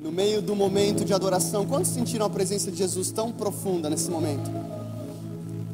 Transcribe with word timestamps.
no 0.00 0.10
meio 0.10 0.40
do 0.40 0.56
momento 0.56 1.04
de 1.04 1.12
adoração, 1.12 1.66
quantos 1.66 1.90
sentiram 1.90 2.24
a 2.24 2.30
presença 2.30 2.70
de 2.70 2.78
Jesus 2.78 3.12
tão 3.12 3.30
profunda 3.30 3.90
nesse 3.90 4.10
momento? 4.10 4.50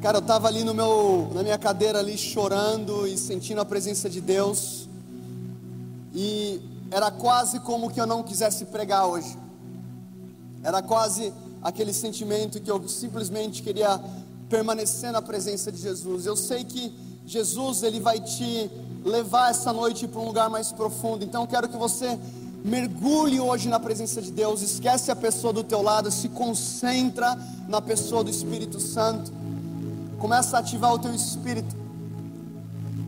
Cara, 0.02 0.18
eu 0.18 0.20
estava 0.20 0.48
ali 0.48 0.64
no 0.64 0.74
meu, 0.74 1.30
na 1.32 1.42
minha 1.42 1.56
cadeira 1.56 2.00
ali 2.00 2.18
chorando 2.18 3.06
e 3.06 3.16
sentindo 3.16 3.60
a 3.60 3.64
presença 3.64 4.10
de 4.10 4.20
Deus. 4.20 4.88
E 6.12 6.60
era 6.90 7.10
quase 7.10 7.60
como 7.60 7.90
que 7.90 8.00
eu 8.00 8.06
não 8.06 8.22
quisesse 8.22 8.64
pregar 8.66 9.06
hoje. 9.06 9.36
Era 10.62 10.82
quase 10.82 11.32
aquele 11.62 11.92
sentimento 11.92 12.60
que 12.60 12.70
eu 12.70 12.86
simplesmente 12.88 13.62
queria 13.62 14.00
permanecer 14.48 15.12
na 15.12 15.22
presença 15.22 15.70
de 15.70 15.78
Jesus. 15.78 16.26
Eu 16.26 16.36
sei 16.36 16.64
que 16.64 16.92
Jesus 17.24 17.84
ele 17.84 18.00
vai 18.00 18.20
te 18.20 18.70
levar 19.04 19.50
essa 19.50 19.72
noite 19.72 20.08
para 20.08 20.20
um 20.20 20.26
lugar 20.26 20.50
mais 20.50 20.72
profundo. 20.72 21.24
Então 21.24 21.42
eu 21.42 21.48
quero 21.48 21.68
que 21.68 21.76
você 21.76 22.18
mergulhe 22.66 23.38
hoje 23.38 23.68
na 23.68 23.78
presença 23.78 24.20
de 24.20 24.32
Deus. 24.32 24.60
Esquece 24.60 25.10
a 25.10 25.16
pessoa 25.16 25.52
do 25.52 25.62
teu 25.62 25.80
lado, 25.80 26.10
se 26.10 26.28
concentra 26.28 27.38
na 27.68 27.80
pessoa 27.80 28.24
do 28.24 28.30
Espírito 28.30 28.80
Santo. 28.80 29.32
Começa 30.18 30.56
a 30.56 30.60
ativar 30.60 30.92
o 30.92 30.98
teu 30.98 31.14
espírito. 31.14 31.76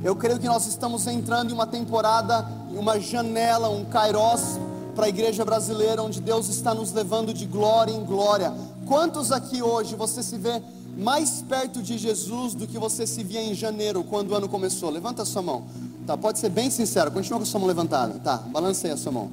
Eu 0.05 0.15
creio 0.15 0.39
que 0.39 0.47
nós 0.47 0.67
estamos 0.67 1.07
entrando 1.09 1.51
em 1.51 1.55
uma 1.55 1.67
temporada, 1.67 2.47
em 2.71 2.79
uma 2.79 3.01
janela, 3.01 3.69
um 3.69 3.85
kairos 3.85 4.61
para 4.95 5.07
a 5.07 5.09
igreja 5.09 5.45
brasileira, 5.45 6.03
onde 6.03 6.21
Deus 6.21 6.49
está 6.49 6.73
nos 6.73 6.93
levando 6.93 7.35
de 7.35 7.45
glória 7.45 7.93
em 7.93 8.05
glória. 8.05 8.53
Quantos 8.87 9.33
aqui 9.33 9.61
hoje 9.61 9.97
você 9.97 10.23
se 10.23 10.37
vê 10.37 10.63
mais 10.97 11.43
perto 11.43 11.83
de 11.83 11.99
Jesus 11.99 12.55
do 12.55 12.67
que 12.67 12.79
você 12.79 13.07
se 13.07 13.25
via 13.25 13.43
em 13.43 13.55
janeiro, 13.55 14.05
quando 14.05 14.31
o 14.31 14.35
ano 14.37 14.49
começou? 14.49 14.91
Levanta 14.91 15.23
a 15.23 15.27
sua 15.27 15.43
mão. 15.43 15.65
Tá, 16.09 16.17
pode 16.17 16.39
ser 16.39 16.49
bem 16.49 16.71
sincero, 16.71 17.11
continua 17.11 17.39
com 17.39 17.43
a 17.43 17.47
sua 17.47 17.61
mão 17.61 17.69
levantada. 17.69 18.15
Tá, 18.25 18.39
balanceia 18.39 18.95
a 18.95 18.97
sua 18.97 19.13
mão. 19.13 19.31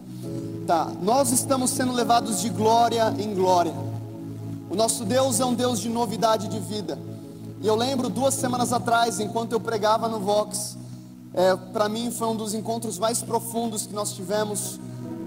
Tá, 0.67 0.91
nós 1.01 1.31
estamos 1.31 1.71
sendo 1.71 1.93
levados 1.93 2.41
de 2.41 2.49
glória 2.49 3.15
em 3.17 3.33
glória. 3.33 3.73
O 4.69 4.75
nosso 4.75 5.05
Deus 5.05 5.39
é 5.39 5.45
um 5.45 5.53
Deus 5.53 5.79
de 5.79 5.87
novidade 5.87 6.49
de 6.49 6.59
vida. 6.59 6.99
E 7.61 7.67
eu 7.67 7.75
lembro 7.75 8.09
duas 8.09 8.33
semanas 8.33 8.73
atrás, 8.73 9.21
enquanto 9.21 9.53
eu 9.53 9.59
pregava 9.61 10.09
no 10.09 10.19
Vox, 10.19 10.77
é, 11.33 11.55
para 11.55 11.87
mim 11.87 12.11
foi 12.11 12.27
um 12.27 12.35
dos 12.35 12.53
encontros 12.53 12.99
mais 12.99 13.23
profundos 13.23 13.87
que 13.87 13.93
nós 13.93 14.11
tivemos 14.11 14.77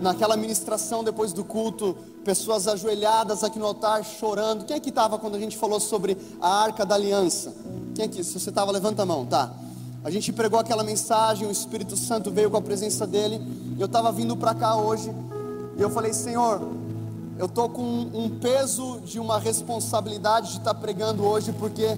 naquela 0.03 0.37
ministração 0.37 1.03
depois 1.03 1.33
do 1.33 1.43
culto, 1.45 1.97
pessoas 2.27 2.69
ajoelhadas 2.69 3.43
aqui 3.43 3.59
no 3.59 3.65
altar 3.65 4.05
chorando. 4.05 4.67
Quem 4.67 4.77
é 4.77 4.81
que 4.81 4.91
estava 4.91 5.19
quando 5.19 5.37
a 5.37 5.39
gente 5.39 5.57
falou 5.57 5.81
sobre 5.81 6.15
a 6.43 6.63
arca 6.63 6.85
da 6.85 6.95
aliança? 6.95 7.55
Quem 7.95 8.05
é 8.05 8.09
que, 8.09 8.23
se 8.23 8.39
você 8.39 8.51
estava, 8.51 8.71
levanta 8.71 9.03
a 9.03 9.07
mão, 9.07 9.25
tá? 9.25 9.51
A 10.05 10.11
gente 10.11 10.33
pregou 10.33 10.59
aquela 10.59 10.85
mensagem, 10.85 11.47
o 11.47 11.51
Espírito 11.51 11.97
Santo 11.97 12.31
veio 12.31 12.51
com 12.51 12.57
a 12.57 12.63
presença 12.63 13.07
dele. 13.07 13.41
Eu 13.79 13.87
estava 13.87 14.13
vindo 14.13 14.37
para 14.37 14.55
cá 14.55 14.77
hoje 14.77 15.13
e 15.77 15.83
eu 15.83 15.91
falei, 15.91 16.13
Senhor, 16.13 16.61
eu 17.37 17.47
estou 17.47 17.69
com 17.69 17.83
um 17.83 18.31
peso 18.41 19.01
de 19.05 19.19
uma 19.19 19.39
responsabilidade 19.39 20.53
de 20.53 20.59
estar 20.59 20.75
tá 20.75 20.81
pregando 20.81 21.25
hoje, 21.25 21.53
porque 21.53 21.97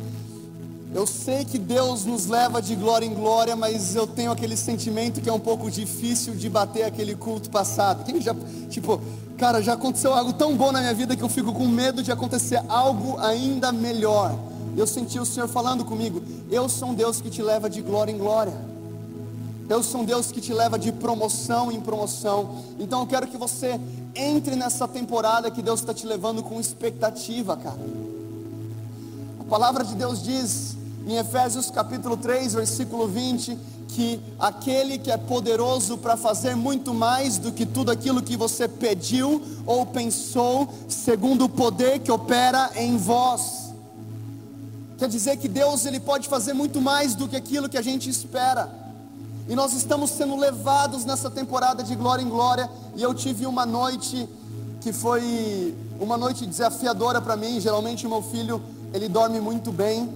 eu 0.95 1.07
sei 1.07 1.45
que 1.45 1.59
Deus 1.59 2.05
nos 2.05 2.27
leva 2.27 2.61
de 2.61 2.75
glória 2.75 3.07
em 3.07 3.15
glória, 3.15 3.55
mas 3.55 3.95
eu 3.95 4.07
tenho 4.07 4.33
aquele 4.33 4.57
sentimento 4.57 5.21
que 5.21 5.29
é 5.29 5.33
um 5.33 5.39
pouco 5.39 5.71
difícil 5.71 6.35
de 6.35 6.49
bater 6.49 6.85
aquele 6.85 7.15
culto 7.15 7.49
passado. 7.49 8.05
Quem 8.05 8.21
já, 8.21 8.35
tipo, 8.69 9.01
cara, 9.37 9.63
já 9.63 9.75
aconteceu 9.75 10.13
algo 10.13 10.33
tão 10.33 10.57
bom 10.57 10.73
na 10.73 10.81
minha 10.81 10.95
vida 10.95 11.15
que 11.15 11.23
eu 11.23 11.29
fico 11.29 11.53
com 11.53 11.69
medo 11.69 12.03
de 12.03 12.11
acontecer 12.11 12.61
algo 12.69 13.19
ainda 13.19 13.71
melhor. 13.71 14.37
Eu 14.77 14.87
senti 14.87 15.19
o 15.19 15.25
Senhor 15.25 15.49
falando 15.49 15.85
comigo: 15.85 16.23
Eu 16.51 16.69
sou 16.69 16.91
um 16.91 16.95
Deus 16.95 17.21
que 17.21 17.31
te 17.31 17.43
leva 17.43 17.69
de 17.69 17.83
glória 17.83 18.13
em 18.13 18.19
glória. 18.19 18.55
Eu 19.69 19.85
sou 19.85 20.01
um 20.01 20.05
Deus 20.05 20.33
que 20.33 20.41
te 20.41 20.53
leva 20.53 20.77
de 20.79 20.91
promoção 20.91 21.71
em 21.71 21.81
promoção. 21.81 22.65
Então 22.79 23.01
eu 23.01 23.07
quero 23.07 23.29
que 23.29 23.37
você 23.37 23.81
entre 24.15 24.57
nessa 24.57 24.89
temporada 24.89 25.51
que 25.51 25.63
Deus 25.63 25.81
está 25.81 25.95
te 25.95 26.07
levando 26.07 26.43
com 26.43 26.59
expectativa, 26.59 27.57
cara. 27.57 27.79
A 29.39 29.45
palavra 29.45 29.85
de 29.85 29.95
Deus 29.95 30.23
diz 30.23 30.77
em 31.07 31.17
Efésios 31.17 31.71
capítulo 31.71 32.17
3, 32.17 32.55
versículo 32.55 33.07
20, 33.07 33.57
que 33.89 34.21
aquele 34.39 34.99
que 34.99 35.11
é 35.11 35.17
poderoso 35.17 35.99
para 35.99 36.17
fazer 36.17 36.55
muito 36.55 36.95
mais 36.95 37.39
do 37.39 37.53
que 37.53 37.67
tudo 37.67 37.91
aquilo 37.91 38.23
que 38.23 38.37
você 38.37 38.69
pediu 38.69 39.43
ou 39.67 39.87
pensou, 39.87 40.69
segundo 40.89 41.45
o 41.45 41.49
poder 41.49 42.01
que 42.01 42.11
opera 42.11 42.71
em 42.77 42.97
vós. 42.97 43.60
Quer 45.01 45.09
dizer 45.09 45.39
que 45.39 45.49
Deus 45.49 45.87
ele 45.87 45.99
pode 45.99 46.29
fazer 46.29 46.53
muito 46.53 46.79
mais 46.79 47.15
do 47.15 47.27
que 47.27 47.35
aquilo 47.35 47.71
que 47.71 47.79
a 47.79 47.83
gente 47.83 48.11
espera. 48.11 48.71
E 49.49 49.55
nós 49.55 49.73
estamos 49.73 50.11
sendo 50.11 50.37
levados 50.37 51.07
nessa 51.07 51.31
temporada 51.31 51.83
de 51.83 51.97
glória 51.97 52.23
em 52.23 52.29
glória, 52.29 52.69
e 52.95 53.03
eu 53.03 53.15
tive 53.15 53.47
uma 53.47 53.65
noite 53.65 54.29
que 54.83 54.93
foi 54.93 55.75
uma 55.99 56.19
noite 56.19 56.45
desafiadora 56.45 57.19
para 57.19 57.35
mim. 57.35 57.59
Geralmente 57.59 58.07
o 58.07 58.11
meu 58.11 58.21
filho, 58.21 58.63
ele 58.93 59.09
dorme 59.09 59.41
muito 59.41 59.73
bem, 59.73 60.07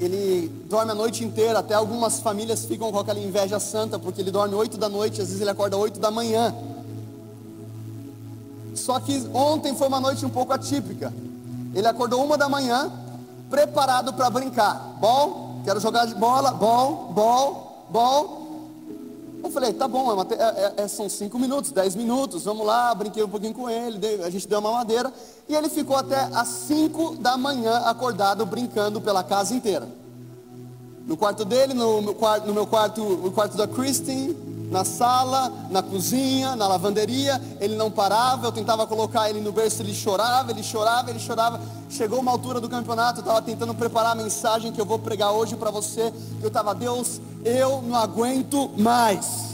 ele 0.00 0.50
dorme 0.70 0.92
a 0.92 0.94
noite 0.94 1.22
inteira, 1.22 1.58
até 1.58 1.74
algumas 1.74 2.18
famílias 2.18 2.64
ficam 2.64 2.90
com 2.90 2.98
aquela 2.98 3.20
inveja 3.20 3.60
santa, 3.60 3.98
porque 3.98 4.22
ele 4.22 4.30
dorme 4.30 4.54
8 4.54 4.78
da 4.78 4.88
noite, 4.88 5.20
às 5.20 5.26
vezes 5.26 5.42
ele 5.42 5.50
acorda 5.50 5.76
8 5.76 6.00
da 6.00 6.10
manhã. 6.10 6.54
Só 8.74 8.98
que 8.98 9.22
ontem 9.34 9.74
foi 9.76 9.86
uma 9.86 10.00
noite 10.00 10.24
um 10.24 10.30
pouco 10.30 10.50
atípica. 10.50 11.12
Ele 11.74 11.86
acordou 11.86 12.24
uma 12.24 12.38
da 12.38 12.48
manhã, 12.48 12.90
preparado 13.52 14.14
para 14.14 14.30
brincar. 14.30 14.96
Bom, 14.98 15.60
quero 15.62 15.78
jogar 15.78 16.06
de 16.06 16.14
bola, 16.14 16.52
bom, 16.52 17.12
bom, 17.12 17.86
bom. 17.90 18.42
Eu 19.44 19.50
falei, 19.50 19.74
tá 19.74 19.86
bom, 19.86 20.22
é, 20.22 20.24
é, 20.34 20.84
é, 20.84 20.88
são 20.88 21.06
cinco 21.06 21.38
minutos, 21.38 21.70
dez 21.70 21.94
minutos, 21.94 22.44
vamos 22.44 22.64
lá, 22.64 22.94
brinquei 22.94 23.22
um 23.22 23.28
pouquinho 23.28 23.52
com 23.52 23.68
ele, 23.68 24.22
a 24.22 24.30
gente 24.30 24.48
deu 24.48 24.60
uma 24.60 24.72
madeira, 24.72 25.12
e 25.48 25.54
ele 25.54 25.68
ficou 25.68 25.96
até 25.96 26.30
às 26.32 26.48
cinco 26.48 27.16
da 27.16 27.36
manhã 27.36 27.76
acordado, 27.84 28.46
brincando 28.46 29.00
pela 29.02 29.22
casa 29.22 29.52
inteira. 29.52 29.86
No 31.06 31.16
quarto 31.16 31.44
dele, 31.44 31.74
no 31.74 32.00
meu 32.00 32.14
quarto, 32.14 32.46
no 32.46 32.54
meu 32.54 32.66
quarto, 32.66 33.02
no 33.02 33.32
quarto 33.32 33.56
da 33.56 33.66
Christine, 33.66 34.32
na 34.72 34.86
sala, 34.86 35.52
na 35.70 35.82
cozinha, 35.82 36.56
na 36.56 36.66
lavanderia, 36.66 37.38
ele 37.60 37.76
não 37.76 37.90
parava, 37.90 38.46
eu 38.46 38.52
tentava 38.52 38.86
colocar 38.86 39.28
ele 39.28 39.38
no 39.38 39.52
berço, 39.52 39.82
ele 39.82 39.92
chorava, 39.92 40.50
ele 40.50 40.62
chorava, 40.62 41.10
ele 41.10 41.20
chorava. 41.20 41.60
Chegou 41.90 42.20
uma 42.20 42.32
altura 42.32 42.58
do 42.58 42.70
campeonato, 42.70 43.18
eu 43.18 43.22
estava 43.22 43.42
tentando 43.42 43.74
preparar 43.74 44.12
a 44.12 44.14
mensagem 44.14 44.72
que 44.72 44.80
eu 44.80 44.86
vou 44.86 44.98
pregar 44.98 45.30
hoje 45.32 45.56
para 45.56 45.70
você. 45.70 46.10
Eu 46.40 46.48
estava, 46.48 46.74
Deus, 46.74 47.20
eu 47.44 47.82
não 47.82 47.96
aguento 47.96 48.70
mais. 48.78 49.52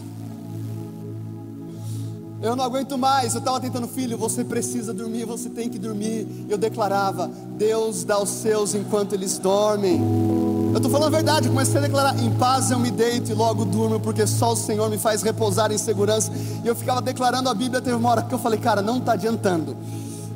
Eu 2.41 2.55
não 2.55 2.65
aguento 2.65 2.97
mais. 2.97 3.35
Eu 3.35 3.41
estava 3.41 3.59
tentando, 3.59 3.89
filho, 3.89 4.17
você 4.17 4.45
precisa 4.45 4.95
dormir, 4.95 5.25
você 5.25 5.51
tem 5.51 5.69
que 5.69 5.81
dormir. 5.81 6.47
Eu 6.49 6.57
declarava: 6.57 7.29
Deus 7.57 8.05
dá 8.05 8.23
os 8.23 8.29
seus 8.29 8.73
enquanto 8.73 9.15
eles 9.15 9.37
dormem. 9.37 10.48
Eu 10.79 10.81
estou 10.81 10.93
falando 10.93 11.13
a 11.13 11.17
verdade, 11.17 11.49
comecei 11.49 11.77
a 11.77 11.81
declarar: 11.81 12.17
em 12.23 12.31
paz 12.37 12.71
eu 12.71 12.79
me 12.79 12.89
deito 12.89 13.33
e 13.33 13.35
logo 13.35 13.65
durmo, 13.65 13.99
porque 13.99 14.25
só 14.29 14.53
o 14.53 14.57
Senhor 14.57 14.89
me 14.89 14.97
faz 14.97 15.23
repousar 15.23 15.73
em 15.73 15.77
segurança. 15.77 16.31
E 16.63 16.69
eu 16.69 16.77
ficava 16.77 17.03
declarando 17.03 17.49
a 17.49 17.55
Bíblia. 17.55 17.81
Teve 17.81 17.97
uma 17.97 18.09
hora 18.09 18.23
que 18.23 18.33
eu 18.33 18.39
falei: 18.39 18.61
cara, 18.61 18.81
não 18.81 18.99
está 18.99 19.15
adiantando. 19.15 19.77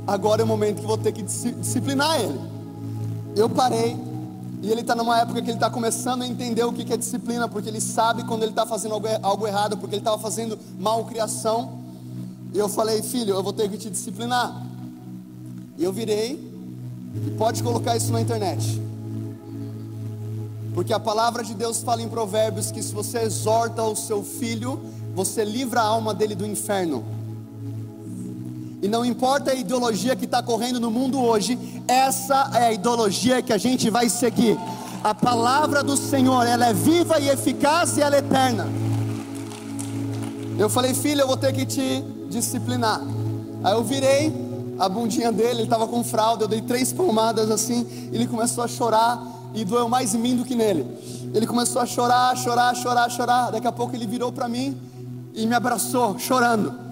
Agora 0.04 0.42
é 0.42 0.44
o 0.44 0.48
momento 0.48 0.80
que 0.80 0.86
vou 0.86 0.98
ter 0.98 1.12
que 1.12 1.22
disciplinar 1.22 2.20
ele. 2.20 2.40
Eu 3.36 3.48
parei, 3.48 3.96
e 4.60 4.68
ele 4.68 4.80
está 4.80 4.96
numa 4.96 5.16
época 5.20 5.40
que 5.40 5.48
ele 5.48 5.58
está 5.58 5.70
começando 5.70 6.22
a 6.22 6.26
entender 6.26 6.64
o 6.64 6.72
que 6.72 6.92
é 6.92 6.96
disciplina, 6.96 7.46
porque 7.46 7.68
ele 7.68 7.80
sabe 7.80 8.24
quando 8.24 8.42
ele 8.42 8.50
está 8.50 8.66
fazendo 8.66 9.00
algo, 9.22 9.46
errado, 9.46 9.76
porque 9.76 9.94
ele 9.94 10.00
estava 10.00 10.18
fazendo 10.18 10.58
malcriação. 10.76 11.78
E 12.52 12.58
eu 12.58 12.68
falei, 12.68 13.00
filho, 13.00 13.32
eu 13.32 13.44
vou 13.44 13.52
ter 13.52 13.70
que 13.70 13.78
te 13.78 13.88
disciplinar. 13.88 14.60
E 15.78 15.84
eu 15.84 15.92
virei, 15.92 16.32
e 17.14 17.30
pode 17.30 17.62
colocar 17.62 17.96
isso 17.96 18.10
na 18.10 18.20
internet. 18.20 18.82
Porque 20.74 20.92
a 20.92 21.00
palavra 21.00 21.44
de 21.44 21.54
Deus 21.54 21.82
fala 21.82 22.02
em 22.02 22.08
Provérbios 22.08 22.70
que 22.70 22.82
se 22.82 22.94
você 22.94 23.18
exorta 23.18 23.82
o 23.82 23.94
seu 23.94 24.22
filho, 24.22 24.80
você 25.14 25.44
livra 25.44 25.80
a 25.80 25.84
alma 25.84 26.14
dele 26.14 26.34
do 26.34 26.46
inferno. 26.46 27.04
E 28.80 28.88
não 28.88 29.04
importa 29.04 29.52
a 29.52 29.54
ideologia 29.54 30.16
que 30.16 30.24
está 30.24 30.42
correndo 30.42 30.80
no 30.80 30.90
mundo 30.90 31.20
hoje, 31.20 31.58
essa 31.86 32.50
é 32.54 32.66
a 32.68 32.72
ideologia 32.72 33.42
que 33.42 33.52
a 33.52 33.58
gente 33.58 33.90
vai 33.90 34.08
seguir. 34.08 34.58
A 35.04 35.14
palavra 35.14 35.82
do 35.82 35.96
Senhor, 35.96 36.46
ela 36.46 36.66
é 36.66 36.72
viva 36.72 37.20
e 37.20 37.28
eficaz 37.28 37.96
e 37.96 38.00
ela 38.00 38.16
é 38.16 38.18
eterna. 38.18 38.66
Eu 40.58 40.68
falei, 40.68 40.94
filho, 40.94 41.20
eu 41.20 41.26
vou 41.26 41.36
ter 41.36 41.52
que 41.52 41.66
te 41.66 42.02
disciplinar. 42.28 43.00
Aí 43.62 43.72
eu 43.72 43.84
virei 43.84 44.32
a 44.78 44.88
bundinha 44.88 45.30
dele, 45.30 45.50
ele 45.50 45.62
estava 45.64 45.86
com 45.86 46.02
fralda, 46.02 46.44
eu 46.44 46.48
dei 46.48 46.60
três 46.60 46.92
palmadas 46.92 47.50
assim, 47.50 47.86
ele 48.12 48.26
começou 48.26 48.64
a 48.64 48.68
chorar 48.68 49.22
e 49.54 49.64
doeu 49.64 49.88
mais 49.88 50.14
em 50.14 50.18
mim 50.18 50.36
do 50.36 50.44
que 50.44 50.54
nele. 50.54 50.86
Ele 51.34 51.46
começou 51.46 51.80
a 51.80 51.86
chorar, 51.86 52.36
chorar, 52.36 52.74
chorar, 52.74 53.10
chorar. 53.10 53.50
Daqui 53.50 53.66
a 53.66 53.72
pouco 53.72 53.94
ele 53.94 54.06
virou 54.06 54.32
para 54.32 54.48
mim 54.48 54.76
e 55.34 55.46
me 55.46 55.54
abraçou, 55.54 56.18
chorando. 56.18 56.82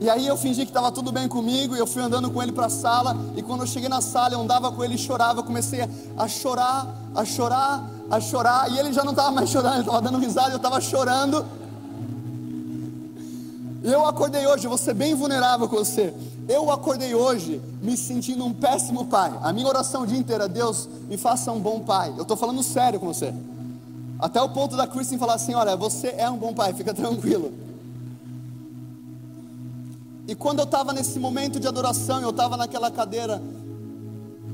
E 0.00 0.10
aí 0.10 0.26
eu 0.26 0.36
fingi 0.36 0.62
que 0.64 0.70
estava 0.70 0.90
tudo 0.90 1.12
bem 1.12 1.28
comigo 1.28 1.76
e 1.76 1.78
eu 1.78 1.86
fui 1.86 2.02
andando 2.02 2.28
com 2.28 2.42
ele 2.42 2.50
para 2.50 2.66
a 2.66 2.70
sala. 2.70 3.16
E 3.36 3.42
quando 3.42 3.60
eu 3.60 3.66
cheguei 3.66 3.88
na 3.88 4.00
sala, 4.00 4.34
eu 4.34 4.40
andava 4.40 4.72
com 4.72 4.82
ele 4.82 4.96
e 4.96 4.98
chorava. 4.98 5.44
Comecei 5.44 5.88
a 6.16 6.26
chorar, 6.26 6.92
a 7.14 7.24
chorar, 7.24 7.88
a 8.10 8.20
chorar. 8.20 8.70
E 8.72 8.78
ele 8.80 8.92
já 8.92 9.04
não 9.04 9.12
estava 9.12 9.30
mais 9.30 9.48
chorando, 9.48 9.74
ele 9.74 9.82
estava 9.82 10.00
dando 10.00 10.18
risada, 10.18 10.50
eu 10.50 10.56
estava 10.56 10.80
chorando. 10.80 11.46
Eu 13.84 14.06
acordei 14.06 14.44
hoje, 14.46 14.66
vou 14.66 14.78
ser 14.78 14.94
bem 14.94 15.14
vulnerável 15.14 15.68
com 15.68 15.76
você. 15.76 16.12
Eu 16.52 16.70
acordei 16.70 17.14
hoje 17.14 17.62
me 17.80 17.96
sentindo 17.96 18.44
um 18.44 18.52
péssimo 18.52 19.06
pai. 19.06 19.32
A 19.42 19.54
minha 19.54 19.66
oração 19.66 20.02
o 20.02 20.06
dia 20.06 20.18
inteiro 20.18 20.44
é: 20.44 20.48
Deus, 20.48 20.86
me 21.08 21.16
faça 21.16 21.50
um 21.50 21.58
bom 21.58 21.80
pai. 21.80 22.12
Eu 22.14 22.22
estou 22.22 22.36
falando 22.36 22.62
sério 22.62 23.00
com 23.00 23.06
você. 23.06 23.32
Até 24.18 24.40
o 24.42 24.50
ponto 24.50 24.76
da 24.76 24.86
Kristen 24.86 25.18
falar 25.18 25.34
assim: 25.34 25.54
Olha, 25.54 25.74
você 25.74 26.08
é 26.08 26.28
um 26.28 26.36
bom 26.36 26.52
pai, 26.52 26.74
fica 26.74 26.92
tranquilo. 26.92 27.54
E 30.28 30.34
quando 30.34 30.58
eu 30.58 30.66
estava 30.66 30.92
nesse 30.92 31.18
momento 31.18 31.58
de 31.58 31.66
adoração, 31.66 32.20
eu 32.20 32.30
estava 32.30 32.54
naquela 32.58 32.90
cadeira, 32.90 33.42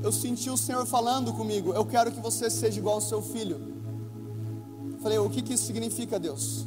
eu 0.01 0.11
senti 0.13 0.49
o 0.49 0.55
Senhor 0.55 0.85
falando 0.85 1.33
comigo: 1.33 1.73
Eu 1.73 1.85
quero 1.85 2.13
que 2.13 2.21
você 2.21 2.49
seja 2.49 2.79
igual 2.79 2.95
ao 2.95 3.01
seu 3.01 3.21
filho. 3.21 3.59
Falei: 5.03 5.17
O 5.17 5.29
que, 5.29 5.41
que 5.41 5.53
isso 5.53 5.65
significa, 5.65 6.17
Deus? 6.17 6.65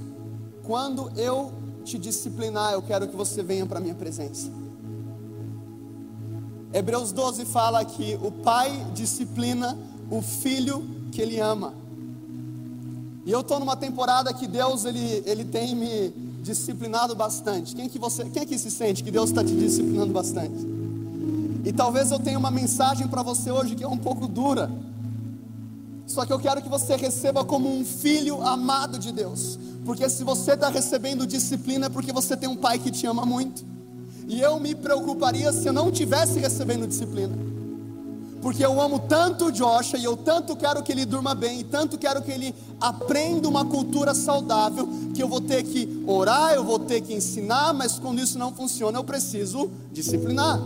Quando 0.62 1.10
eu 1.16 1.50
te 1.86 1.98
disciplinar, 1.98 2.74
eu 2.74 2.82
quero 2.82 3.08
que 3.08 3.16
você 3.16 3.42
venha 3.42 3.64
para 3.64 3.78
a 3.78 3.80
minha 3.80 3.94
presença. 3.94 4.60
Hebreus 6.72 7.12
12 7.12 7.44
fala 7.44 7.84
que 7.84 8.18
o 8.22 8.30
pai 8.30 8.86
disciplina 8.94 9.76
o 10.10 10.22
filho 10.22 10.86
que 11.10 11.20
ele 11.20 11.38
ama. 11.38 11.74
E 13.24 13.30
eu 13.30 13.40
estou 13.40 13.60
numa 13.60 13.76
temporada 13.76 14.32
que 14.32 14.46
Deus 14.46 14.84
ele, 14.84 15.22
ele 15.26 15.44
tem 15.44 15.74
me 15.74 16.12
disciplinado 16.42 17.14
bastante. 17.14 17.74
Quem 17.74 17.88
que 17.88 17.98
você, 17.98 18.24
quem 18.24 18.42
é 18.42 18.46
que 18.46 18.58
se 18.58 18.70
sente 18.70 19.04
que 19.04 19.10
Deus 19.10 19.30
está 19.30 19.44
te 19.44 19.54
disciplinando 19.54 20.12
bastante? 20.12 20.66
E 21.64 21.72
talvez 21.72 22.10
eu 22.10 22.18
tenha 22.18 22.38
uma 22.38 22.50
mensagem 22.50 23.06
para 23.06 23.22
você 23.22 23.50
hoje 23.50 23.76
que 23.76 23.84
é 23.84 23.88
um 23.88 23.98
pouco 23.98 24.26
dura. 24.26 24.70
Só 26.06 26.26
que 26.26 26.32
eu 26.32 26.38
quero 26.38 26.60
que 26.60 26.68
você 26.68 26.96
receba 26.96 27.44
como 27.44 27.74
um 27.74 27.84
filho 27.84 28.42
amado 28.42 28.98
de 28.98 29.12
Deus. 29.12 29.58
Porque 29.84 30.08
se 30.08 30.24
você 30.24 30.52
está 30.52 30.68
recebendo 30.68 31.26
disciplina 31.26 31.86
é 31.86 31.88
porque 31.88 32.12
você 32.12 32.36
tem 32.36 32.48
um 32.48 32.56
pai 32.56 32.78
que 32.78 32.90
te 32.90 33.06
ama 33.06 33.24
muito. 33.24 33.71
E 34.28 34.40
eu 34.40 34.58
me 34.60 34.74
preocuparia 34.74 35.52
se 35.52 35.66
eu 35.66 35.72
não 35.72 35.90
tivesse 35.90 36.38
recebendo 36.38 36.86
disciplina. 36.86 37.36
Porque 38.42 38.64
eu 38.64 38.80
amo 38.80 38.98
tanto 38.98 39.46
o 39.46 39.52
Joshua 39.52 39.98
e 39.98 40.04
eu 40.04 40.16
tanto 40.16 40.56
quero 40.56 40.82
que 40.82 40.90
ele 40.90 41.06
durma 41.06 41.32
bem 41.32 41.60
e 41.60 41.64
tanto 41.64 41.96
quero 41.96 42.20
que 42.20 42.32
ele 42.32 42.52
aprenda 42.80 43.48
uma 43.48 43.64
cultura 43.64 44.14
saudável 44.14 44.88
que 45.14 45.22
eu 45.22 45.28
vou 45.28 45.40
ter 45.40 45.62
que 45.62 46.02
orar, 46.08 46.52
eu 46.52 46.64
vou 46.64 46.80
ter 46.80 47.00
que 47.02 47.14
ensinar, 47.14 47.72
mas 47.72 48.00
quando 48.00 48.20
isso 48.20 48.36
não 48.36 48.52
funciona 48.52 48.98
eu 48.98 49.04
preciso 49.04 49.70
disciplinar. 49.92 50.60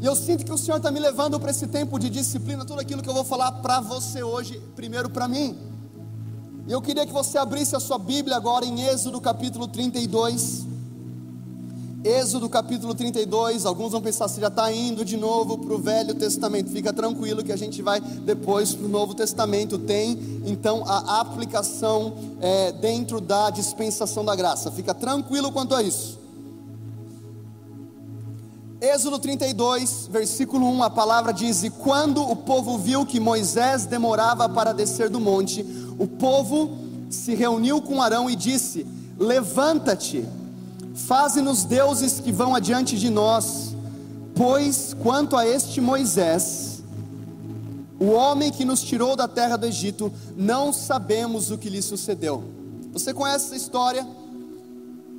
E 0.00 0.04
eu 0.04 0.16
sinto 0.16 0.44
que 0.44 0.52
o 0.52 0.58
Senhor 0.58 0.78
está 0.78 0.90
me 0.90 0.98
levando 0.98 1.38
para 1.38 1.52
esse 1.52 1.68
tempo 1.68 2.00
de 2.00 2.10
disciplina, 2.10 2.64
tudo 2.64 2.80
aquilo 2.80 3.00
que 3.00 3.08
eu 3.08 3.14
vou 3.14 3.24
falar 3.24 3.52
para 3.52 3.80
você 3.80 4.24
hoje, 4.24 4.60
primeiro 4.74 5.08
para 5.08 5.28
mim. 5.28 5.56
E 6.66 6.72
eu 6.72 6.82
queria 6.82 7.06
que 7.06 7.12
você 7.12 7.38
abrisse 7.38 7.76
a 7.76 7.80
sua 7.80 7.96
Bíblia 7.96 8.36
agora 8.36 8.66
em 8.66 8.82
Êxodo 8.82 9.20
capítulo 9.20 9.68
32. 9.68 10.65
Êxodo 12.06 12.48
capítulo 12.48 12.94
32. 12.94 13.66
Alguns 13.66 13.90
vão 13.90 14.00
pensar 14.00 14.28
se 14.28 14.40
já 14.40 14.46
está 14.46 14.72
indo 14.72 15.04
de 15.04 15.16
novo 15.16 15.58
para 15.58 15.74
o 15.74 15.78
Velho 15.78 16.14
Testamento. 16.14 16.70
Fica 16.70 16.92
tranquilo 16.92 17.42
que 17.42 17.50
a 17.50 17.56
gente 17.56 17.82
vai 17.82 18.00
depois 18.00 18.72
para 18.72 18.86
o 18.86 18.88
Novo 18.88 19.12
Testamento. 19.12 19.76
Tem 19.76 20.16
então 20.46 20.84
a 20.86 21.20
aplicação 21.20 22.14
é, 22.40 22.70
dentro 22.70 23.20
da 23.20 23.50
dispensação 23.50 24.24
da 24.24 24.36
graça. 24.36 24.70
Fica 24.70 24.94
tranquilo 24.94 25.50
quanto 25.50 25.74
a 25.74 25.82
isso. 25.82 26.16
Êxodo 28.80 29.18
32, 29.18 30.08
versículo 30.08 30.64
1, 30.64 30.84
a 30.84 30.90
palavra 30.90 31.32
diz: 31.32 31.64
E 31.64 31.70
quando 31.70 32.22
o 32.22 32.36
povo 32.36 32.78
viu 32.78 33.04
que 33.04 33.18
Moisés 33.18 33.84
demorava 33.84 34.48
para 34.48 34.72
descer 34.72 35.10
do 35.10 35.18
monte, 35.18 35.66
o 35.98 36.06
povo 36.06 36.70
se 37.10 37.34
reuniu 37.34 37.82
com 37.82 38.00
Arão 38.00 38.30
e 38.30 38.36
disse: 38.36 38.86
Levanta-te, 39.18 40.24
faze-nos 40.96 41.64
deuses 41.64 42.18
que 42.18 42.32
vão 42.32 42.54
adiante 42.54 42.98
de 42.98 43.10
nós, 43.10 43.76
pois 44.34 44.94
quanto 45.02 45.36
a 45.36 45.46
este 45.46 45.80
Moisés, 45.80 46.82
o 48.00 48.06
homem 48.06 48.50
que 48.50 48.64
nos 48.64 48.82
tirou 48.82 49.14
da 49.14 49.28
terra 49.28 49.56
do 49.56 49.66
Egito, 49.66 50.12
não 50.36 50.72
sabemos 50.72 51.50
o 51.50 51.58
que 51.58 51.70
lhe 51.70 51.80
sucedeu. 51.80 52.42
Você 52.92 53.12
conhece 53.12 53.46
essa 53.46 53.56
história? 53.56 54.06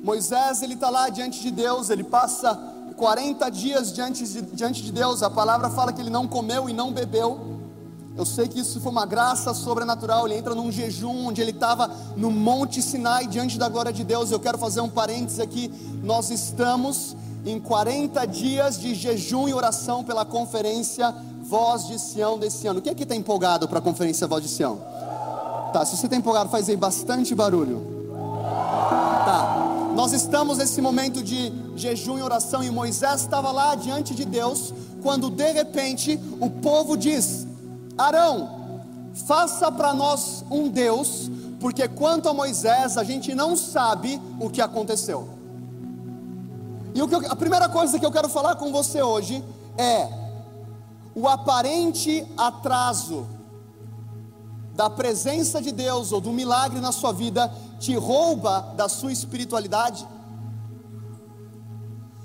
Moisés, 0.02 0.62
ele 0.62 0.74
está 0.74 0.90
lá 0.90 1.08
diante 1.08 1.40
de 1.40 1.50
Deus, 1.50 1.90
ele 1.90 2.04
passa 2.04 2.54
40 2.96 3.48
dias 3.50 3.92
diante 3.92 4.24
de, 4.24 4.42
diante 4.42 4.82
de 4.82 4.92
Deus, 4.92 5.22
a 5.22 5.30
palavra 5.30 5.70
fala 5.70 5.92
que 5.92 6.00
ele 6.00 6.10
não 6.10 6.26
comeu 6.26 6.68
e 6.68 6.72
não 6.72 6.92
bebeu. 6.92 7.57
Eu 8.18 8.26
sei 8.26 8.48
que 8.48 8.58
isso 8.58 8.80
foi 8.80 8.90
uma 8.90 9.06
graça 9.06 9.54
sobrenatural. 9.54 10.26
Ele 10.26 10.36
entra 10.36 10.52
num 10.52 10.72
jejum 10.72 11.28
onde 11.28 11.40
ele 11.40 11.52
estava 11.52 11.88
no 12.16 12.32
Monte 12.32 12.82
Sinai 12.82 13.28
diante 13.28 13.56
da 13.56 13.68
glória 13.68 13.92
de 13.92 14.02
Deus. 14.02 14.32
Eu 14.32 14.40
quero 14.40 14.58
fazer 14.58 14.80
um 14.80 14.88
parênteses 14.88 15.38
aqui. 15.38 15.72
Nós 16.02 16.28
estamos 16.28 17.16
em 17.46 17.60
40 17.60 18.26
dias 18.26 18.80
de 18.80 18.92
jejum 18.92 19.48
e 19.48 19.54
oração 19.54 20.02
pela 20.02 20.24
conferência 20.24 21.14
Voz 21.42 21.86
de 21.86 21.96
Sião 21.96 22.36
desse 22.36 22.66
ano. 22.66 22.82
Quem 22.82 22.90
aqui 22.90 23.04
está 23.04 23.14
empolgado 23.14 23.68
para 23.68 23.78
a 23.78 23.82
conferência 23.82 24.26
Voz 24.26 24.42
de 24.42 24.48
Sião? 24.48 24.80
Tá, 25.72 25.84
se 25.84 25.96
você 25.96 26.06
está 26.06 26.16
empolgado, 26.16 26.50
faz 26.50 26.68
aí 26.68 26.76
bastante 26.76 27.36
barulho. 27.36 27.86
Tá. 29.24 29.92
Nós 29.94 30.12
estamos 30.12 30.58
nesse 30.58 30.82
momento 30.82 31.22
de 31.22 31.52
jejum 31.76 32.18
e 32.18 32.22
oração 32.22 32.64
e 32.64 32.70
Moisés 32.70 33.20
estava 33.20 33.52
lá 33.52 33.76
diante 33.76 34.12
de 34.12 34.24
Deus 34.24 34.74
quando 35.04 35.30
de 35.30 35.52
repente 35.52 36.18
o 36.40 36.50
povo 36.50 36.96
diz: 36.96 37.47
Arão, 37.98 38.80
faça 39.26 39.70
para 39.72 39.92
nós 39.92 40.44
um 40.48 40.68
Deus, 40.68 41.28
porque 41.58 41.88
quanto 41.88 42.28
a 42.28 42.32
Moisés 42.32 42.96
a 42.96 43.02
gente 43.02 43.34
não 43.34 43.56
sabe 43.56 44.22
o 44.40 44.48
que 44.48 44.62
aconteceu. 44.62 45.28
E 46.94 47.02
o 47.02 47.08
que 47.08 47.14
eu, 47.14 47.30
a 47.30 47.36
primeira 47.36 47.68
coisa 47.68 47.98
que 47.98 48.06
eu 48.06 48.12
quero 48.12 48.28
falar 48.28 48.54
com 48.54 48.70
você 48.70 49.02
hoje 49.02 49.44
é 49.76 50.08
o 51.14 51.26
aparente 51.26 52.24
atraso 52.36 53.26
da 54.74 54.88
presença 54.88 55.60
de 55.60 55.72
Deus 55.72 56.12
ou 56.12 56.20
do 56.20 56.32
milagre 56.32 56.80
na 56.80 56.92
sua 56.92 57.12
vida 57.12 57.52
te 57.80 57.96
rouba 57.96 58.72
da 58.76 58.88
sua 58.88 59.12
espiritualidade? 59.12 60.06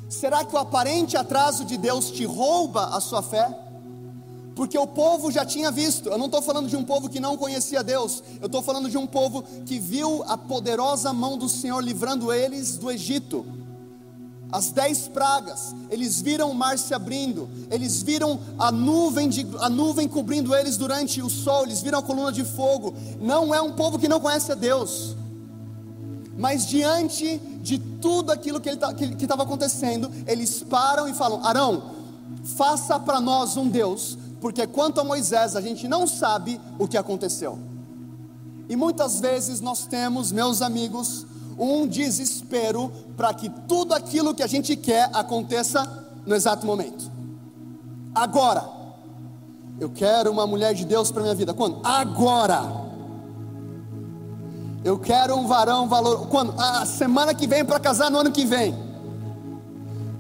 Será 0.08 0.46
que 0.46 0.56
o 0.56 0.60
aparente 0.60 1.18
atraso 1.18 1.66
de 1.66 1.76
Deus 1.76 2.12
te 2.12 2.24
rouba 2.24 2.96
a 2.96 3.02
sua 3.02 3.24
fé? 3.24 3.64
Porque 4.56 4.78
o 4.78 4.86
povo 4.86 5.32
já 5.32 5.46
tinha 5.46 5.72
visto, 5.72 6.10
eu 6.10 6.18
não 6.18 6.28
estou 6.28 6.42
falando 6.42 6.70
de 6.70 6.76
um 6.76 6.84
povo 6.84 7.10
que 7.10 7.20
não 7.20 7.36
conhecia 7.36 7.84
Deus, 7.84 8.24
eu 8.40 8.46
estou 8.46 8.62
falando 8.62 8.90
de 8.90 8.98
um 8.98 9.08
povo 9.08 9.44
que 9.66 9.80
viu 9.80 10.24
a 10.28 10.38
poderosa 10.38 11.12
mão 11.12 11.38
do 11.38 11.50
Senhor 11.50 11.84
livrando 11.84 12.32
eles 12.32 12.78
do 12.78 12.92
Egito. 12.92 13.46
As 14.52 14.70
dez 14.70 15.08
pragas, 15.08 15.74
eles 15.90 16.22
viram 16.22 16.52
o 16.52 16.54
mar 16.54 16.78
se 16.78 16.94
abrindo, 16.94 17.50
eles 17.72 18.04
viram 18.04 18.40
a 18.60 18.72
nuvem, 18.72 19.28
de, 19.28 19.48
a 19.60 19.68
nuvem 19.68 20.08
cobrindo 20.08 20.54
eles 20.54 20.78
durante 20.78 21.24
o 21.24 21.30
sol, 21.32 21.64
eles 21.64 21.82
viram 21.82 21.98
a 21.98 22.04
coluna 22.04 22.32
de 22.32 22.44
fogo. 22.44 22.94
Não 23.20 23.56
é 23.56 23.60
um 23.60 23.72
povo 23.72 23.98
que 23.98 24.08
não 24.08 24.20
conhece 24.20 24.52
a 24.52 24.56
Deus, 24.56 25.16
mas 26.38 26.68
diante 26.68 27.40
de 27.64 27.80
tudo 27.80 28.32
aquilo 28.32 28.62
que 28.62 28.70
estava 28.70 29.42
acontecendo, 29.42 30.12
eles 30.28 30.62
param 30.62 31.08
e 31.08 31.16
falam: 31.16 31.44
Arão, 31.44 31.92
faça 32.44 33.00
para 33.00 33.20
nós 33.20 33.58
um 33.58 33.68
Deus 33.68 34.20
porque 34.44 34.68
quanto 34.68 35.00
a 35.00 35.06
Moisés, 35.06 35.56
a 35.56 35.62
gente 35.62 35.88
não 35.88 36.06
sabe 36.06 36.60
o 36.78 36.86
que 36.86 36.98
aconteceu. 36.98 37.58
E 38.68 38.76
muitas 38.76 39.22
vezes 39.22 39.62
nós 39.62 39.88
temos, 39.88 40.34
meus 40.34 40.62
amigos, 40.62 41.26
um 41.58 41.88
desespero 41.88 42.92
para 43.16 43.34
que 43.34 43.50
tudo 43.70 43.94
aquilo 43.94 44.36
que 44.36 44.44
a 44.44 44.48
gente 44.48 44.76
quer 44.76 45.10
aconteça 45.14 46.10
no 46.26 46.36
exato 46.36 46.66
momento. 46.66 47.10
Agora, 48.14 48.70
eu 49.80 49.90
quero 49.90 50.30
uma 50.30 50.46
mulher 50.46 50.74
de 50.74 50.84
Deus 50.84 51.10
para 51.10 51.22
minha 51.22 51.36
vida. 51.36 51.54
Quando? 51.54 51.80
Agora. 51.82 52.64
Eu 54.84 55.00
quero 55.00 55.38
um 55.38 55.48
varão 55.48 55.88
valor. 55.88 56.28
Quando? 56.28 56.54
A 56.60 56.86
semana 56.86 57.34
que 57.34 57.48
vem 57.48 57.64
para 57.64 57.80
casar 57.80 58.12
no 58.12 58.20
ano 58.20 58.30
que 58.30 58.44
vem. 58.44 58.76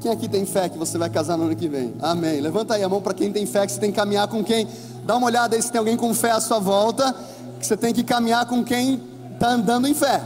Quem 0.03 0.11
aqui 0.11 0.27
tem 0.27 0.45
fé 0.45 0.67
que 0.67 0.77
você 0.77 0.97
vai 0.97 1.09
casar 1.09 1.37
no 1.37 1.45
ano 1.45 1.55
que 1.55 1.69
vem? 1.69 1.93
Amém. 2.01 2.41
Levanta 2.41 2.73
aí 2.73 2.83
a 2.83 2.89
mão 2.89 3.01
para 3.01 3.13
quem 3.13 3.31
tem 3.31 3.45
fé 3.45 3.65
que 3.65 3.71
você 3.71 3.79
tem 3.79 3.89
que 3.89 3.95
caminhar 3.95 4.27
com 4.27 4.43
quem. 4.43 4.67
Dá 5.05 5.15
uma 5.15 5.27
olhada 5.27 5.55
aí 5.55 5.61
se 5.61 5.71
tem 5.71 5.79
alguém 5.79 5.95
com 5.95 6.13
fé 6.13 6.31
à 6.31 6.41
sua 6.41 6.59
volta. 6.59 7.15
Que 7.57 7.65
você 7.65 7.77
tem 7.77 7.93
que 7.93 8.03
caminhar 8.03 8.45
com 8.45 8.65
quem 8.65 9.01
está 9.33 9.51
andando 9.51 9.87
em 9.87 9.93
fé. 9.93 10.21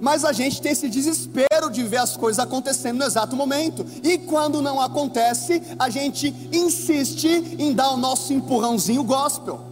Mas 0.00 0.24
a 0.24 0.32
gente 0.32 0.60
tem 0.60 0.72
esse 0.72 0.88
desespero 0.88 1.70
de 1.70 1.84
ver 1.84 1.98
as 1.98 2.16
coisas 2.16 2.40
acontecendo 2.40 2.98
no 2.98 3.04
exato 3.04 3.36
momento. 3.36 3.86
E 4.02 4.18
quando 4.18 4.60
não 4.60 4.80
acontece, 4.80 5.62
a 5.78 5.88
gente 5.88 6.34
insiste 6.52 7.56
em 7.56 7.72
dar 7.72 7.92
o 7.92 7.96
nosso 7.96 8.32
empurrãozinho 8.32 9.04
gospel. 9.04 9.67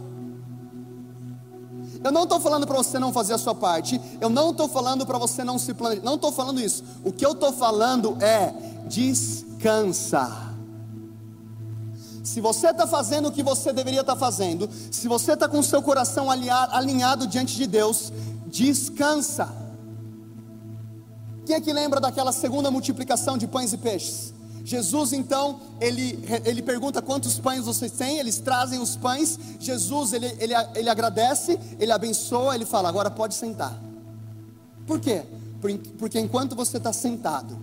Eu 2.03 2.11
não 2.11 2.23
estou 2.23 2.39
falando 2.39 2.65
para 2.67 2.77
você 2.77 2.99
não 2.99 3.11
fazer 3.11 3.33
a 3.33 3.37
sua 3.37 3.55
parte. 3.55 3.99
Eu 4.19 4.29
não 4.29 4.51
estou 4.51 4.67
falando 4.67 5.05
para 5.05 5.17
você 5.17 5.43
não 5.43 5.57
se 5.57 5.73
planejar. 5.73 6.03
Não 6.03 6.15
estou 6.15 6.31
falando 6.31 6.61
isso. 6.61 6.83
O 7.03 7.11
que 7.11 7.25
eu 7.25 7.31
estou 7.31 7.51
falando 7.51 8.17
é 8.21 8.53
descansa. 8.87 10.47
Se 12.23 12.41
você 12.41 12.67
está 12.69 12.85
fazendo 12.85 13.29
o 13.29 13.31
que 13.31 13.41
você 13.41 13.71
deveria 13.71 14.01
estar 14.01 14.13
tá 14.13 14.19
fazendo, 14.19 14.69
se 14.91 15.07
você 15.07 15.33
está 15.33 15.47
com 15.47 15.59
o 15.59 15.63
seu 15.63 15.81
coração 15.81 16.29
alinhado 16.29 17.25
diante 17.25 17.55
de 17.55 17.65
Deus, 17.65 18.11
descansa. 18.47 19.49
Quem 21.45 21.55
é 21.55 21.61
que 21.61 21.71
lembra 21.71 22.01
daquela 22.01 22.33
segunda 22.33 22.69
multiplicação 22.69 23.37
de 23.37 23.47
pães 23.47 23.71
e 23.71 23.77
peixes? 23.77 24.33
Jesus 24.67 25.13
então, 25.13 25.61
ele, 25.79 26.19
ele 26.43 26.61
pergunta 26.61 27.01
quantos 27.01 27.39
pães 27.39 27.63
vocês 27.63 27.89
têm, 27.93 28.19
eles 28.19 28.37
trazem 28.37 28.81
os 28.81 28.97
pães, 28.97 29.39
Jesus 29.61 30.11
ele, 30.11 30.25
ele, 30.39 30.53
ele 30.75 30.89
agradece, 30.89 31.57
ele 31.79 31.89
abençoa, 31.89 32.53
ele 32.53 32.65
fala, 32.65 32.89
agora 32.89 33.09
pode 33.09 33.33
sentar. 33.33 33.81
Por 34.85 34.99
quê? 34.99 35.23
Porque 35.97 36.19
enquanto 36.19 36.53
você 36.53 36.75
está 36.75 36.91
sentado, 36.91 37.57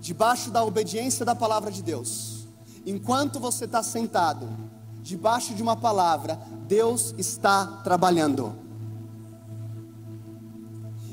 debaixo 0.00 0.50
da 0.50 0.64
obediência 0.64 1.26
da 1.26 1.34
palavra 1.34 1.70
de 1.70 1.82
Deus, 1.82 2.46
enquanto 2.86 3.38
você 3.38 3.66
está 3.66 3.82
sentado, 3.82 4.48
debaixo 5.02 5.54
de 5.54 5.62
uma 5.62 5.76
palavra, 5.76 6.40
Deus 6.66 7.14
está 7.18 7.66
trabalhando. 7.84 8.54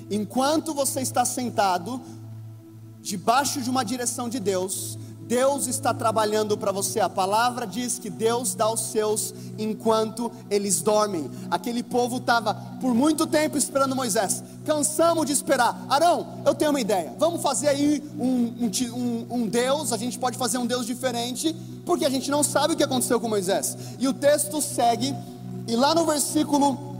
Enquanto 0.09 0.73
você 0.73 1.01
está 1.01 1.25
sentado, 1.25 2.01
debaixo 3.01 3.61
de 3.61 3.69
uma 3.69 3.83
direção 3.83 4.29
de 4.29 4.39
Deus, 4.39 4.97
Deus 5.29 5.67
está 5.67 5.93
trabalhando 5.93 6.57
para 6.57 6.71
você. 6.71 6.99
A 6.99 7.07
palavra 7.07 7.67
diz 7.67 7.99
que 7.99 8.09
Deus 8.09 8.55
dá 8.55 8.67
os 8.67 8.79
seus 8.91 9.31
enquanto 9.59 10.31
eles 10.49 10.81
dormem. 10.81 11.29
Aquele 11.51 11.83
povo 11.83 12.17
estava 12.17 12.55
por 12.81 12.95
muito 12.95 13.27
tempo 13.27 13.55
esperando 13.55 13.95
Moisés. 13.95 14.43
Cansamos 14.65 15.27
de 15.27 15.31
esperar. 15.31 15.85
Arão, 15.87 16.41
eu 16.43 16.55
tenho 16.55 16.71
uma 16.71 16.81
ideia. 16.81 17.13
Vamos 17.19 17.43
fazer 17.43 17.67
aí 17.67 18.03
um, 18.17 18.71
um, 18.91 19.27
um 19.29 19.47
Deus. 19.47 19.93
A 19.93 19.97
gente 19.97 20.17
pode 20.17 20.35
fazer 20.35 20.57
um 20.57 20.65
Deus 20.65 20.87
diferente, 20.87 21.55
porque 21.85 22.05
a 22.05 22.09
gente 22.09 22.31
não 22.31 22.41
sabe 22.41 22.73
o 22.73 22.75
que 22.75 22.83
aconteceu 22.83 23.19
com 23.19 23.29
Moisés. 23.29 23.77
E 23.99 24.07
o 24.07 24.13
texto 24.13 24.59
segue, 24.63 25.15
e 25.67 25.75
lá 25.75 25.93
no 25.93 26.07
versículo 26.07 26.95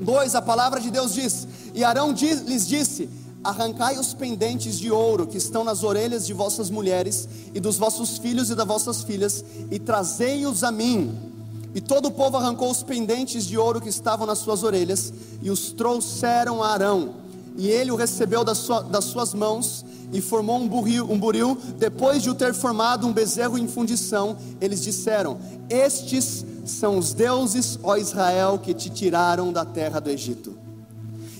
2, 0.00 0.34
a 0.34 0.40
palavra 0.40 0.80
de 0.80 0.90
Deus 0.90 1.12
diz: 1.12 1.46
E 1.74 1.84
Arão 1.84 2.14
diz, 2.14 2.40
lhes 2.40 2.66
disse: 2.66 3.06
Arrancai 3.46 3.96
os 3.96 4.12
pendentes 4.12 4.76
de 4.76 4.90
ouro 4.90 5.24
que 5.24 5.38
estão 5.38 5.62
nas 5.62 5.84
orelhas 5.84 6.26
de 6.26 6.32
vossas 6.32 6.68
mulheres 6.68 7.28
e 7.54 7.60
dos 7.60 7.76
vossos 7.76 8.18
filhos 8.18 8.50
e 8.50 8.56
das 8.56 8.66
vossas 8.66 9.04
filhas, 9.04 9.44
e 9.70 9.78
trazei-os 9.78 10.64
a 10.64 10.72
mim. 10.72 11.16
E 11.72 11.80
todo 11.80 12.06
o 12.06 12.10
povo 12.10 12.36
arrancou 12.36 12.68
os 12.68 12.82
pendentes 12.82 13.46
de 13.46 13.56
ouro 13.56 13.80
que 13.80 13.88
estavam 13.88 14.26
nas 14.26 14.38
suas 14.38 14.64
orelhas, 14.64 15.12
e 15.40 15.48
os 15.48 15.70
trouxeram 15.70 16.60
a 16.60 16.72
Arão. 16.72 17.14
E 17.56 17.68
ele 17.68 17.92
o 17.92 17.96
recebeu 17.96 18.42
das, 18.42 18.58
sua, 18.58 18.82
das 18.82 19.04
suas 19.04 19.32
mãos, 19.32 19.84
e 20.12 20.20
formou 20.20 20.58
um 20.58 20.66
buril, 20.66 21.08
um 21.08 21.16
buril. 21.16 21.56
Depois 21.78 22.24
de 22.24 22.30
o 22.30 22.34
ter 22.34 22.52
formado 22.52 23.06
um 23.06 23.12
bezerro 23.12 23.56
em 23.56 23.68
fundição, 23.68 24.36
eles 24.60 24.82
disseram: 24.82 25.38
Estes 25.70 26.44
são 26.64 26.98
os 26.98 27.14
deuses, 27.14 27.78
ó 27.80 27.96
Israel, 27.96 28.58
que 28.58 28.74
te 28.74 28.90
tiraram 28.90 29.52
da 29.52 29.64
terra 29.64 30.00
do 30.00 30.10
Egito. 30.10 30.66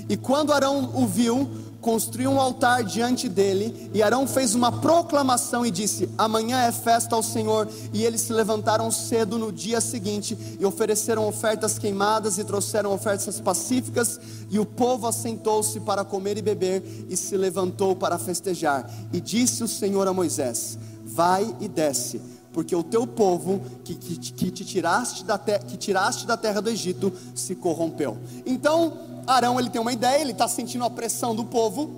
E 0.09 0.17
quando 0.17 0.53
Arão 0.53 0.93
o 0.95 1.05
viu, 1.05 1.51
construiu 1.87 2.33
um 2.33 2.41
altar 2.41 2.83
diante 2.83 3.29
dele, 3.29 3.89
e 3.95 4.03
Arão 4.03 4.27
fez 4.27 4.57
uma 4.57 4.73
proclamação 4.73 5.65
e 5.65 5.71
disse: 5.71 6.11
Amanhã 6.19 6.63
é 6.63 6.73
festa 6.73 7.15
ao 7.15 7.23
Senhor. 7.23 7.69
E 7.93 8.05
eles 8.05 8.23
se 8.23 8.33
levantaram 8.33 8.91
cedo 8.91 9.39
no 9.39 9.53
dia 9.53 9.81
seguinte 9.81 10.37
e 10.59 10.67
ofereceram 10.67 11.29
ofertas 11.29 11.79
queimadas 11.79 12.39
e 12.39 12.45
trouxeram 12.45 12.93
ofertas 12.93 13.41
pacíficas, 13.41 14.19
e 14.51 14.59
o 14.59 14.67
povo 14.67 15.07
assentou-se 15.07 15.79
para 15.79 16.05
comer 16.05 16.37
e 16.37 16.43
beber 16.43 16.83
e 17.09 17.17
se 17.17 17.37
levantou 17.37 17.95
para 17.95 18.19
festejar. 18.19 18.91
E 19.13 19.21
disse 19.21 19.63
o 19.63 19.69
Senhor 19.69 20.09
a 20.09 20.13
Moisés: 20.13 20.77
Vai 21.05 21.55
e 21.61 21.69
desce 21.69 22.21
porque 22.53 22.75
o 22.75 22.83
teu 22.83 23.07
povo 23.07 23.61
que, 23.85 23.95
que, 23.95 24.17
que 24.17 24.51
te 24.51 24.65
tiraste 24.65 25.23
da, 25.25 25.37
te, 25.37 25.59
que 25.59 25.77
tiraste 25.77 26.27
da 26.27 26.39
terra 26.39 26.63
do 26.63 26.71
Egito 26.71 27.13
se 27.35 27.55
corrompeu. 27.55 28.17
Então, 28.47 28.95
Arão 29.27 29.59
ele 29.59 29.71
tem 29.71 29.81
uma 29.81 29.93
ideia, 29.93 30.21
ele 30.21 30.33
está 30.33 30.47
sentindo 30.47 30.85
a 30.85 30.91
pressão 30.91 31.35
do 31.35 31.45
povo. 31.45 31.91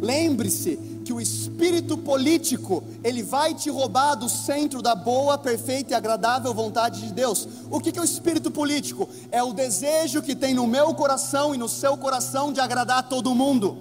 Lembre-se 0.00 0.76
que 1.04 1.12
o 1.12 1.20
espírito 1.20 1.96
político 1.96 2.84
ele 3.02 3.22
vai 3.22 3.54
te 3.54 3.70
roubar 3.70 4.14
do 4.14 4.28
centro 4.28 4.80
da 4.80 4.94
boa, 4.94 5.38
perfeita 5.38 5.92
e 5.92 5.94
agradável 5.94 6.52
vontade 6.54 7.00
de 7.00 7.12
Deus. 7.12 7.48
O 7.70 7.80
que, 7.80 7.90
que 7.90 7.98
é 7.98 8.02
o 8.02 8.04
espírito 8.04 8.50
político? 8.50 9.08
É 9.32 9.42
o 9.42 9.52
desejo 9.52 10.22
que 10.22 10.36
tem 10.36 10.54
no 10.54 10.66
meu 10.66 10.94
coração 10.94 11.54
e 11.54 11.58
no 11.58 11.68
seu 11.68 11.96
coração 11.96 12.52
de 12.52 12.60
agradar 12.60 13.08
todo 13.08 13.34
mundo. 13.34 13.78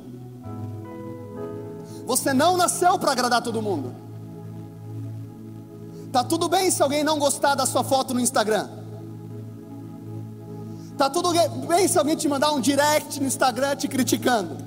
Você 2.06 2.34
não 2.34 2.56
nasceu 2.56 2.98
para 2.98 3.12
agradar 3.12 3.42
todo 3.42 3.62
mundo. 3.62 3.94
Tá 6.12 6.24
tudo 6.24 6.48
bem 6.48 6.72
se 6.72 6.82
alguém 6.82 7.04
não 7.04 7.20
gostar 7.20 7.54
da 7.54 7.66
sua 7.66 7.84
foto 7.84 8.14
no 8.14 8.20
Instagram. 8.22 8.70
Tá 10.98 11.10
tudo 11.10 11.30
bem 11.68 11.88
se 11.88 12.00
alguém 12.00 12.16
te 12.16 12.28
mandar 12.28 12.52
um 12.52 12.60
direct 12.60 13.20
no 13.20 13.28
Instagram 13.28 13.76
te 13.76 13.88
criticando. 13.88 14.58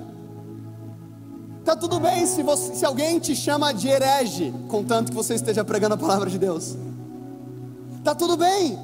Tá 1.65 1.75
tudo 1.75 1.99
bem 1.99 2.25
se, 2.25 2.41
você, 2.41 2.73
se 2.73 2.85
alguém 2.85 3.19
te 3.19 3.35
chama 3.35 3.73
de 3.73 3.87
herege, 3.87 4.53
contanto 4.67 5.09
que 5.09 5.15
você 5.15 5.35
esteja 5.35 5.63
pregando 5.63 5.95
a 5.95 5.97
palavra 5.97 6.29
de 6.29 6.39
Deus. 6.39 6.77
Tá 8.03 8.15
tudo 8.15 8.37
bem. 8.37 8.79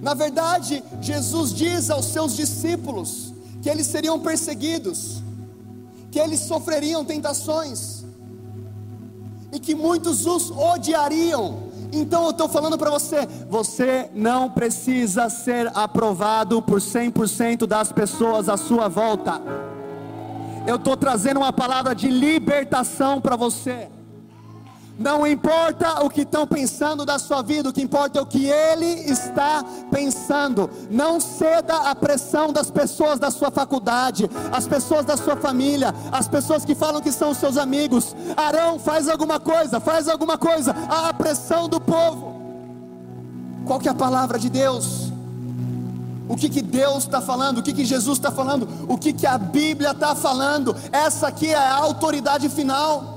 Na 0.00 0.14
verdade, 0.14 0.82
Jesus 1.00 1.52
diz 1.52 1.90
aos 1.90 2.06
seus 2.06 2.34
discípulos 2.34 3.32
que 3.62 3.68
eles 3.68 3.86
seriam 3.86 4.18
perseguidos, 4.18 5.22
que 6.10 6.18
eles 6.18 6.40
sofreriam 6.40 7.04
tentações 7.04 8.04
e 9.52 9.60
que 9.60 9.74
muitos 9.74 10.26
os 10.26 10.50
odiariam. 10.50 11.63
Então 11.94 12.24
eu 12.24 12.30
estou 12.30 12.48
falando 12.48 12.76
para 12.76 12.90
você: 12.90 13.26
você 13.48 14.10
não 14.14 14.50
precisa 14.50 15.28
ser 15.28 15.70
aprovado 15.74 16.60
por 16.60 16.80
100% 16.80 17.66
das 17.66 17.92
pessoas 17.92 18.48
à 18.48 18.56
sua 18.56 18.88
volta. 18.88 19.40
Eu 20.66 20.76
estou 20.76 20.96
trazendo 20.96 21.40
uma 21.40 21.52
palavra 21.52 21.94
de 21.94 22.08
libertação 22.08 23.20
para 23.20 23.36
você. 23.36 23.88
Não 24.96 25.26
importa 25.26 26.04
o 26.04 26.10
que 26.10 26.20
estão 26.20 26.46
pensando 26.46 27.04
da 27.04 27.18
sua 27.18 27.42
vida, 27.42 27.68
o 27.68 27.72
que 27.72 27.82
importa 27.82 28.20
é 28.20 28.22
o 28.22 28.26
que 28.26 28.46
ele 28.46 28.86
está 29.10 29.64
pensando. 29.90 30.70
Não 30.88 31.18
ceda 31.18 31.90
à 31.90 31.94
pressão 31.96 32.52
das 32.52 32.70
pessoas 32.70 33.18
da 33.18 33.28
sua 33.30 33.50
faculdade, 33.50 34.30
as 34.52 34.68
pessoas 34.68 35.04
da 35.04 35.16
sua 35.16 35.36
família, 35.36 35.92
as 36.12 36.28
pessoas 36.28 36.64
que 36.64 36.76
falam 36.76 37.00
que 37.00 37.10
são 37.10 37.34
seus 37.34 37.56
amigos. 37.56 38.14
Arão, 38.36 38.78
faz 38.78 39.08
alguma 39.08 39.40
coisa, 39.40 39.80
faz 39.80 40.08
alguma 40.08 40.38
coisa. 40.38 40.72
A 40.88 41.12
pressão 41.12 41.68
do 41.68 41.80
povo. 41.80 42.32
Qual 43.64 43.80
que 43.80 43.88
é 43.88 43.90
a 43.90 43.96
palavra 43.96 44.38
de 44.38 44.48
Deus? 44.48 45.12
O 46.28 46.36
que, 46.36 46.48
que 46.48 46.62
Deus 46.62 47.04
está 47.04 47.20
falando? 47.20 47.58
O 47.58 47.62
que, 47.62 47.72
que 47.72 47.84
Jesus 47.84 48.16
está 48.18 48.30
falando? 48.30 48.68
O 48.88 48.96
que, 48.96 49.12
que 49.12 49.26
a 49.26 49.36
Bíblia 49.36 49.90
está 49.90 50.14
falando? 50.14 50.74
Essa 50.92 51.26
aqui 51.28 51.48
é 51.48 51.56
a 51.56 51.74
autoridade 51.74 52.48
final. 52.48 53.13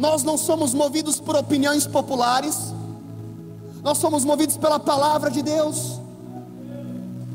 Nós 0.00 0.22
não 0.22 0.38
somos 0.38 0.72
movidos 0.72 1.20
por 1.20 1.36
opiniões 1.36 1.86
populares, 1.86 2.56
nós 3.82 3.98
somos 3.98 4.24
movidos 4.24 4.56
pela 4.56 4.80
palavra 4.80 5.30
de 5.30 5.42
Deus. 5.42 6.00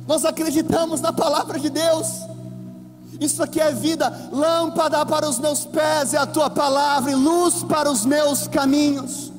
Nós 0.07 0.25
acreditamos 0.25 0.99
na 0.99 1.13
palavra 1.13 1.59
de 1.59 1.69
Deus. 1.69 2.07
Isso 3.21 3.43
aqui 3.43 3.61
é 3.61 3.71
vida, 3.71 4.29
lâmpada 4.31 5.05
para 5.05 5.29
os 5.29 5.37
meus 5.37 5.63
pés 5.63 6.15
é 6.15 6.17
a 6.17 6.25
tua 6.25 6.49
palavra 6.49 7.11
e 7.11 7.15
luz 7.15 7.61
para 7.61 7.89
os 7.89 8.03
meus 8.03 8.47
caminhos. 8.47 9.31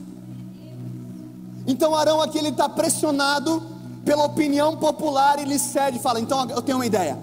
Então 1.66 1.96
Arão 1.96 2.22
aqui 2.22 2.38
ele 2.38 2.50
está 2.50 2.68
pressionado 2.68 3.60
pela 4.04 4.22
opinião 4.24 4.76
popular 4.76 5.40
ele 5.40 5.58
cede 5.58 5.98
e 5.98 6.00
fala: 6.00 6.20
Então 6.20 6.48
eu 6.48 6.62
tenho 6.62 6.78
uma 6.78 6.86
ideia, 6.86 7.18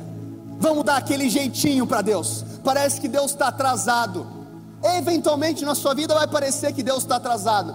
vamos 0.60 0.84
dar 0.84 0.98
aquele 0.98 1.30
jeitinho 1.30 1.88
para 1.88 2.02
Deus. 2.02 2.44
Parece 2.62 3.00
que 3.00 3.08
Deus 3.08 3.32
está 3.32 3.48
atrasado. 3.48 4.43
Eventualmente 4.84 5.63
na 5.63 5.75
sua 5.75 5.94
vida 5.94 6.13
vai 6.13 6.28
parecer 6.28 6.74
que 6.74 6.84
Deus 6.84 7.04
está 7.04 7.16
atrasado. 7.16 7.74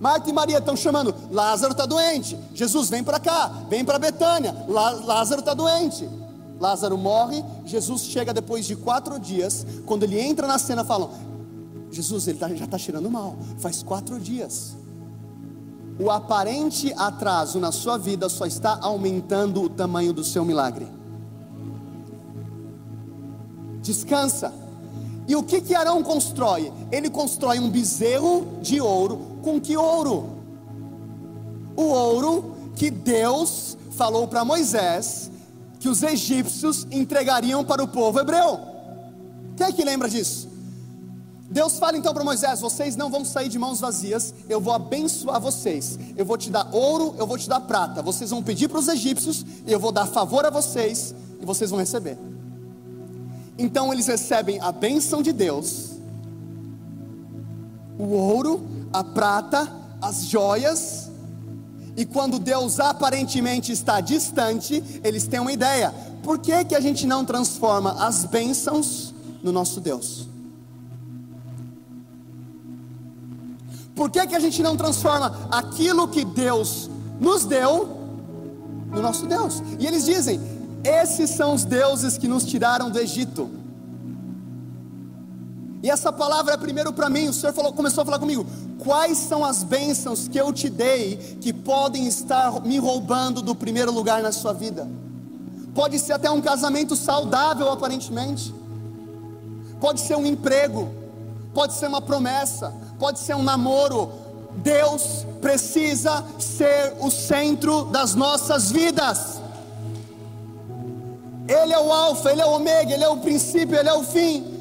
Marta 0.00 0.30
e 0.30 0.32
Maria 0.32 0.58
estão 0.58 0.76
chamando, 0.76 1.14
Lázaro 1.30 1.72
está 1.72 1.84
doente. 1.84 2.38
Jesus 2.54 2.88
vem 2.88 3.02
para 3.02 3.18
cá, 3.18 3.48
vem 3.68 3.84
para 3.84 3.98
Betânia. 3.98 4.54
Lázaro 4.68 5.40
está 5.40 5.54
doente. 5.54 6.08
Lázaro 6.60 6.96
morre. 6.96 7.44
Jesus 7.64 8.02
chega 8.02 8.32
depois 8.32 8.64
de 8.64 8.76
quatro 8.76 9.18
dias. 9.18 9.66
Quando 9.86 10.04
ele 10.04 10.20
entra 10.20 10.46
na 10.46 10.58
cena, 10.58 10.84
falam: 10.84 11.10
Jesus, 11.90 12.28
ele 12.28 12.38
tá, 12.38 12.48
já 12.54 12.64
está 12.64 12.78
cheirando 12.78 13.10
mal. 13.10 13.36
Faz 13.58 13.82
quatro 13.82 14.18
dias. 14.20 14.76
O 15.98 16.10
aparente 16.10 16.92
atraso 16.96 17.58
na 17.58 17.72
sua 17.72 17.98
vida 17.98 18.28
só 18.28 18.46
está 18.46 18.78
aumentando 18.80 19.62
o 19.62 19.68
tamanho 19.68 20.12
do 20.12 20.22
seu 20.22 20.44
milagre. 20.44 20.86
Descansa. 23.82 24.67
E 25.28 25.36
o 25.36 25.42
que 25.42 25.60
que 25.60 25.74
Arão 25.74 26.02
constrói? 26.02 26.72
Ele 26.90 27.10
constrói 27.10 27.60
um 27.60 27.68
bezerro 27.68 28.58
de 28.62 28.80
ouro. 28.80 29.38
Com 29.42 29.60
que 29.60 29.76
ouro? 29.76 30.38
O 31.76 31.82
ouro 31.82 32.56
que 32.74 32.90
Deus 32.90 33.76
falou 33.90 34.26
para 34.26 34.42
Moisés 34.42 35.30
que 35.78 35.88
os 35.88 36.02
egípcios 36.02 36.86
entregariam 36.90 37.62
para 37.62 37.84
o 37.84 37.88
povo 37.88 38.18
hebreu. 38.18 38.58
Quem 39.56 39.66
é 39.66 39.72
que 39.72 39.84
lembra 39.84 40.08
disso? 40.08 40.48
Deus 41.50 41.78
fala 41.78 41.96
então 41.96 42.14
para 42.14 42.24
Moisés: 42.24 42.60
vocês 42.60 42.96
não 42.96 43.10
vão 43.10 43.24
sair 43.24 43.48
de 43.48 43.58
mãos 43.58 43.80
vazias, 43.80 44.34
eu 44.48 44.60
vou 44.60 44.72
abençoar 44.72 45.40
vocês, 45.40 45.98
eu 46.16 46.24
vou 46.24 46.36
te 46.36 46.50
dar 46.50 46.68
ouro, 46.72 47.14
eu 47.18 47.26
vou 47.26 47.38
te 47.38 47.48
dar 47.48 47.60
prata, 47.60 48.02
vocês 48.02 48.30
vão 48.30 48.42
pedir 48.42 48.68
para 48.68 48.78
os 48.78 48.88
egípcios, 48.88 49.44
eu 49.66 49.78
vou 49.78 49.92
dar 49.92 50.06
favor 50.06 50.44
a 50.46 50.50
vocês 50.50 51.14
e 51.40 51.44
vocês 51.44 51.70
vão 51.70 51.78
receber. 51.78 52.18
Então 53.58 53.92
eles 53.92 54.06
recebem 54.06 54.60
a 54.60 54.70
bênção 54.70 55.20
de 55.20 55.32
Deus, 55.32 55.98
o 57.98 58.04
ouro, 58.04 58.64
a 58.92 59.02
prata, 59.02 59.70
as 60.00 60.26
joias, 60.26 61.10
e 61.98 62.06
quando 62.06 62.38
Deus 62.38 62.78
aparentemente 62.78 63.72
está 63.72 64.00
distante, 64.00 65.00
eles 65.02 65.26
têm 65.26 65.40
uma 65.40 65.50
ideia: 65.50 65.92
por 66.22 66.38
que, 66.38 66.64
que 66.66 66.76
a 66.76 66.80
gente 66.80 67.04
não 67.04 67.24
transforma 67.24 68.06
as 68.06 68.24
bênçãos 68.24 69.12
no 69.42 69.50
nosso 69.50 69.80
Deus? 69.80 70.28
Por 73.96 74.08
que, 74.10 74.24
que 74.28 74.36
a 74.36 74.38
gente 74.38 74.62
não 74.62 74.76
transforma 74.76 75.48
aquilo 75.50 76.06
que 76.06 76.24
Deus 76.24 76.88
nos 77.18 77.44
deu 77.44 77.98
no 78.92 79.02
nosso 79.02 79.26
Deus? 79.26 79.60
E 79.80 79.84
eles 79.84 80.04
dizem: 80.04 80.40
esses 80.84 81.30
são 81.30 81.54
os 81.54 81.64
deuses 81.64 82.16
que 82.16 82.28
nos 82.28 82.44
tiraram 82.44 82.90
do 82.90 82.98
Egito. 82.98 83.50
E 85.82 85.90
essa 85.90 86.12
palavra 86.12 86.54
é 86.54 86.56
primeiro 86.56 86.92
para 86.92 87.08
mim. 87.08 87.28
O 87.28 87.32
Senhor 87.32 87.52
falou, 87.52 87.72
começou 87.72 88.02
a 88.02 88.04
falar 88.04 88.18
comigo: 88.18 88.44
quais 88.78 89.18
são 89.18 89.44
as 89.44 89.62
bênçãos 89.62 90.26
que 90.26 90.38
eu 90.38 90.52
te 90.52 90.68
dei 90.68 91.16
que 91.40 91.52
podem 91.52 92.06
estar 92.06 92.60
me 92.62 92.78
roubando 92.78 93.40
do 93.40 93.54
primeiro 93.54 93.92
lugar 93.92 94.22
na 94.22 94.32
sua 94.32 94.52
vida? 94.52 94.88
Pode 95.74 95.98
ser 95.98 96.14
até 96.14 96.30
um 96.30 96.40
casamento 96.40 96.96
saudável, 96.96 97.70
aparentemente, 97.70 98.52
pode 99.80 100.00
ser 100.00 100.16
um 100.16 100.26
emprego, 100.26 100.88
pode 101.54 101.74
ser 101.74 101.86
uma 101.86 102.00
promessa, 102.00 102.74
pode 102.98 103.20
ser 103.20 103.36
um 103.36 103.42
namoro. 103.42 104.10
Deus 104.56 105.24
precisa 105.40 106.24
ser 106.38 106.94
o 106.98 107.10
centro 107.10 107.84
das 107.84 108.16
nossas 108.16 108.72
vidas. 108.72 109.37
Ele 111.48 111.72
é 111.72 111.80
o 111.80 111.90
Alfa, 111.90 112.30
Ele 112.30 112.42
é 112.42 112.46
o 112.46 112.50
Ômega, 112.50 112.92
Ele 112.92 113.04
é 113.04 113.08
o 113.08 113.16
princípio, 113.16 113.76
Ele 113.76 113.88
é 113.88 113.94
o 113.94 114.04
fim. 114.04 114.58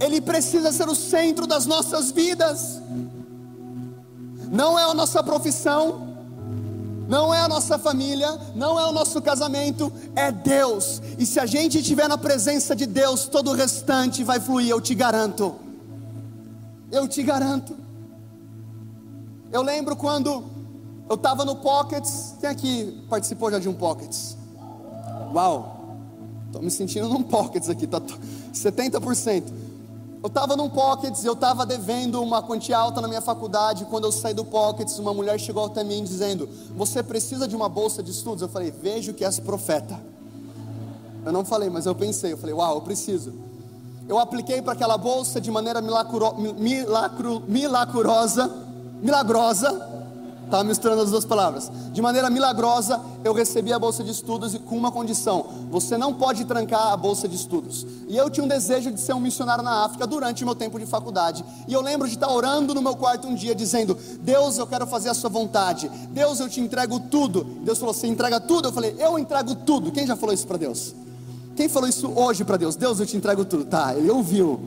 Ele 0.00 0.20
precisa 0.20 0.70
ser 0.70 0.88
o 0.88 0.94
centro 0.94 1.46
das 1.46 1.66
nossas 1.66 2.10
vidas. 2.12 2.80
Não 4.50 4.78
é 4.78 4.84
a 4.84 4.94
nossa 4.94 5.22
profissão, 5.22 6.08
não 7.08 7.32
é 7.32 7.40
a 7.40 7.48
nossa 7.48 7.78
família, 7.78 8.38
não 8.54 8.78
é 8.78 8.86
o 8.86 8.92
nosso 8.92 9.20
casamento, 9.20 9.90
é 10.14 10.30
Deus. 10.30 11.02
E 11.18 11.26
se 11.26 11.40
a 11.40 11.46
gente 11.46 11.78
estiver 11.78 12.08
na 12.08 12.18
presença 12.18 12.76
de 12.76 12.86
Deus, 12.86 13.26
todo 13.26 13.50
o 13.50 13.54
restante 13.54 14.22
vai 14.22 14.38
fluir, 14.38 14.68
eu 14.68 14.80
te 14.80 14.94
garanto. 14.94 15.56
Eu 16.92 17.08
te 17.08 17.22
garanto. 17.22 17.76
Eu 19.50 19.62
lembro 19.62 19.96
quando 19.96 20.44
eu 21.08 21.14
estava 21.14 21.44
no 21.44 21.56
Pockets. 21.56 22.34
Quem 22.40 22.48
aqui 22.48 23.04
participou 23.08 23.50
já 23.50 23.58
de 23.58 23.68
um 23.68 23.74
Pockets? 23.74 24.37
Uau! 25.34 25.78
Estou 26.46 26.62
me 26.62 26.70
sentindo 26.70 27.08
num 27.08 27.22
Pockets 27.22 27.68
aqui, 27.68 27.86
tá 27.86 28.00
70%. 28.52 29.44
Eu 30.20 30.26
estava 30.26 30.56
num 30.56 30.68
Pockets, 30.68 31.24
eu 31.24 31.34
estava 31.34 31.64
devendo 31.64 32.20
uma 32.22 32.42
quantia 32.42 32.76
alta 32.76 33.00
na 33.00 33.06
minha 33.06 33.20
faculdade. 33.20 33.84
Quando 33.84 34.04
eu 34.04 34.12
saí 34.12 34.34
do 34.34 34.44
Pockets, 34.44 34.98
uma 34.98 35.14
mulher 35.14 35.38
chegou 35.38 35.66
até 35.66 35.84
mim 35.84 36.02
dizendo: 36.02 36.48
Você 36.76 37.02
precisa 37.02 37.46
de 37.46 37.54
uma 37.54 37.68
bolsa 37.68 38.02
de 38.02 38.10
estudos? 38.10 38.42
Eu 38.42 38.48
falei: 38.48 38.70
Vejo 38.70 39.14
que 39.14 39.24
és 39.24 39.38
profeta. 39.38 39.98
Eu 41.24 41.32
não 41.32 41.44
falei, 41.44 41.70
mas 41.70 41.86
eu 41.86 41.94
pensei. 41.94 42.32
Eu 42.32 42.38
falei: 42.38 42.54
Uau, 42.54 42.76
eu 42.76 42.80
preciso. 42.80 43.32
Eu 44.08 44.18
apliquei 44.18 44.62
para 44.62 44.72
aquela 44.72 44.98
bolsa 44.98 45.40
de 45.40 45.50
maneira 45.50 45.80
milagro, 45.80 46.34
milagro, 46.58 47.42
milagrosa, 47.46 48.50
milagrosa 49.00 49.97
Estava 50.48 50.64
misturando 50.64 51.02
as 51.02 51.10
duas 51.10 51.26
palavras. 51.26 51.70
De 51.92 52.00
maneira 52.00 52.30
milagrosa, 52.30 52.98
eu 53.22 53.34
recebi 53.34 53.70
a 53.70 53.78
bolsa 53.78 54.02
de 54.02 54.10
estudos 54.10 54.54
e 54.54 54.58
com 54.58 54.78
uma 54.78 54.90
condição: 54.90 55.44
você 55.70 55.98
não 55.98 56.14
pode 56.14 56.46
trancar 56.46 56.90
a 56.90 56.96
bolsa 56.96 57.28
de 57.28 57.36
estudos. 57.36 57.86
E 58.08 58.16
eu 58.16 58.30
tinha 58.30 58.42
um 58.42 58.48
desejo 58.48 58.90
de 58.90 58.98
ser 58.98 59.12
um 59.12 59.20
missionário 59.20 59.62
na 59.62 59.84
África 59.84 60.06
durante 60.06 60.42
o 60.42 60.46
meu 60.46 60.54
tempo 60.54 60.78
de 60.78 60.86
faculdade. 60.86 61.44
E 61.68 61.74
eu 61.74 61.82
lembro 61.82 62.08
de 62.08 62.14
estar 62.14 62.32
orando 62.32 62.74
no 62.74 62.80
meu 62.80 62.96
quarto 62.96 63.28
um 63.28 63.34
dia, 63.34 63.54
dizendo: 63.54 63.94
Deus, 64.22 64.56
eu 64.56 64.66
quero 64.66 64.86
fazer 64.86 65.10
a 65.10 65.14
sua 65.14 65.28
vontade. 65.28 65.90
Deus, 66.12 66.40
eu 66.40 66.48
te 66.48 66.62
entrego 66.62 66.98
tudo. 66.98 67.44
Deus 67.44 67.78
falou: 67.78 67.92
Você 67.92 68.06
entrega 68.06 68.40
tudo? 68.40 68.68
Eu 68.68 68.72
falei: 68.72 68.96
Eu 68.98 69.18
entrego 69.18 69.54
tudo. 69.54 69.92
Quem 69.92 70.06
já 70.06 70.16
falou 70.16 70.34
isso 70.34 70.46
para 70.46 70.56
Deus? 70.56 70.94
Quem 71.56 71.68
falou 71.68 71.90
isso 71.90 72.10
hoje 72.16 72.42
para 72.42 72.56
Deus? 72.56 72.74
Deus, 72.74 72.98
eu 73.00 73.04
te 73.04 73.18
entrego 73.18 73.44
tudo. 73.44 73.66
Tá, 73.66 73.94
ele 73.94 74.10
ouviu, 74.10 74.58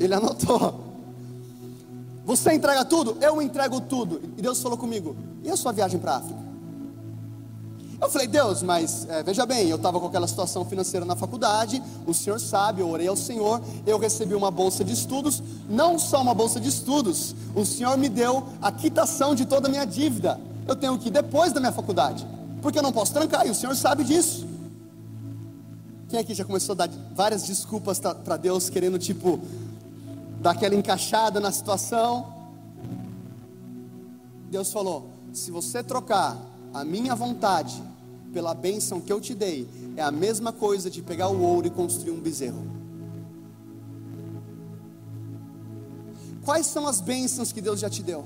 ele 0.00 0.14
anotou. 0.14 0.87
Você 2.28 2.52
entrega 2.52 2.84
tudo? 2.84 3.16
Eu 3.22 3.40
entrego 3.40 3.80
tudo. 3.80 4.20
E 4.36 4.42
Deus 4.42 4.60
falou 4.60 4.76
comigo: 4.76 5.16
E 5.42 5.50
a 5.50 5.56
sua 5.56 5.72
viagem 5.72 5.98
para 5.98 6.12
a 6.12 6.16
África? 6.18 6.38
Eu 7.98 8.10
falei, 8.10 8.28
Deus, 8.28 8.62
mas 8.62 9.06
é, 9.08 9.22
veja 9.22 9.46
bem, 9.46 9.66
eu 9.68 9.76
estava 9.76 9.98
com 9.98 10.06
aquela 10.06 10.28
situação 10.28 10.64
financeira 10.64 11.04
na 11.04 11.16
faculdade, 11.16 11.82
o 12.06 12.14
Senhor 12.14 12.38
sabe, 12.38 12.80
eu 12.80 12.88
orei 12.88 13.08
ao 13.08 13.16
Senhor, 13.16 13.60
eu 13.84 13.98
recebi 13.98 14.36
uma 14.36 14.52
bolsa 14.52 14.84
de 14.84 14.92
estudos, 14.92 15.42
não 15.68 15.98
só 15.98 16.22
uma 16.22 16.32
bolsa 16.32 16.60
de 16.60 16.68
estudos, 16.68 17.34
o 17.56 17.64
Senhor 17.64 17.96
me 17.98 18.08
deu 18.08 18.46
a 18.62 18.70
quitação 18.70 19.34
de 19.34 19.44
toda 19.46 19.66
a 19.66 19.70
minha 19.70 19.84
dívida. 19.84 20.38
Eu 20.68 20.76
tenho 20.76 20.96
que 20.96 21.08
ir 21.08 21.10
depois 21.10 21.52
da 21.52 21.58
minha 21.58 21.72
faculdade, 21.72 22.24
porque 22.62 22.78
eu 22.78 22.82
não 22.84 22.92
posso 22.92 23.12
trancar, 23.12 23.46
e 23.46 23.50
o 23.50 23.54
Senhor 23.54 23.74
sabe 23.74 24.04
disso. 24.04 24.46
Quem 26.08 26.20
aqui 26.20 26.34
já 26.34 26.44
começou 26.44 26.74
a 26.74 26.76
dar 26.76 26.90
várias 27.14 27.42
desculpas 27.42 27.98
para 27.98 28.36
Deus, 28.36 28.70
querendo 28.70 28.98
tipo, 28.98 29.40
daquela 30.40 30.74
encaixada 30.74 31.40
na 31.40 31.50
situação. 31.50 32.32
Deus 34.50 34.72
falou: 34.72 35.10
se 35.32 35.50
você 35.50 35.82
trocar 35.82 36.36
a 36.72 36.84
minha 36.84 37.14
vontade 37.14 37.82
pela 38.32 38.54
bênção 38.54 39.00
que 39.00 39.12
eu 39.12 39.20
te 39.20 39.34
dei, 39.34 39.68
é 39.96 40.02
a 40.02 40.10
mesma 40.10 40.52
coisa 40.52 40.90
de 40.90 41.02
pegar 41.02 41.28
o 41.28 41.40
ouro 41.40 41.66
e 41.66 41.70
construir 41.70 42.12
um 42.12 42.20
bezerro. 42.20 42.78
Quais 46.44 46.66
são 46.66 46.86
as 46.86 47.00
bênçãos 47.00 47.52
que 47.52 47.60
Deus 47.60 47.80
já 47.80 47.90
te 47.90 48.02
deu? 48.02 48.24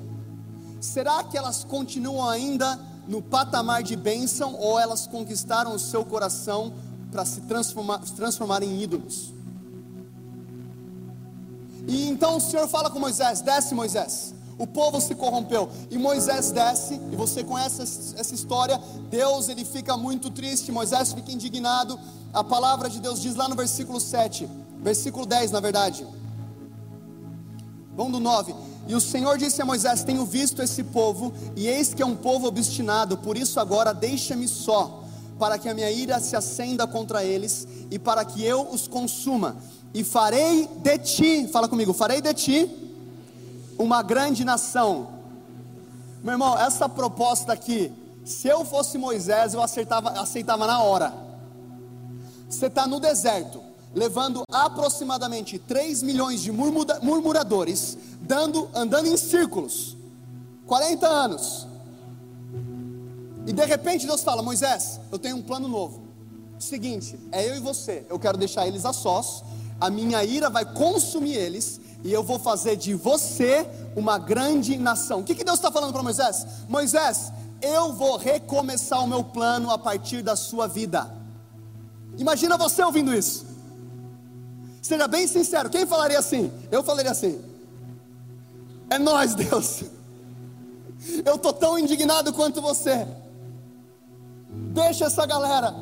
Será 0.81 1.25
que 1.25 1.37
elas 1.37 1.65
continuam 1.65 2.29
ainda 2.29 2.79
no 3.09 3.21
patamar 3.21 3.83
de 3.83 3.97
bênção 3.97 4.55
ou 4.55 4.79
elas 4.79 5.07
conquistaram 5.07 5.75
o 5.75 5.79
seu 5.79 6.05
coração 6.05 6.73
para 7.11 7.25
se 7.25 7.41
transformar, 7.43 8.05
se 8.07 8.13
transformar 8.13 8.63
em 8.63 8.81
ídolos? 8.81 9.33
E 11.93 12.09
então 12.09 12.39
o 12.39 12.41
Senhor 12.41 12.67
fala 12.69 12.89
com 12.89 12.99
Moisés: 12.99 13.43
desce, 13.43 13.75
Moisés. 13.75 14.35
O 14.59 14.67
povo 14.67 15.01
se 15.01 15.15
corrompeu 15.15 15.69
e 15.91 15.99
Moisés 15.99 16.51
desce, 16.51 16.95
e 17.13 17.17
você 17.17 17.45
conhece 17.45 17.83
essa 17.83 18.35
história. 18.35 18.81
Deus 19.11 19.49
ele 19.49 19.65
fica 19.65 19.97
muito 19.97 20.31
triste, 20.31 20.73
Moisés 20.73 21.13
fica 21.13 21.31
indignado. 21.31 21.99
A 22.33 22.43
palavra 22.43 22.89
de 22.89 22.99
Deus 22.99 23.21
diz 23.21 23.35
lá 23.35 23.47
no 23.47 23.55
versículo 23.55 24.01
7, 24.01 24.49
versículo 24.81 25.27
10, 25.27 25.51
na 25.51 25.61
verdade. 25.61 26.07
Vamos 27.95 28.13
do 28.13 28.21
9. 28.21 28.55
E 28.89 28.95
o 28.95 29.01
Senhor 29.01 29.37
disse 29.37 29.61
a 29.61 29.65
Moisés: 29.67 30.03
Tenho 30.03 30.25
visto 30.25 30.63
esse 30.63 30.83
povo, 30.83 31.31
e 31.55 31.67
eis 31.67 31.93
que 31.93 32.03
é 32.03 32.07
um 32.07 32.17
povo 32.17 32.47
obstinado, 32.47 33.19
por 33.19 33.37
isso 33.37 33.61
agora 33.61 33.93
deixa-me 33.93 34.49
só, 34.49 35.03
para 35.39 35.59
que 35.59 35.69
a 35.69 35.75
minha 35.75 35.91
ira 35.91 36.19
se 36.21 36.37
acenda 36.37 36.87
contra 36.87 37.23
eles, 37.23 37.69
e 37.91 37.99
para 37.99 38.25
que 38.25 38.43
eu 38.43 38.67
os 38.71 38.89
consuma 38.89 39.57
e 39.95 40.03
farei 40.03 40.67
de 40.67 40.99
ti, 40.99 41.49
fala 41.49 41.69
comigo, 41.69 41.93
farei 41.93 42.21
de 42.21 42.33
ti 42.35 42.71
uma 43.79 44.03
grande 44.03 44.45
nação. 44.45 45.09
Meu 46.23 46.33
irmão, 46.33 46.57
essa 46.59 46.89
proposta 46.89 47.53
aqui, 47.53 47.93
se 48.25 48.49
eu 48.49 48.65
fosse 48.65 48.97
Moisés, 48.97 49.55
eu 49.55 49.63
aceitava, 49.63 50.11
aceitava 50.11 50.67
na 50.67 50.83
hora. 50.83 51.13
Você 52.49 52.67
está 52.67 52.87
no 52.87 53.01
deserto, 53.01 53.61
levando 53.95 54.43
aproximadamente 54.51 55.59
3 55.59 56.03
milhões 56.03 56.41
de 56.41 56.53
murmuradores, 56.53 57.99
dando, 58.21 58.69
andando 58.75 59.09
em 59.09 59.17
círculos, 59.17 59.97
40 60.67 61.07
anos. 61.07 61.67
E 63.47 63.53
de 63.53 63.65
repente 63.65 64.07
Deus 64.07 64.23
fala: 64.23 64.43
Moisés, 64.43 65.01
eu 65.11 65.19
tenho 65.19 65.37
um 65.37 65.43
plano 65.43 65.67
novo. 65.67 66.03
Seguinte, 66.59 67.19
é 67.33 67.49
eu 67.49 67.57
e 67.57 67.61
você, 67.61 68.07
eu 68.09 68.19
quero 68.19 68.39
deixar 68.39 68.69
eles 68.69 68.85
a 68.85 68.93
sós, 68.93 69.43
a 69.83 69.91
minha 69.91 70.23
ira 70.23 70.49
vai 70.49 70.65
consumir 70.65 71.35
eles, 71.35 71.81
e 72.05 72.13
eu 72.13 72.23
vou 72.23 72.39
fazer 72.39 72.77
de 72.77 72.95
você 72.95 73.69
uma 73.97 74.17
grande 74.17 74.77
nação. 74.77 75.19
O 75.19 75.25
que, 75.25 75.35
que 75.35 75.43
Deus 75.43 75.59
está 75.59 75.73
falando 75.73 75.93
para 75.93 76.05
Moisés? 76.05 76.47
Moisés, 76.69 77.33
eu 77.61 77.93
vou 77.93 78.17
recomeçar 78.17 79.03
o 79.03 79.09
meu 79.09 79.25
plano 79.25 79.73
a 79.73 79.77
partir 79.77 80.23
da 80.23 80.37
sua 80.37 80.69
vida. 80.69 81.13
Imagina 82.17 82.57
você 82.57 82.81
ouvindo 82.85 83.13
isso. 83.13 83.45
Seja 84.81 85.09
bem 85.09 85.27
sincero, 85.27 85.69
quem 85.69 85.85
falaria 85.85 86.21
assim? 86.21 86.53
Eu 86.71 86.85
falaria 86.85 87.11
assim. 87.11 87.43
É 88.89 89.01
nós, 89.01 89.35
Deus. 89.35 89.83
Eu 91.25 91.35
estou 91.35 91.53
tão 91.53 91.77
indignado 91.77 92.33
quanto 92.33 92.63
você. 92.63 93.05
Deixa 94.49 95.07
essa 95.07 95.27
galera. 95.27 95.75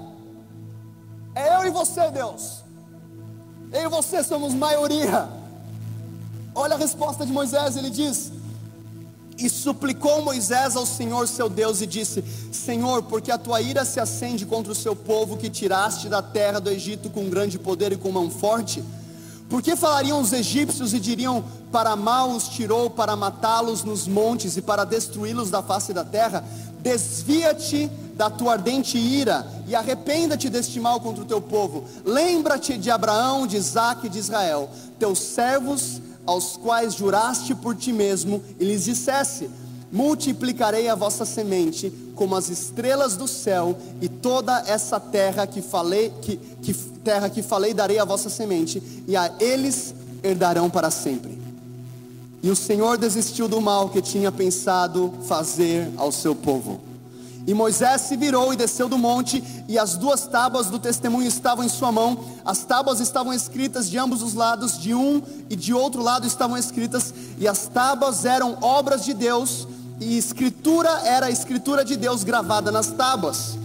É 1.34 1.54
eu 1.56 1.66
e 1.66 1.70
você, 1.70 2.10
Deus. 2.10 2.59
Eu 3.72 3.82
e 3.82 3.88
você 3.88 4.22
somos 4.24 4.52
maioria. 4.52 5.28
Olha 6.54 6.74
a 6.74 6.78
resposta 6.78 7.24
de 7.24 7.32
Moisés, 7.32 7.76
ele 7.76 7.90
diz: 7.90 8.32
E 9.38 9.48
suplicou 9.48 10.22
Moisés 10.22 10.74
ao 10.74 10.84
Senhor 10.84 11.28
seu 11.28 11.48
Deus 11.48 11.80
e 11.80 11.86
disse: 11.86 12.24
Senhor, 12.50 13.04
porque 13.04 13.30
a 13.30 13.38
tua 13.38 13.60
ira 13.60 13.84
se 13.84 14.00
acende 14.00 14.44
contra 14.44 14.72
o 14.72 14.74
seu 14.74 14.96
povo 14.96 15.36
que 15.36 15.48
tiraste 15.48 16.08
da 16.08 16.20
terra 16.20 16.58
do 16.58 16.70
Egito 16.70 17.08
com 17.10 17.30
grande 17.30 17.58
poder 17.58 17.92
e 17.92 17.96
com 17.96 18.10
mão 18.10 18.28
forte? 18.28 18.82
Por 19.50 19.60
que 19.60 19.74
falariam 19.74 20.20
os 20.20 20.32
egípcios 20.32 20.94
e 20.94 21.00
diriam: 21.00 21.44
Para 21.72 21.96
mal 21.96 22.30
os 22.30 22.48
tirou, 22.48 22.88
para 22.88 23.16
matá-los 23.16 23.82
nos 23.82 24.06
montes 24.06 24.56
e 24.56 24.62
para 24.62 24.84
destruí-los 24.84 25.50
da 25.50 25.60
face 25.60 25.92
da 25.92 26.04
terra? 26.04 26.44
Desvia-te 26.78 27.90
da 28.14 28.30
tua 28.30 28.52
ardente 28.52 28.96
ira 28.96 29.44
e 29.66 29.74
arrependa-te 29.74 30.48
deste 30.48 30.78
mal 30.78 31.00
contra 31.00 31.24
o 31.24 31.26
teu 31.26 31.40
povo. 31.40 31.84
Lembra-te 32.04 32.78
de 32.78 32.92
Abraão, 32.92 33.44
de 33.44 33.56
Isaque 33.56 34.06
e 34.06 34.10
de 34.10 34.20
Israel, 34.20 34.70
teus 35.00 35.18
servos, 35.18 36.00
aos 36.24 36.56
quais 36.56 36.94
juraste 36.94 37.52
por 37.52 37.74
ti 37.74 37.92
mesmo, 37.92 38.40
e 38.58 38.64
lhes 38.64 38.84
dissesse: 38.84 39.50
multiplicarei 39.92 40.88
a 40.88 40.94
vossa 40.94 41.24
semente 41.24 41.92
como 42.14 42.36
as 42.36 42.48
estrelas 42.48 43.16
do 43.16 43.26
céu, 43.26 43.76
e 44.00 44.08
toda 44.08 44.62
essa 44.66 45.00
terra 45.00 45.46
que 45.46 45.62
falei, 45.62 46.12
que, 46.20 46.36
que 46.36 46.74
terra 46.74 47.30
que 47.30 47.42
falei 47.42 47.72
darei 47.72 47.98
a 47.98 48.04
vossa 48.04 48.28
semente, 48.28 48.82
e 49.08 49.16
a 49.16 49.32
eles 49.40 49.94
herdarão 50.22 50.68
para 50.68 50.90
sempre. 50.90 51.40
E 52.42 52.50
o 52.50 52.56
Senhor 52.56 52.96
desistiu 52.96 53.48
do 53.48 53.60
mal 53.60 53.88
que 53.88 54.00
tinha 54.00 54.30
pensado 54.30 55.12
fazer 55.26 55.90
ao 55.96 56.12
seu 56.12 56.34
povo. 56.34 56.80
E 57.46 57.54
Moisés 57.54 58.02
se 58.02 58.16
virou 58.16 58.52
e 58.52 58.56
desceu 58.56 58.88
do 58.88 58.98
monte, 58.98 59.42
e 59.66 59.78
as 59.78 59.96
duas 59.96 60.26
tábuas 60.26 60.66
do 60.66 60.78
testemunho 60.78 61.26
estavam 61.26 61.64
em 61.64 61.68
sua 61.68 61.90
mão. 61.90 62.18
As 62.44 62.64
tábuas 62.64 63.00
estavam 63.00 63.32
escritas 63.32 63.90
de 63.90 63.98
ambos 63.98 64.22
os 64.22 64.34
lados, 64.34 64.78
de 64.78 64.94
um 64.94 65.22
e 65.48 65.56
de 65.56 65.72
outro 65.72 66.02
lado 66.02 66.26
estavam 66.26 66.56
escritas, 66.56 67.14
e 67.38 67.48
as 67.48 67.66
tábuas 67.66 68.24
eram 68.24 68.58
obras 68.60 69.04
de 69.04 69.14
Deus, 69.14 69.66
e 70.00 70.16
escritura 70.16 70.88
era 71.04 71.26
a 71.26 71.30
escritura 71.30 71.84
de 71.84 71.96
Deus 71.96 72.24
gravada 72.24 72.72
nas 72.72 72.88
tábuas. 72.88 73.58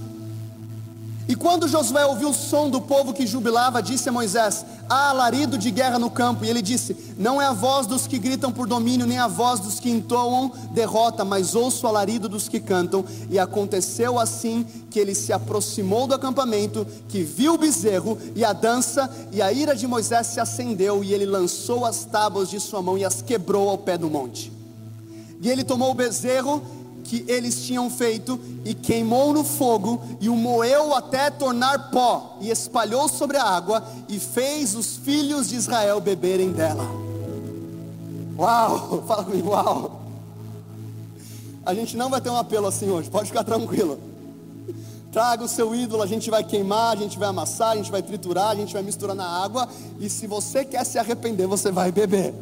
E 1.28 1.36
quando 1.36 1.68
Josué 1.68 2.06
ouviu 2.06 2.30
o 2.30 2.34
som 2.34 2.70
do 2.70 2.80
povo 2.80 3.12
que 3.12 3.26
jubilava, 3.26 3.82
disse 3.82 4.08
a 4.08 4.12
Moisés: 4.12 4.64
Há 4.88 5.10
alarido 5.10 5.58
de 5.58 5.72
guerra 5.72 5.98
no 5.98 6.12
campo. 6.12 6.46
E 6.46 6.50
ele 6.50 6.62
disse: 6.62 7.16
Não 7.18 7.42
é 7.42 7.48
a 7.48 7.54
voz 7.54 7.88
dos 7.88 8.06
que 8.06 8.20
gritam 8.20 8.52
por 8.52 8.68
domínio, 8.68 9.08
nem 9.08 9.18
a 9.18 9.28
voz 9.28 9.60
dos 9.60 9.80
que 9.80 9.90
entoam 9.90 10.52
derrota, 10.72 11.26
mas 11.26 11.56
ouço 11.56 11.88
o 11.88 11.90
alarido 11.90 12.30
dos 12.30 12.48
que 12.48 12.60
cantam. 12.60 13.04
E 13.28 13.40
aconteceu 13.40 14.20
assim 14.20 14.64
que 14.92 15.00
ele 15.00 15.16
se 15.16 15.34
aproximou 15.34 16.06
do 16.06 16.14
acampamento, 16.14 16.86
que 17.10 17.24
viu 17.24 17.56
o 17.56 17.58
bezerro 17.58 18.20
e 18.36 18.46
a 18.46 18.54
dança, 18.54 19.10
e 19.32 19.42
a 19.42 19.52
ira 19.52 19.76
de 19.76 19.88
Moisés 19.88 20.28
se 20.28 20.40
acendeu, 20.40 21.04
e 21.04 21.12
ele 21.12 21.26
lançou 21.26 21.86
as 21.86 22.06
tábuas 22.06 22.52
de 22.52 22.60
sua 22.60 22.84
mão 22.84 23.00
e 23.00 23.04
as 23.04 23.24
quebrou 23.24 23.68
ao 23.68 23.80
pé 23.80 23.98
do 23.98 24.12
monte. 24.12 24.54
E 25.42 25.50
ele 25.50 25.64
tomou 25.64 25.92
o 25.92 25.94
bezerro 25.94 26.62
que 27.06 27.24
eles 27.28 27.64
tinham 27.64 27.90
feito 27.90 28.40
e 28.66 28.74
queimou 28.74 29.32
no 29.32 29.44
fogo 29.44 30.02
e 30.20 30.28
o 30.28 30.36
moeu 30.36 30.94
até 30.94 31.30
tornar 31.30 31.92
pó 31.92 32.38
e 32.42 32.50
espalhou 32.50 33.08
sobre 33.08 33.38
a 33.38 33.44
água 33.44 33.84
e 34.10 34.20
fez 34.20 34.76
os 34.76 34.98
filhos 34.98 35.50
de 35.50 35.56
Israel 35.56 36.02
beberem 36.02 36.52
dela. 36.52 36.86
Uau, 38.38 39.04
fala 39.08 39.24
comigo, 39.24 39.52
uau. 39.52 40.02
A 41.64 41.74
gente 41.74 41.96
não 41.96 42.10
vai 42.10 42.20
ter 42.20 42.30
um 42.30 42.38
apelo 42.38 42.68
assim 42.68 42.90
hoje, 42.90 43.10
pode 43.10 43.28
ficar 43.28 43.44
tranquilo. 43.44 44.00
Traga 45.12 45.44
o 45.44 45.48
seu 45.48 45.74
ídolo, 45.74 46.04
a 46.04 46.08
gente 46.08 46.30
vai 46.30 46.44
queimar, 46.44 46.92
a 46.92 47.00
gente 47.00 47.18
vai 47.18 47.30
amassar, 47.30 47.72
a 47.72 47.76
gente 47.76 47.90
vai 47.90 48.02
triturar, 48.02 48.50
a 48.50 48.56
gente 48.56 48.74
vai 48.74 48.84
misturar 48.84 49.16
na 49.16 49.26
água 49.26 49.70
e 50.00 50.10
se 50.10 50.28
você 50.28 50.66
quer 50.66 50.84
se 50.84 50.98
arrepender, 51.00 51.48
você 51.48 51.72
vai 51.72 51.92
beber. 51.92 52.34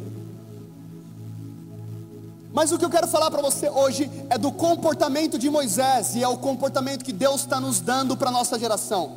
Mas 2.54 2.70
o 2.70 2.78
que 2.78 2.84
eu 2.84 2.90
quero 2.90 3.08
falar 3.08 3.32
para 3.32 3.42
você 3.42 3.68
hoje 3.68 4.08
é 4.30 4.38
do 4.38 4.52
comportamento 4.52 5.36
de 5.36 5.50
Moisés 5.50 6.14
e 6.14 6.22
é 6.22 6.28
o 6.28 6.38
comportamento 6.38 7.04
que 7.04 7.12
Deus 7.12 7.40
está 7.40 7.60
nos 7.60 7.80
dando 7.80 8.16
para 8.16 8.28
a 8.28 8.32
nossa 8.32 8.56
geração. 8.56 9.16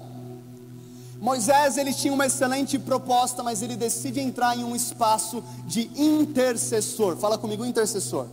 Moisés 1.21 1.77
ele 1.77 1.93
tinha 1.93 2.11
uma 2.11 2.25
excelente 2.25 2.79
proposta, 2.79 3.43
mas 3.43 3.61
ele 3.61 3.75
decide 3.75 4.19
entrar 4.19 4.57
em 4.57 4.63
um 4.63 4.75
espaço 4.75 5.43
de 5.67 5.91
intercessor. 5.95 7.15
Fala 7.17 7.37
comigo, 7.37 7.63
intercessor. 7.63 8.25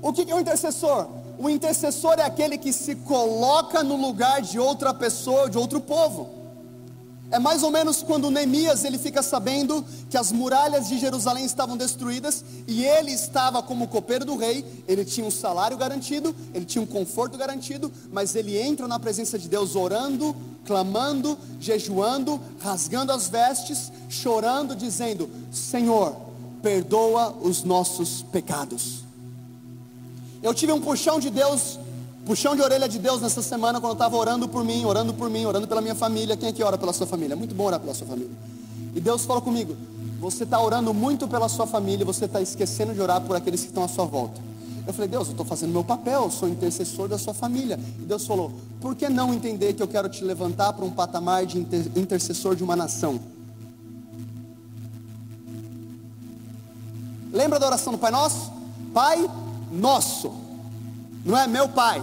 O 0.00 0.10
que 0.10 0.30
é 0.30 0.34
o 0.34 0.40
intercessor? 0.40 1.08
O 1.38 1.50
intercessor 1.50 2.14
é 2.18 2.22
aquele 2.22 2.56
que 2.56 2.72
se 2.72 2.94
coloca 2.96 3.82
no 3.82 3.96
lugar 3.96 4.40
de 4.40 4.58
outra 4.58 4.94
pessoa, 4.94 5.50
de 5.50 5.58
outro 5.58 5.82
povo. 5.82 6.41
É 7.32 7.38
mais 7.38 7.62
ou 7.62 7.70
menos 7.70 8.02
quando 8.02 8.30
Neemias 8.30 8.84
ele 8.84 8.98
fica 8.98 9.22
sabendo 9.22 9.82
que 10.10 10.18
as 10.18 10.30
muralhas 10.30 10.86
de 10.86 10.98
Jerusalém 10.98 11.46
estavam 11.46 11.78
destruídas 11.78 12.44
e 12.68 12.84
ele 12.84 13.10
estava 13.10 13.62
como 13.62 13.88
copeiro 13.88 14.22
do 14.22 14.36
rei, 14.36 14.62
ele 14.86 15.02
tinha 15.02 15.26
um 15.26 15.30
salário 15.30 15.74
garantido, 15.78 16.36
ele 16.52 16.66
tinha 16.66 16.82
um 16.82 16.86
conforto 16.86 17.38
garantido, 17.38 17.90
mas 18.12 18.36
ele 18.36 18.58
entra 18.60 18.86
na 18.86 18.98
presença 18.98 19.38
de 19.38 19.48
Deus 19.48 19.74
orando, 19.74 20.36
clamando, 20.66 21.38
jejuando, 21.58 22.38
rasgando 22.60 23.12
as 23.12 23.28
vestes, 23.28 23.90
chorando, 24.10 24.76
dizendo: 24.76 25.30
Senhor, 25.50 26.14
perdoa 26.62 27.34
os 27.40 27.64
nossos 27.64 28.20
pecados. 28.30 29.04
Eu 30.42 30.52
tive 30.52 30.72
um 30.72 30.80
puxão 30.82 31.18
de 31.18 31.30
Deus 31.30 31.78
puxão 32.24 32.54
de 32.54 32.62
orelha 32.62 32.88
de 32.88 32.98
Deus 32.98 33.20
nessa 33.20 33.42
semana 33.42 33.80
quando 33.80 33.90
eu 33.90 33.94
estava 33.94 34.16
orando 34.16 34.48
por 34.48 34.64
mim, 34.64 34.84
orando 34.84 35.12
por 35.12 35.28
mim, 35.28 35.44
orando 35.44 35.66
pela 35.66 35.80
minha 35.80 35.94
família. 35.94 36.36
Quem 36.36 36.48
é 36.48 36.52
que 36.52 36.62
ora 36.62 36.78
pela 36.78 36.92
sua 36.92 37.06
família? 37.06 37.34
É 37.34 37.36
muito 37.36 37.54
bom 37.54 37.64
orar 37.64 37.80
pela 37.80 37.94
sua 37.94 38.06
família. 38.06 38.30
E 38.94 39.00
Deus 39.00 39.24
falou 39.24 39.42
comigo: 39.42 39.76
você 40.20 40.44
está 40.44 40.60
orando 40.60 40.94
muito 40.94 41.26
pela 41.26 41.48
sua 41.48 41.66
família, 41.66 42.04
você 42.04 42.26
está 42.26 42.40
esquecendo 42.40 42.94
de 42.94 43.00
orar 43.00 43.20
por 43.20 43.36
aqueles 43.36 43.60
que 43.60 43.68
estão 43.68 43.84
à 43.84 43.88
sua 43.88 44.04
volta. 44.04 44.40
Eu 44.84 44.92
falei, 44.92 45.08
Deus, 45.08 45.28
eu 45.28 45.32
estou 45.32 45.46
fazendo 45.46 45.70
meu 45.70 45.84
papel, 45.84 46.28
sou 46.28 46.48
intercessor 46.48 47.08
da 47.08 47.16
sua 47.16 47.32
família. 47.32 47.78
E 48.00 48.04
Deus 48.04 48.26
falou, 48.26 48.52
por 48.80 48.96
que 48.96 49.08
não 49.08 49.32
entender 49.32 49.74
que 49.74 49.82
eu 49.82 49.86
quero 49.86 50.08
te 50.08 50.24
levantar 50.24 50.72
para 50.72 50.84
um 50.84 50.90
patamar 50.90 51.46
de 51.46 51.58
inter 51.60 51.86
intercessor 51.94 52.56
de 52.56 52.64
uma 52.64 52.74
nação? 52.74 53.20
Lembra 57.32 57.60
da 57.60 57.66
oração 57.66 57.92
do 57.92 57.98
Pai 57.98 58.10
Nosso? 58.10 58.52
Pai 58.92 59.30
Nosso 59.70 60.41
não 61.24 61.38
é 61.38 61.46
meu 61.46 61.68
pai. 61.68 62.02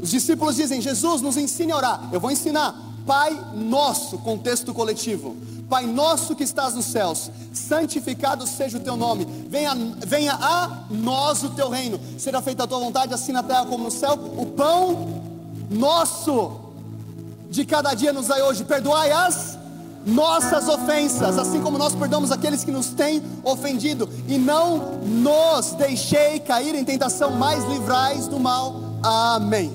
Os 0.00 0.10
discípulos 0.10 0.56
dizem: 0.56 0.80
Jesus, 0.80 1.20
nos 1.22 1.36
ensine 1.36 1.72
a 1.72 1.76
orar. 1.76 2.08
Eu 2.12 2.20
vou 2.20 2.30
ensinar. 2.30 2.74
Pai 3.06 3.38
nosso, 3.54 4.18
contexto 4.18 4.74
coletivo. 4.74 5.36
Pai 5.68 5.86
nosso 5.86 6.34
que 6.34 6.44
estás 6.44 6.74
nos 6.74 6.86
céus, 6.86 7.30
santificado 7.52 8.46
seja 8.46 8.78
o 8.78 8.80
teu 8.80 8.96
nome, 8.96 9.26
venha, 9.50 9.74
venha 9.98 10.32
a 10.32 10.84
nós 10.90 11.42
o 11.42 11.50
teu 11.50 11.68
reino, 11.68 12.00
seja 12.16 12.40
feita 12.40 12.64
a 12.64 12.66
tua 12.66 12.78
vontade, 12.78 13.12
assim 13.12 13.32
na 13.32 13.42
terra 13.42 13.66
como 13.66 13.84
no 13.84 13.90
céu. 13.90 14.14
O 14.14 14.46
pão 14.46 15.22
nosso 15.70 16.58
de 17.50 17.66
cada 17.66 17.92
dia 17.92 18.14
nos 18.14 18.28
dai 18.28 18.40
hoje, 18.40 18.64
perdoai 18.64 19.12
as 19.12 19.57
nossas 20.08 20.68
ofensas, 20.68 21.38
assim 21.38 21.60
como 21.60 21.78
nós 21.78 21.94
perdoamos 21.94 22.32
aqueles 22.32 22.64
que 22.64 22.70
nos 22.70 22.88
têm 22.88 23.22
ofendido, 23.44 24.08
e 24.26 24.38
não 24.38 24.98
nos 25.04 25.72
deixei 25.72 26.40
cair 26.40 26.74
em 26.74 26.84
tentação, 26.84 27.30
mas 27.32 27.64
livrais 27.64 28.26
do 28.26 28.40
mal. 28.40 28.74
Amém. 29.02 29.70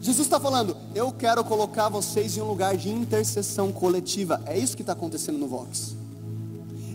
Jesus 0.00 0.26
está 0.26 0.38
falando, 0.38 0.76
eu 0.94 1.10
quero 1.10 1.42
colocar 1.42 1.88
vocês 1.88 2.36
em 2.36 2.40
um 2.40 2.46
lugar 2.46 2.76
de 2.76 2.88
intercessão 2.88 3.72
coletiva. 3.72 4.40
É 4.46 4.56
isso 4.56 4.76
que 4.76 4.82
está 4.82 4.92
acontecendo 4.92 5.38
no 5.38 5.48
Vox. 5.48 5.96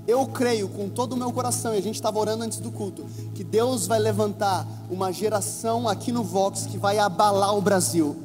Eu 0.08 0.26
creio 0.28 0.68
com 0.70 0.90
todo 0.90 1.14
o 1.14 1.18
meu 1.18 1.32
coração, 1.32 1.74
e 1.74 1.78
a 1.78 1.82
gente 1.82 1.96
estava 1.96 2.18
orando 2.18 2.44
antes 2.44 2.60
do 2.60 2.72
culto, 2.72 3.06
que 3.36 3.44
Deus 3.44 3.86
vai 3.86 4.00
levantar 4.00 4.66
uma 4.90 5.12
geração 5.12 5.88
aqui 5.88 6.12
no 6.12 6.24
Vox 6.24 6.66
que 6.66 6.78
vai 6.78 6.98
abalar 6.98 7.56
o 7.56 7.62
Brasil 7.62 8.16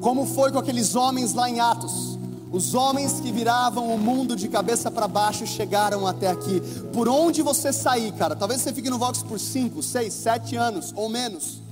como 0.00 0.26
foi 0.26 0.50
com 0.50 0.58
aqueles 0.58 0.94
homens 0.94 1.34
lá 1.34 1.48
em 1.48 1.60
Atos. 1.60 2.09
Os 2.52 2.74
homens 2.74 3.20
que 3.20 3.30
viravam 3.30 3.94
o 3.94 3.98
mundo 3.98 4.34
de 4.34 4.48
cabeça 4.48 4.90
para 4.90 5.06
baixo 5.06 5.46
chegaram 5.46 6.06
até 6.06 6.28
aqui. 6.28 6.60
Por 6.92 7.08
onde 7.08 7.42
você 7.42 7.72
sair, 7.72 8.12
cara, 8.12 8.34
talvez 8.34 8.60
você 8.60 8.72
fique 8.72 8.90
no 8.90 8.98
Vox 8.98 9.22
por 9.22 9.38
5, 9.38 9.80
6, 9.82 10.12
7 10.12 10.56
anos 10.56 10.92
ou 10.96 11.08
menos. 11.08 11.62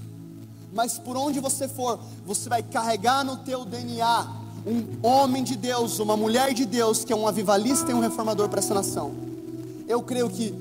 Mas 0.73 0.99
por 0.99 1.17
onde 1.17 1.41
você 1.41 1.67
for, 1.67 1.99
você 2.25 2.49
vai 2.49 2.63
carregar 2.63 3.25
no 3.25 3.39
teu 3.39 3.65
DNA 3.65 4.29
um 4.67 5.07
homem 5.07 5.43
de 5.43 5.57
Deus, 5.57 5.99
uma 5.99 6.17
mulher 6.17 6.53
de 6.55 6.65
Deus, 6.65 7.05
que 7.05 7.13
é 7.13 7.17
um 7.17 7.27
avivalista 7.27 7.91
e 7.91 7.95
um 7.95 8.01
reformador 8.01 8.49
para 8.49 8.61
essa 8.61 8.75
nação. 8.75 9.13
Eu 9.89 10.03
creio 10.03 10.29
que 10.29 10.55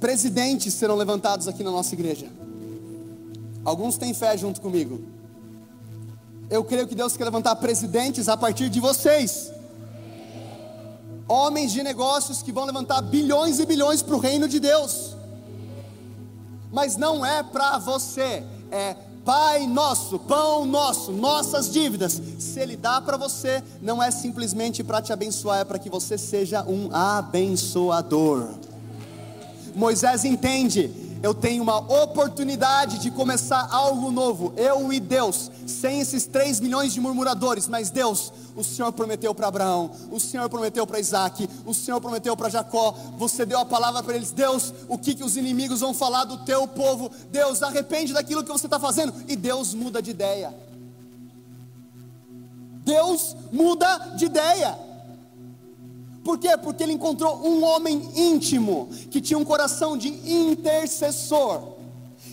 presidentes 0.00 0.74
serão 0.74 0.96
levantados 0.96 1.46
aqui 1.46 1.62
na 1.62 1.70
nossa 1.70 1.94
igreja. 1.94 2.26
Alguns 3.64 3.96
têm 3.96 4.12
fé 4.14 4.36
junto 4.36 4.60
comigo. 4.60 5.11
Eu 6.52 6.62
creio 6.62 6.86
que 6.86 6.94
Deus 6.94 7.16
quer 7.16 7.24
levantar 7.24 7.56
presidentes 7.56 8.28
a 8.28 8.36
partir 8.36 8.68
de 8.68 8.78
vocês. 8.78 9.50
Homens 11.26 11.72
de 11.72 11.82
negócios 11.82 12.42
que 12.42 12.52
vão 12.52 12.66
levantar 12.66 13.00
bilhões 13.00 13.58
e 13.58 13.64
bilhões 13.64 14.02
para 14.02 14.14
o 14.14 14.18
reino 14.18 14.46
de 14.46 14.60
Deus. 14.60 15.16
Mas 16.70 16.94
não 16.94 17.24
é 17.24 17.42
para 17.42 17.78
você, 17.78 18.44
é 18.70 18.94
Pai 19.24 19.66
nosso, 19.66 20.18
pão 20.18 20.66
nosso, 20.66 21.10
nossas 21.10 21.72
dívidas. 21.72 22.20
Se 22.38 22.60
Ele 22.60 22.76
dá 22.76 23.00
para 23.00 23.16
você, 23.16 23.62
não 23.80 24.02
é 24.02 24.10
simplesmente 24.10 24.84
para 24.84 25.00
te 25.00 25.10
abençoar, 25.10 25.60
é 25.60 25.64
para 25.64 25.78
que 25.78 25.88
você 25.88 26.18
seja 26.18 26.62
um 26.64 26.94
abençoador. 26.94 28.48
Moisés 29.74 30.26
entende, 30.26 30.90
eu 31.22 31.32
tenho 31.32 31.62
uma 31.62 31.78
oportunidade 31.78 32.98
de 32.98 33.10
começar 33.10 33.68
algo 33.70 34.10
novo, 34.10 34.52
eu 34.56 34.92
e 34.92 34.98
Deus, 34.98 35.50
sem 35.66 36.00
esses 36.00 36.26
3 36.26 36.58
milhões 36.58 36.92
de 36.92 37.00
murmuradores, 37.00 37.68
mas 37.68 37.90
Deus, 37.90 38.32
o 38.56 38.64
Senhor 38.64 38.92
prometeu 38.92 39.32
para 39.32 39.46
Abraão, 39.46 39.92
o 40.10 40.18
Senhor 40.18 40.48
prometeu 40.48 40.84
para 40.84 40.98
Isaac, 40.98 41.48
o 41.64 41.72
Senhor 41.72 42.00
prometeu 42.00 42.36
para 42.36 42.48
Jacó, 42.48 42.94
você 43.16 43.46
deu 43.46 43.60
a 43.60 43.64
palavra 43.64 44.02
para 44.02 44.16
eles, 44.16 44.32
Deus, 44.32 44.74
o 44.88 44.98
que, 44.98 45.14
que 45.14 45.22
os 45.22 45.36
inimigos 45.36 45.80
vão 45.80 45.94
falar 45.94 46.24
do 46.24 46.38
teu 46.38 46.66
povo? 46.66 47.10
Deus, 47.30 47.62
arrepende 47.62 48.12
daquilo 48.12 48.42
que 48.42 48.50
você 48.50 48.66
está 48.66 48.80
fazendo, 48.80 49.14
e 49.28 49.36
Deus 49.36 49.74
muda 49.74 50.02
de 50.02 50.10
ideia. 50.10 50.52
Deus 52.84 53.36
muda 53.52 54.14
de 54.16 54.24
ideia. 54.24 54.91
Por 56.24 56.38
quê? 56.38 56.56
Porque 56.56 56.82
ele 56.82 56.92
encontrou 56.92 57.44
um 57.46 57.64
homem 57.64 58.10
íntimo, 58.14 58.88
que 59.10 59.20
tinha 59.20 59.38
um 59.38 59.44
coração 59.44 59.96
de 59.96 60.08
intercessor, 60.08 61.74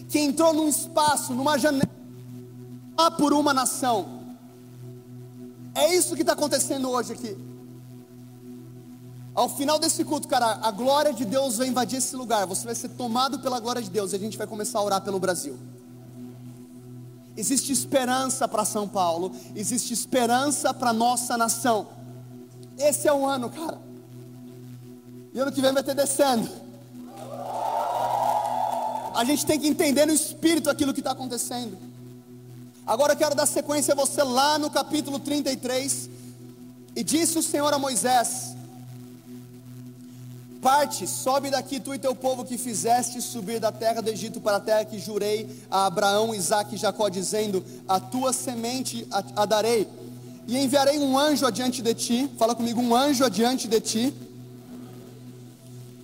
que 0.08 0.20
entrou 0.20 0.54
num 0.54 0.68
espaço, 0.68 1.34
numa 1.34 1.58
janela, 1.58 1.90
por 3.18 3.34
uma 3.34 3.54
nação. 3.54 4.20
É 5.74 5.96
isso 5.96 6.16
que 6.16 6.22
está 6.22 6.34
acontecendo 6.34 6.90
hoje 6.90 7.14
aqui. 7.14 7.38
Ao 9.34 9.48
final 9.48 9.80
desse 9.80 10.04
culto, 10.04 10.28
cara, 10.28 10.60
a 10.62 10.72
glória 10.72 11.14
de 11.14 11.24
Deus 11.24 11.58
vai 11.58 11.68
invadir 11.68 12.00
esse 12.00 12.16
lugar. 12.16 12.46
Você 12.46 12.66
vai 12.66 12.76
ser 12.76 12.90
tomado 12.90 13.40
pela 13.40 13.60
glória 13.60 13.82
de 13.82 13.90
Deus 13.90 14.12
e 14.12 14.16
a 14.16 14.20
gente 14.20 14.38
vai 14.38 14.46
começar 14.46 14.80
a 14.80 14.84
orar 14.84 15.02
pelo 15.02 15.20
Brasil. 15.20 15.58
Existe 17.38 17.72
esperança 17.72 18.48
para 18.50 18.66
São 18.66 18.86
Paulo, 18.86 19.32
existe 19.56 19.94
esperança 19.94 20.74
para 20.74 20.92
nossa 20.92 21.38
nação. 21.38 21.88
Esse 22.80 23.08
é 23.08 23.14
o 23.14 23.26
ano, 23.26 23.50
cara. 23.50 23.78
E 25.34 25.40
ano 25.40 25.52
que 25.52 25.62
vem 25.62 25.74
vai 25.74 25.84
ter 25.84 25.94
descendo. 25.94 26.50
A 29.14 29.24
gente 29.26 29.46
tem 29.46 29.60
que 29.60 29.68
entender 29.68 30.06
no 30.06 30.14
espírito 30.14 30.70
aquilo 30.70 30.94
que 30.94 31.02
está 31.02 31.12
acontecendo. 31.12 31.78
Agora 32.88 33.14
eu 33.14 33.18
quero 33.18 33.36
dar 33.36 33.46
sequência 33.46 33.94
a 33.94 33.98
você 33.98 34.24
lá 34.24 34.58
no 34.58 34.70
capítulo 34.70 35.20
33. 35.20 36.10
E 36.96 37.04
disse 37.04 37.38
o 37.38 37.44
Senhor 37.44 37.72
a 37.74 37.78
Moisés: 37.78 38.56
Parte, 40.62 41.06
sobe 41.06 41.50
daqui 41.50 41.80
tu 41.80 41.94
e 41.94 42.00
teu 42.00 42.16
povo 42.16 42.44
que 42.44 42.58
fizeste 42.58 43.22
subir 43.22 43.60
da 43.60 43.72
terra 43.72 44.02
do 44.02 44.10
Egito 44.10 44.42
para 44.42 44.58
a 44.58 44.60
terra 44.60 44.86
que 44.86 45.00
jurei 45.00 45.48
a 45.70 45.86
Abraão, 45.86 46.34
Isaque 46.34 46.76
e 46.76 46.78
Jacó, 46.78 47.10
dizendo: 47.10 47.64
A 47.88 48.00
tua 48.00 48.34
semente 48.34 49.06
a, 49.12 49.44
a 49.44 49.46
darei. 49.46 49.88
E 50.50 50.58
enviarei 50.58 51.00
um 51.00 51.18
anjo 51.18 51.46
adiante 51.46 51.82
de 51.82 51.94
ti. 51.94 52.30
Fala 52.38 52.54
comigo, 52.54 52.82
um 52.82 52.94
anjo 52.94 53.24
adiante 53.24 53.68
de 53.68 53.80
ti. 53.80 54.14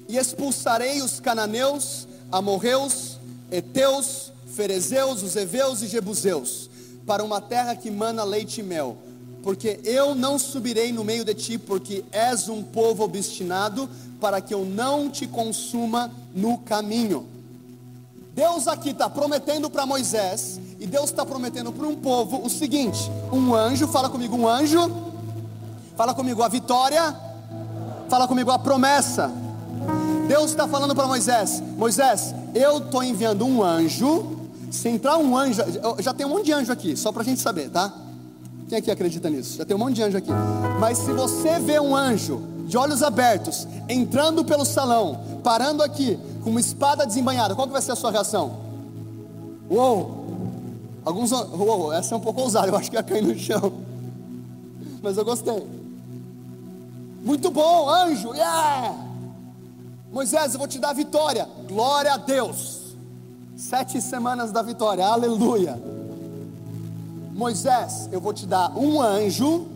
E 0.08 0.18
expulsarei 0.18 1.02
os 1.02 1.20
cananeus, 1.20 2.08
amorreus, 2.32 3.18
heteus, 3.52 4.32
ferezeus, 4.54 5.24
os 5.24 5.36
e 5.36 5.88
jebuseus 5.88 6.70
para 7.06 7.24
uma 7.24 7.40
terra 7.40 7.76
que 7.76 7.92
mana 7.92 8.24
leite 8.24 8.62
e 8.62 8.64
mel, 8.64 8.98
porque 9.44 9.80
eu 9.84 10.16
não 10.16 10.40
subirei 10.40 10.92
no 10.92 11.04
meio 11.04 11.24
de 11.24 11.34
ti, 11.34 11.58
porque 11.58 12.04
és 12.12 12.50
um 12.50 12.64
povo 12.64 13.04
obstinado, 13.04 13.90
para 14.20 14.42
que 14.42 14.54
eu 14.54 14.66
não 14.66 15.10
te 15.10 15.28
consuma 15.28 16.12
no 16.34 16.58
caminho. 16.60 17.28
Deus 18.34 18.68
aqui 18.68 18.90
está 18.90 19.10
prometendo 19.10 19.70
para 19.70 19.86
Moisés, 19.86 20.60
e 20.86 20.88
Deus 20.88 21.06
está 21.06 21.26
prometendo 21.26 21.72
para 21.72 21.88
um 21.88 21.96
povo 21.96 22.46
o 22.46 22.50
seguinte: 22.50 23.12
um 23.32 23.56
anjo, 23.56 23.88
fala 23.88 24.08
comigo, 24.08 24.38
um 24.38 24.48
anjo, 24.48 24.80
fala 25.98 26.14
comigo 26.14 26.44
a 26.44 26.48
vitória, 26.48 27.16
fala 28.08 28.28
comigo 28.28 28.52
a 28.52 28.60
promessa. 28.60 29.32
Deus 30.28 30.52
está 30.52 30.68
falando 30.68 30.94
para 30.94 31.08
Moisés: 31.08 31.62
Moisés, 31.76 32.36
eu 32.54 32.78
estou 32.78 33.04
enviando 33.04 33.46
um 33.48 33.64
anjo 33.64 34.34
se 34.70 34.88
entrar 34.90 35.18
um 35.18 35.36
anjo, 35.36 35.64
já 36.00 36.14
tem 36.14 36.26
um 36.26 36.30
monte 36.30 36.46
de 36.46 36.54
anjo 36.54 36.72
aqui, 36.72 36.96
só 36.96 37.12
para 37.12 37.24
a 37.24 37.26
gente 37.26 37.42
saber, 37.42 37.70
tá? 37.70 37.92
Quem 38.70 38.78
aqui 38.78 38.92
acredita 38.92 39.28
nisso? 39.28 39.58
Já 39.58 39.66
tem 39.66 39.76
um 39.76 39.80
monte 39.80 39.96
de 39.96 40.04
anjo 40.04 40.18
aqui. 40.18 40.30
Mas 40.80 41.00
se 41.00 41.12
você 41.14 41.58
vê 41.60 41.80
um 41.80 41.96
anjo 41.96 42.44
de 42.68 42.78
olhos 42.78 43.02
abertos, 43.02 43.68
entrando 43.90 44.46
pelo 44.46 44.66
salão, 44.66 45.20
parando 45.44 45.82
aqui, 45.82 46.20
com 46.44 46.52
uma 46.52 46.60
espada 46.60 47.08
desembanhada, 47.08 47.56
qual 47.56 47.66
que 47.66 47.74
vai 47.74 47.82
ser 47.82 47.94
a 47.94 47.96
sua 47.96 48.12
reação? 48.12 48.58
Uou! 49.70 50.26
Alguns, 51.06 51.32
uou, 51.32 51.94
essa 51.94 52.16
é 52.16 52.18
um 52.18 52.22
pouco 52.22 52.42
ousada, 52.42 52.68
eu 52.68 52.76
acho 52.76 52.90
que 52.90 52.98
ia 52.98 53.04
cair 53.04 53.22
no 53.22 53.38
chão. 53.38 53.72
Mas 55.04 55.18
eu 55.18 55.24
gostei. 55.24 55.66
Muito 57.24 57.52
bom, 57.52 57.88
anjo, 57.88 58.34
yeah! 58.34 58.96
Moisés, 60.12 60.54
eu 60.54 60.60
vou 60.60 60.68
te 60.68 60.80
dar 60.80 60.94
vitória. 60.94 61.48
Glória 61.68 62.14
a 62.14 62.18
Deus. 62.18 62.96
Sete 63.56 64.02
semanas 64.02 64.52
da 64.52 64.62
vitória, 64.62 65.06
aleluia. 65.06 65.80
Moisés, 67.34 68.10
eu 68.12 68.20
vou 68.20 68.34
te 68.34 68.48
dar 68.48 68.76
um 68.76 69.02
anjo, 69.02 69.68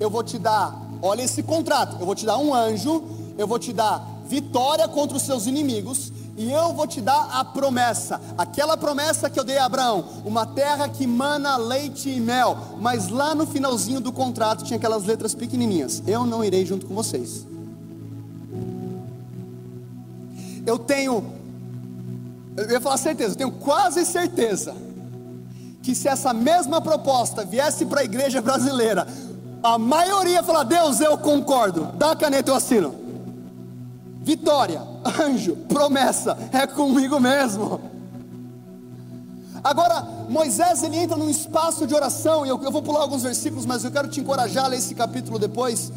eu 0.00 0.08
vou 0.08 0.22
te 0.22 0.38
dar, 0.38 0.80
olha 1.02 1.22
esse 1.22 1.42
contrato, 1.42 1.96
eu 2.00 2.06
vou 2.06 2.14
te 2.14 2.24
dar 2.24 2.38
um 2.38 2.54
anjo, 2.54 3.04
eu 3.36 3.46
vou 3.46 3.58
te 3.58 3.72
dar 3.72 4.06
vitória 4.26 4.86
contra 4.88 5.16
os 5.16 5.24
seus 5.24 5.46
inimigos, 5.46 6.12
e 6.38 6.52
eu 6.52 6.72
vou 6.72 6.86
te 6.86 7.00
dar 7.00 7.30
a 7.32 7.44
promessa, 7.44 8.20
aquela 8.38 8.76
promessa 8.76 9.28
que 9.28 9.40
eu 9.40 9.42
dei 9.42 9.58
a 9.58 9.64
Abraão, 9.64 10.04
uma 10.24 10.46
terra 10.46 10.88
que 10.88 11.04
mana 11.04 11.56
leite 11.56 12.08
e 12.08 12.20
mel, 12.20 12.56
mas 12.78 13.08
lá 13.08 13.34
no 13.34 13.44
finalzinho 13.44 14.00
do 14.00 14.12
contrato 14.12 14.62
tinha 14.62 14.76
aquelas 14.76 15.04
letras 15.04 15.34
pequenininhas: 15.34 16.00
eu 16.06 16.24
não 16.24 16.44
irei 16.44 16.64
junto 16.64 16.86
com 16.86 16.94
vocês. 16.94 17.44
Eu 20.64 20.78
tenho 20.78 21.38
eu 22.56 22.70
ia 22.70 22.80
falar 22.80 22.96
certeza, 22.98 23.32
eu 23.32 23.36
tenho 23.36 23.50
quase 23.50 24.04
certeza 24.04 24.74
que 25.82 25.94
se 25.94 26.06
essa 26.06 26.32
mesma 26.32 26.80
proposta 26.80 27.44
viesse 27.44 27.84
para 27.86 28.02
a 28.02 28.04
igreja 28.04 28.40
brasileira, 28.40 29.08
a 29.60 29.76
maioria 29.76 30.34
ia 30.34 30.42
falar: 30.42 30.62
Deus, 30.62 31.00
eu 31.00 31.18
concordo, 31.18 31.88
dá 31.94 32.12
a 32.12 32.16
caneta, 32.16 32.50
eu 32.52 32.54
assino. 32.54 32.94
Vitória, 34.22 34.82
anjo, 35.08 35.56
promessa, 35.68 36.36
é 36.52 36.66
comigo 36.66 37.18
mesmo. 37.18 37.80
Agora, 39.62 40.02
Moisés 40.28 40.82
ele 40.82 40.96
entra 40.96 41.16
num 41.16 41.28
espaço 41.28 41.86
de 41.86 41.94
oração, 41.94 42.46
e 42.46 42.48
eu, 42.48 42.62
eu 42.62 42.70
vou 42.70 42.82
pular 42.82 43.00
alguns 43.00 43.22
versículos, 43.22 43.66
mas 43.66 43.84
eu 43.84 43.90
quero 43.90 44.08
te 44.08 44.20
encorajar 44.20 44.66
a 44.66 44.68
ler 44.68 44.78
esse 44.78 44.94
capítulo 44.94 45.38
depois. 45.38 45.92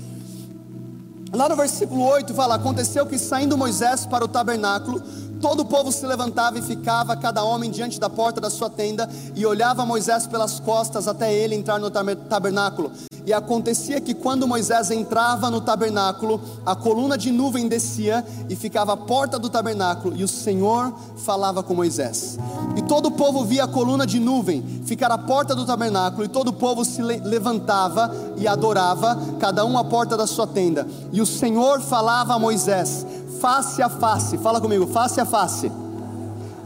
Lá 1.32 1.47
no 1.47 1.56
versículo 1.56 2.04
8 2.04 2.34
fala: 2.34 2.56
Aconteceu 2.56 3.06
que 3.06 3.17
saindo 3.17 3.58
Moisés 3.58 4.06
para 4.06 4.26
o 4.26 4.28
tabernáculo, 4.28 5.02
Todo 5.41 5.62
o 5.62 5.65
povo 5.65 5.91
se 5.91 6.06
levantava 6.06 6.60
e 6.60 6.62
ficava, 6.62 7.17
cada 7.17 7.43
homem 7.43 7.71
diante 7.71 8.00
da 8.00 8.08
porta 8.08 8.39
da 8.39 8.50
sua 8.50 8.69
tenda, 8.69 9.10
e 9.36 9.43
olhava 9.43 9.86
Moisés 9.86 10.28
pelas 10.28 10.60
costas 10.60 11.08
até 11.08 11.34
ele 11.34 11.56
entrar 11.56 11.80
no 11.80 11.89
tabernáculo. 11.89 12.91
E 13.26 13.32
acontecia 13.32 14.02
que 14.02 14.14
quando 14.14 14.48
Moisés 14.48 14.90
entrava 14.90 15.50
no 15.50 15.62
tabernáculo, 15.62 16.42
a 16.66 16.76
coluna 16.76 17.18
de 17.18 17.32
nuvem 17.32 17.68
descia 17.68 18.26
e 18.50 18.56
ficava 18.56 18.94
à 18.94 18.98
porta 18.98 19.38
do 19.38 19.50
tabernáculo, 19.50 20.16
e 20.16 20.24
o 20.24 20.28
Senhor 20.28 20.92
falava 21.18 21.62
com 21.62 21.76
Moisés. 21.76 22.40
E 22.76 22.82
todo 22.82 23.08
o 23.08 23.12
povo 23.12 23.46
via 23.46 23.66
a 23.66 23.68
coluna 23.68 24.08
de 24.08 24.20
nuvem 24.20 24.64
ficar 24.86 25.12
à 25.12 25.18
porta 25.18 25.54
do 25.54 25.66
tabernáculo, 25.66 26.26
e 26.26 26.28
todo 26.28 26.48
o 26.48 26.54
povo 26.54 26.84
se 26.84 27.02
levantava 27.02 28.12
e 28.38 28.48
adorava, 28.48 29.18
cada 29.40 29.66
um 29.66 29.78
à 29.78 29.84
porta 29.84 30.18
da 30.18 30.26
sua 30.26 30.48
tenda. 30.48 30.88
E 31.12 31.22
o 31.22 31.26
Senhor 31.26 31.80
falava 31.82 32.34
a 32.34 32.40
Moisés 32.40 33.06
face 33.40 33.82
a 33.82 33.90
face. 33.90 34.38
Fala 34.38 34.62
comigo, 34.62 34.86
face 34.88 35.20
a 35.20 35.26
face. 35.26 35.72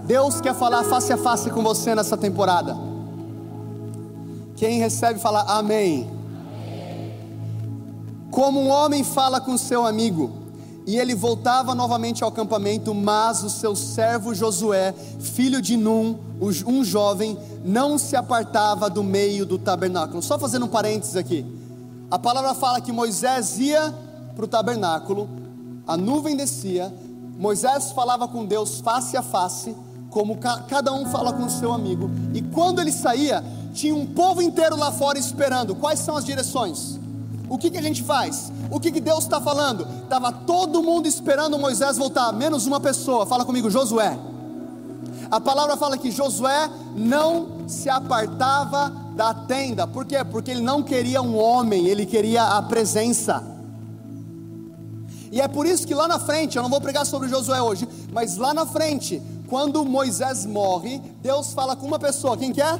Deus 0.04 0.40
quer 0.40 0.54
falar 0.54 0.84
face 0.84 1.12
a 1.12 1.18
face 1.18 1.50
com 1.50 1.64
você 1.64 1.96
nessa 1.96 2.16
temporada. 2.16 2.78
Quem 4.56 4.80
recebe, 4.80 5.20
fala 5.20 5.42
amém. 5.58 6.15
Como 8.36 8.60
um 8.60 8.68
homem 8.68 9.02
fala 9.02 9.40
com 9.40 9.58
seu 9.58 9.86
amigo, 9.86 10.30
e 10.86 10.98
ele 10.98 11.16
voltava 11.16 11.74
novamente 11.74 12.22
ao 12.22 12.28
acampamento, 12.28 12.94
mas 12.94 13.42
o 13.46 13.50
seu 13.50 13.78
servo 13.78 14.36
Josué, 14.36 14.94
filho 15.22 15.62
de 15.62 15.78
Num, 15.78 16.20
um 16.68 16.84
jovem, 16.84 17.38
não 17.64 17.98
se 17.98 18.14
apartava 18.14 18.90
do 18.90 19.02
meio 19.02 19.46
do 19.46 19.58
tabernáculo. 19.58 20.22
Só 20.22 20.38
fazendo 20.38 20.66
um 20.66 20.68
parênteses 20.68 21.16
aqui. 21.16 21.46
A 22.12 22.20
palavra 22.20 22.54
fala 22.54 22.82
que 22.82 22.92
Moisés 22.92 23.58
ia 23.58 23.96
para 24.36 24.44
o 24.44 24.50
tabernáculo, 24.50 25.30
a 25.88 25.96
nuvem 25.96 26.36
descia, 26.36 26.94
Moisés 27.40 27.94
falava 27.94 28.28
com 28.28 28.46
Deus 28.46 28.82
face 28.82 29.16
a 29.16 29.22
face, 29.22 29.74
como 30.10 30.36
ca 30.40 30.58
cada 30.68 30.92
um 30.92 31.06
fala 31.06 31.32
com 31.32 31.46
o 31.46 31.50
seu 31.50 31.72
amigo, 31.72 32.12
e 32.34 32.42
quando 32.42 32.82
ele 32.82 32.92
saía, 32.92 33.42
tinha 33.74 33.96
um 33.96 34.06
povo 34.06 34.42
inteiro 34.42 34.76
lá 34.76 34.92
fora 34.92 35.18
esperando. 35.18 35.74
Quais 35.74 36.00
são 36.00 36.18
as 36.18 36.26
direções? 36.26 37.05
O 37.50 37.58
que, 37.58 37.70
que 37.70 37.78
a 37.78 37.82
gente 37.82 38.04
faz? 38.04 38.52
O 38.72 38.80
que, 38.80 38.92
que 38.92 39.00
Deus 39.00 39.24
está 39.24 39.40
falando? 39.40 39.88
Estava 40.04 40.32
todo 40.32 40.82
mundo 40.82 41.08
esperando 41.08 41.58
Moisés 41.58 41.98
voltar, 41.98 42.32
menos 42.34 42.66
uma 42.66 42.80
pessoa. 42.80 43.26
Fala 43.26 43.46
comigo, 43.46 43.70
Josué. 43.70 44.18
A 45.30 45.40
palavra 45.40 45.76
fala 45.78 45.98
que 45.98 46.12
Josué 46.12 46.70
não 46.96 47.68
se 47.68 47.90
apartava 47.90 48.92
da 49.16 49.34
tenda. 49.34 49.88
Por 49.88 50.06
quê? 50.06 50.24
Porque 50.24 50.52
ele 50.52 50.62
não 50.62 50.84
queria 50.84 51.22
um 51.22 51.38
homem, 51.38 51.88
ele 51.88 52.06
queria 52.06 52.44
a 52.44 52.62
presença. 52.62 53.44
E 55.32 55.42
é 55.42 55.48
por 55.48 55.66
isso 55.66 55.86
que 55.86 55.94
lá 55.94 56.08
na 56.08 56.20
frente, 56.20 56.56
eu 56.56 56.64
não 56.64 56.70
vou 56.70 56.80
pregar 56.80 57.06
sobre 57.06 57.28
Josué 57.28 57.62
hoje, 57.62 57.88
mas 58.14 58.38
lá 58.38 58.54
na 58.54 58.66
frente, 58.66 59.22
quando 59.48 59.84
Moisés 59.84 60.46
morre, 60.46 61.02
Deus 61.22 61.54
fala 61.54 61.76
com 61.76 61.86
uma 61.86 62.00
pessoa, 62.00 62.38
quem 62.38 62.54
que 62.54 62.62
é? 62.62 62.80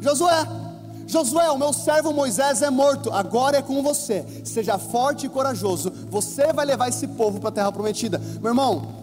Josué. 0.00 0.69
Josué, 1.10 1.50
o 1.50 1.58
meu 1.58 1.72
servo 1.72 2.12
Moisés 2.12 2.62
é 2.62 2.70
morto, 2.70 3.10
agora 3.12 3.56
é 3.56 3.62
com 3.62 3.82
você. 3.82 4.24
Seja 4.44 4.78
forte 4.78 5.26
e 5.26 5.28
corajoso. 5.28 5.92
Você 6.08 6.52
vai 6.52 6.64
levar 6.64 6.88
esse 6.88 7.08
povo 7.08 7.40
para 7.40 7.48
a 7.48 7.52
terra 7.52 7.72
prometida. 7.72 8.22
Meu 8.40 8.52
irmão, 8.52 8.94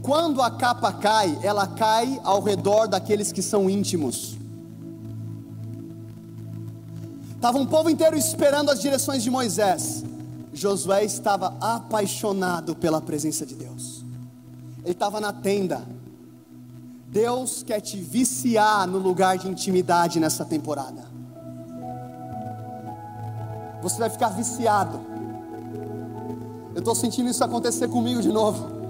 quando 0.00 0.40
a 0.40 0.50
capa 0.50 0.90
cai, 0.90 1.38
ela 1.42 1.66
cai 1.66 2.18
ao 2.24 2.40
redor 2.40 2.88
daqueles 2.88 3.30
que 3.30 3.42
são 3.42 3.68
íntimos. 3.68 4.38
Estava 7.34 7.58
um 7.58 7.66
povo 7.66 7.90
inteiro 7.90 8.16
esperando 8.16 8.70
as 8.70 8.80
direções 8.80 9.22
de 9.22 9.30
Moisés. 9.30 10.02
Josué 10.54 11.04
estava 11.04 11.54
apaixonado 11.60 12.74
pela 12.74 13.02
presença 13.02 13.44
de 13.44 13.54
Deus. 13.54 14.02
Ele 14.82 14.92
estava 14.92 15.20
na 15.20 15.30
tenda. 15.32 15.82
Deus 17.06 17.62
quer 17.62 17.80
te 17.80 17.98
viciar 17.98 18.86
no 18.86 18.96
lugar 18.96 19.36
de 19.36 19.46
intimidade 19.46 20.18
nessa 20.18 20.44
temporada. 20.44 21.09
Você 23.82 23.98
vai 23.98 24.10
ficar 24.10 24.28
viciado. 24.28 25.00
Eu 26.74 26.78
estou 26.80 26.94
sentindo 26.94 27.28
isso 27.28 27.42
acontecer 27.42 27.88
comigo 27.88 28.22
de 28.22 28.28
novo. 28.28 28.80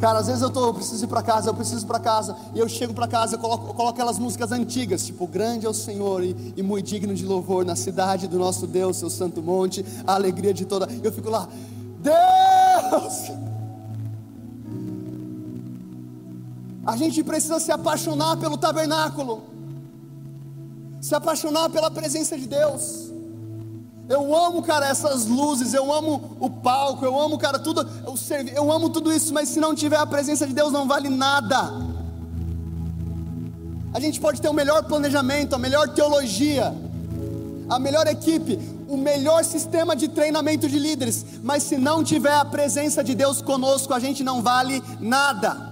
Cara, 0.00 0.18
às 0.18 0.26
vezes 0.26 0.42
eu, 0.42 0.50
tô, 0.50 0.66
eu 0.66 0.74
preciso 0.74 1.04
ir 1.04 1.08
para 1.08 1.22
casa, 1.22 1.48
eu 1.48 1.54
preciso 1.54 1.84
ir 1.84 1.86
para 1.86 1.98
casa, 1.98 2.36
e 2.54 2.58
eu 2.58 2.68
chego 2.68 2.92
para 2.92 3.08
casa, 3.08 3.36
eu 3.36 3.38
coloco, 3.38 3.68
eu 3.68 3.74
coloco, 3.74 3.94
aquelas 3.94 4.18
músicas 4.18 4.52
antigas, 4.52 5.06
tipo, 5.06 5.26
grande 5.26 5.64
é 5.64 5.68
o 5.68 5.74
Senhor 5.74 6.22
e, 6.22 6.54
e, 6.54 6.62
muito 6.62 6.86
digno 6.86 7.14
de 7.14 7.24
louvor 7.24 7.64
na 7.64 7.74
cidade 7.74 8.28
do 8.28 8.38
nosso 8.38 8.66
Deus, 8.66 8.98
seu 8.98 9.08
santo 9.08 9.42
monte, 9.42 9.84
a 10.06 10.14
alegria 10.14 10.52
de 10.52 10.66
toda. 10.66 10.86
Eu 11.02 11.10
fico 11.10 11.30
lá, 11.30 11.48
Deus! 12.00 13.32
A 16.84 16.96
gente 16.96 17.24
precisa 17.24 17.58
se 17.58 17.72
apaixonar 17.72 18.36
pelo 18.36 18.56
tabernáculo, 18.56 19.42
se 21.06 21.14
apaixonar 21.14 21.70
pela 21.70 21.88
presença 21.88 22.36
de 22.36 22.48
Deus. 22.48 23.12
Eu 24.08 24.34
amo, 24.34 24.60
cara, 24.60 24.88
essas 24.88 25.24
luzes, 25.26 25.72
eu 25.72 25.92
amo 25.92 26.36
o 26.40 26.50
palco, 26.50 27.04
eu 27.04 27.16
amo, 27.20 27.38
cara, 27.38 27.60
tudo, 27.60 27.88
eu, 28.04 28.16
servi, 28.16 28.52
eu 28.52 28.72
amo 28.72 28.90
tudo 28.90 29.12
isso, 29.12 29.32
mas 29.32 29.48
se 29.48 29.60
não 29.60 29.72
tiver 29.72 29.98
a 29.98 30.06
presença 30.06 30.44
de 30.48 30.52
Deus, 30.52 30.72
não 30.72 30.88
vale 30.88 31.08
nada. 31.08 31.72
A 33.94 34.00
gente 34.00 34.18
pode 34.18 34.40
ter 34.40 34.48
o 34.48 34.52
melhor 34.52 34.82
planejamento, 34.82 35.54
a 35.54 35.58
melhor 35.58 35.90
teologia, 35.90 36.74
a 37.68 37.78
melhor 37.78 38.08
equipe, 38.08 38.58
o 38.88 38.96
melhor 38.96 39.44
sistema 39.44 39.94
de 39.94 40.08
treinamento 40.08 40.68
de 40.68 40.76
líderes, 40.76 41.24
mas 41.40 41.62
se 41.62 41.76
não 41.76 42.02
tiver 42.02 42.34
a 42.34 42.44
presença 42.44 43.04
de 43.04 43.14
Deus 43.14 43.40
conosco, 43.40 43.94
a 43.94 44.00
gente 44.00 44.24
não 44.24 44.42
vale 44.42 44.82
nada. 44.98 45.65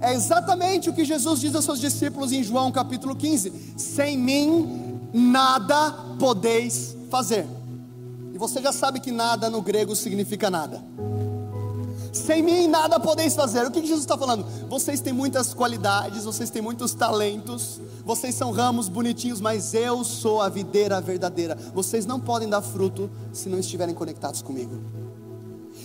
É 0.00 0.12
exatamente 0.12 0.90
o 0.90 0.92
que 0.92 1.04
Jesus 1.04 1.40
diz 1.40 1.54
aos 1.54 1.64
seus 1.64 1.80
discípulos 1.80 2.32
em 2.32 2.42
João 2.42 2.70
capítulo 2.70 3.16
15: 3.16 3.74
sem 3.76 4.18
mim 4.18 5.00
nada 5.12 5.92
podeis 6.18 6.96
fazer. 7.10 7.46
E 8.34 8.38
você 8.38 8.60
já 8.60 8.72
sabe 8.72 9.00
que 9.00 9.10
nada 9.10 9.48
no 9.48 9.62
grego 9.62 9.96
significa 9.96 10.50
nada. 10.50 10.84
Sem 12.12 12.42
mim 12.42 12.66
nada 12.66 12.98
podeis 12.98 13.34
fazer. 13.34 13.66
O 13.66 13.70
que 13.70 13.80
Jesus 13.80 14.00
está 14.00 14.16
falando? 14.16 14.46
Vocês 14.68 15.00
têm 15.00 15.12
muitas 15.12 15.54
qualidades, 15.54 16.24
vocês 16.24 16.50
têm 16.50 16.62
muitos 16.62 16.94
talentos, 16.94 17.80
vocês 18.04 18.34
são 18.34 18.50
ramos 18.52 18.88
bonitinhos, 18.88 19.40
mas 19.40 19.74
eu 19.74 20.02
sou 20.02 20.40
a 20.40 20.48
videira 20.48 21.00
verdadeira. 21.00 21.56
Vocês 21.74 22.06
não 22.06 22.18
podem 22.18 22.48
dar 22.48 22.62
fruto 22.62 23.10
se 23.32 23.48
não 23.48 23.58
estiverem 23.58 23.94
conectados 23.94 24.42
comigo. 24.42 25.05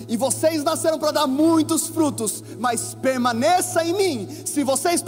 E 0.08 0.18
vocês 0.18 0.64
nasceram 0.64 1.00
para 1.00 1.12
dar 1.12 1.28
muitos 1.28 1.88
frutos, 1.88 2.44
mas 2.60 2.94
permaneça 2.94 3.84
em 3.84 3.94
mim. 3.94 4.28
Se 4.46 4.64
vocês 4.64 5.04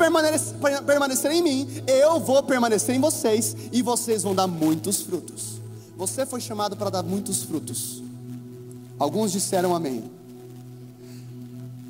permanecerem 0.85 1.39
em 1.39 1.43
mim, 1.43 1.67
eu 1.87 2.19
vou 2.19 2.41
permanecer 2.43 2.95
em 2.95 2.99
vocês 2.99 3.55
e 3.71 3.81
vocês 3.81 4.23
vão 4.23 4.33
dar 4.33 4.47
muitos 4.47 5.01
frutos. 5.01 5.61
Você 5.97 6.25
foi 6.25 6.41
chamado 6.41 6.75
para 6.75 6.89
dar 6.89 7.03
muitos 7.03 7.43
frutos. 7.43 8.01
Alguns 8.97 9.31
disseram 9.31 9.75
amém. 9.75 10.03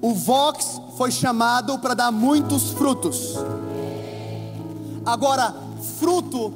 O 0.01 0.13
Vox 0.13 0.81
foi 0.97 1.11
chamado 1.11 1.79
para 1.79 1.93
dar 1.93 2.11
muitos 2.11 2.71
frutos. 2.71 3.35
Agora, 5.05 5.55
fruto 5.97 6.53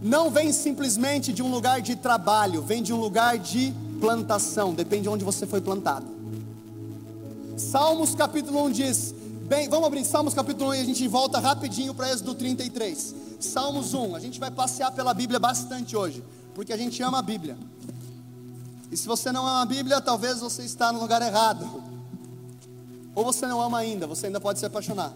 não 0.00 0.30
vem 0.30 0.52
simplesmente 0.52 1.32
de 1.32 1.42
um 1.42 1.50
lugar 1.50 1.80
de 1.80 1.96
trabalho, 1.96 2.62
vem 2.62 2.82
de 2.82 2.92
um 2.92 3.00
lugar 3.00 3.38
de 3.38 3.74
plantação, 4.00 4.74
depende 4.74 5.02
de 5.02 5.08
onde 5.08 5.24
você 5.24 5.46
foi 5.46 5.60
plantado. 5.60 6.06
Salmos 7.56 8.14
capítulo 8.14 8.64
1 8.64 8.70
diz: 8.70 9.14
Bem, 9.46 9.68
vamos 9.68 9.86
abrir 9.86 10.04
Salmos 10.04 10.34
capítulo 10.34 10.70
1 10.70 10.74
e 10.74 10.80
a 10.80 10.84
gente 10.84 11.06
volta 11.08 11.38
rapidinho 11.38 11.94
para 11.94 12.10
Êxodo 12.10 12.34
33. 12.34 13.14
Salmos 13.40 13.94
1, 13.94 14.14
a 14.14 14.20
gente 14.20 14.40
vai 14.40 14.50
passear 14.50 14.90
pela 14.92 15.12
Bíblia 15.12 15.38
bastante 15.38 15.96
hoje 15.96 16.22
porque 16.54 16.72
a 16.72 16.76
gente 16.76 17.02
ama 17.02 17.18
a 17.18 17.22
Bíblia. 17.22 17.58
E 18.90 18.96
se 18.96 19.06
você 19.06 19.32
não 19.32 19.46
ama 19.46 19.62
a 19.62 19.66
Bíblia, 19.66 20.00
talvez 20.00 20.38
você 20.38 20.62
está 20.62 20.92
no 20.92 21.00
lugar 21.00 21.20
errado. 21.20 21.82
Ou 23.14 23.24
você 23.24 23.46
não 23.46 23.60
ama 23.60 23.78
ainda, 23.78 24.06
você 24.06 24.26
ainda 24.26 24.40
pode 24.40 24.60
se 24.60 24.66
apaixonar. 24.66 25.12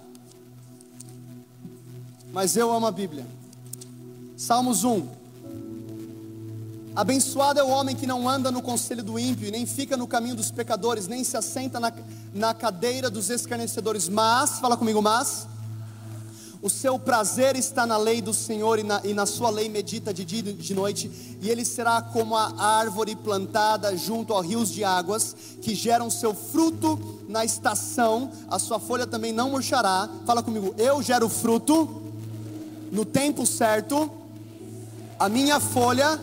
Mas 2.33 2.57
eu 2.57 2.73
amo 2.73 2.87
a 2.87 2.91
Bíblia. 2.91 3.27
Salmos 4.37 4.85
1. 4.85 5.18
Abençoado 6.99 7.61
é 7.61 7.63
o 7.63 7.69
homem 7.69 7.95
que 7.95 8.09
não 8.09 8.29
anda 8.29 8.51
no 8.51 8.61
conselho 8.61 9.05
do 9.05 9.21
ímpio, 9.21 9.53
nem 9.53 9.65
fica 9.65 9.97
no 9.97 10.05
caminho 10.05 10.35
dos 10.35 10.51
pecadores, 10.51 11.07
nem 11.07 11.23
se 11.23 11.37
assenta 11.37 11.79
na, 11.79 11.93
na 12.35 12.53
cadeira 12.53 13.09
dos 13.09 13.31
escarnecedores, 13.31 14.09
mas, 14.09 14.59
fala 14.59 14.77
comigo, 14.77 15.01
mas 15.01 15.47
o 16.61 16.69
seu 16.69 16.99
prazer 16.99 17.55
está 17.55 17.87
na 17.87 17.97
lei 17.97 18.21
do 18.21 18.35
Senhor 18.35 18.81
e 18.81 18.83
na, 18.83 19.01
e 19.05 19.15
na 19.15 19.27
sua 19.27 19.49
lei 19.49 19.69
medita 19.69 20.13
de 20.13 20.25
dia 20.25 20.41
e 20.41 20.53
de 20.53 20.75
noite, 20.75 21.39
e 21.41 21.49
ele 21.49 21.65
será 21.65 22.03
como 22.03 22.37
a 22.37 22.53
árvore 22.61 23.15
plantada 23.15 23.97
junto 23.97 24.35
a 24.35 24.43
rios 24.43 24.69
de 24.69 24.83
águas, 24.83 25.37
que 25.63 25.77
geram 25.77 26.11
seu 26.11 26.35
fruto 26.35 26.99
na 27.29 27.45
estação, 27.45 28.29
a 28.51 28.59
sua 28.59 28.81
folha 28.81 29.07
também 29.07 29.33
não 29.33 29.51
murchará. 29.51 30.11
Fala 30.27 30.43
comigo, 30.43 30.75
eu 30.77 31.01
gero 31.01 31.29
fruto 31.29 32.03
no 32.91 33.05
tempo 33.05 33.47
certo, 33.47 34.11
a 35.17 35.29
minha 35.29 35.61
folha 35.61 36.19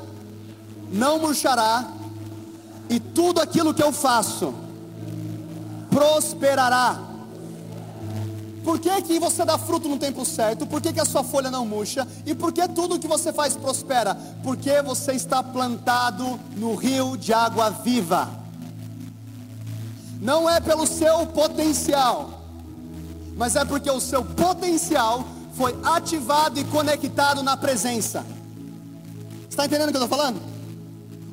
não 0.95 1.19
murchará, 1.19 1.85
e 2.89 2.99
tudo 2.99 3.41
aquilo 3.41 3.73
que 3.73 3.83
eu 3.83 3.91
faço 3.91 4.53
prosperará. 5.89 6.99
Por 8.63 8.79
que, 8.79 9.01
que 9.01 9.19
você 9.19 9.43
dá 9.43 9.57
fruto 9.57 9.89
no 9.89 9.97
tempo 9.97 10.25
certo? 10.25 10.65
Por 10.65 10.81
que, 10.81 10.93
que 10.93 10.99
a 10.99 11.05
sua 11.05 11.23
folha 11.23 11.51
não 11.51 11.65
murcha? 11.65 12.07
E 12.25 12.33
por 12.33 12.51
que 12.51 12.67
tudo 12.69 12.97
que 12.97 13.07
você 13.07 13.33
faz 13.33 13.55
prospera? 13.55 14.15
Porque 14.41 14.81
você 14.81 15.11
está 15.11 15.43
plantado 15.43 16.39
no 16.55 16.75
rio 16.75 17.17
de 17.17 17.33
água 17.33 17.69
viva. 17.69 18.29
Não 20.21 20.49
é 20.49 20.59
pelo 20.61 20.87
seu 20.87 21.27
potencial, 21.27 22.41
mas 23.35 23.55
é 23.55 23.65
porque 23.65 23.91
o 23.91 23.99
seu 23.99 24.23
potencial 24.23 25.25
foi 25.53 25.77
ativado 25.83 26.59
e 26.59 26.63
conectado 26.63 27.43
na 27.43 27.57
presença. 27.57 28.25
Está 29.49 29.65
entendendo 29.65 29.89
o 29.89 29.91
que 29.91 29.97
eu 29.97 30.03
estou 30.03 30.17
falando? 30.17 30.54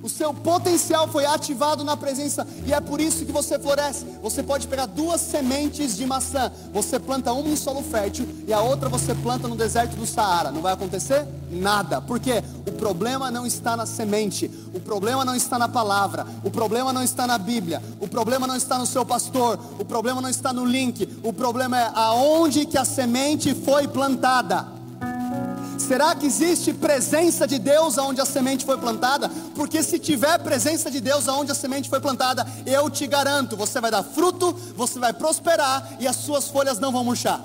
O 0.03 0.09
seu 0.09 0.35
potencial 0.35 1.07
foi 1.07 1.25
ativado 1.25 1.85
na 1.85 1.97
presença 1.97 2.47
e 2.67 2.73
é 2.73 2.81
por 2.81 3.01
isso 3.01 3.25
que 3.25 3.31
você 3.31 3.59
floresce. 3.59 4.05
Você 4.21 4.43
pode 4.43 4.67
pegar 4.67 4.87
duas 4.87 5.21
sementes 5.21 5.97
de 5.97 6.05
maçã, 6.05 6.51
você 6.73 6.99
planta 6.99 7.33
uma 7.33 7.49
em 7.49 7.55
solo 7.55 7.83
fértil 7.83 8.27
e 8.47 8.53
a 8.53 8.61
outra 8.61 8.89
você 8.89 9.15
planta 9.15 9.47
no 9.47 9.55
deserto 9.55 9.95
do 9.95 10.05
Saara. 10.05 10.51
Não 10.51 10.61
vai 10.61 10.73
acontecer 10.73 11.25
nada. 11.51 12.01
Por 12.01 12.19
quê? 12.19 12.43
O 12.67 12.73
problema 12.73 13.31
não 13.31 13.47
está 13.47 13.77
na 13.77 13.87
semente, 13.87 14.51
o 14.75 14.81
problema 14.81 15.25
não 15.25 15.37
está 15.37 15.57
na 15.57 15.69
palavra, 15.69 16.27
o 16.43 16.51
problema 16.51 16.93
não 16.93 17.03
está 17.03 17.27
na 17.27 17.39
Bíblia, 17.39 17.81
o 18.01 18.09
problema 18.09 18.47
não 18.47 18.57
está 18.57 18.79
no 18.79 18.87
seu 18.87 19.07
pastor, 19.07 19.59
o 19.79 19.85
problema 19.85 20.21
não 20.21 20.29
está 20.29 20.53
no 20.53 20.65
link, 20.65 21.09
o 21.23 21.33
problema 21.33 21.79
é 21.79 21.91
aonde 21.95 22.67
que 22.67 22.77
a 22.77 22.85
semente 22.85 23.55
foi 23.55 23.87
plantada. 23.87 24.67
Será 25.87 26.15
que 26.15 26.27
existe 26.27 26.73
presença 26.73 27.47
de 27.47 27.59
Deus 27.59 27.99
aonde 27.99 28.21
a 28.21 28.25
semente 28.25 28.65
foi 28.65 28.79
plantada? 28.79 29.29
Porque 29.55 29.83
se 29.83 29.99
tiver 29.99 30.39
presença 30.39 30.89
de 30.91 31.01
Deus 31.01 31.29
aonde 31.29 31.51
a 31.51 31.55
semente 31.55 31.91
foi 31.91 32.01
plantada, 32.01 32.47
eu 32.65 32.89
te 32.89 33.07
garanto, 33.07 33.57
você 33.57 33.81
vai 33.81 33.91
dar 33.91 34.03
fruto, 34.03 34.53
você 34.77 34.99
vai 35.01 35.13
prosperar 35.13 35.97
e 35.99 36.07
as 36.07 36.17
suas 36.17 36.49
folhas 36.49 36.79
não 36.79 36.93
vão 36.93 37.05
murchar. 37.05 37.45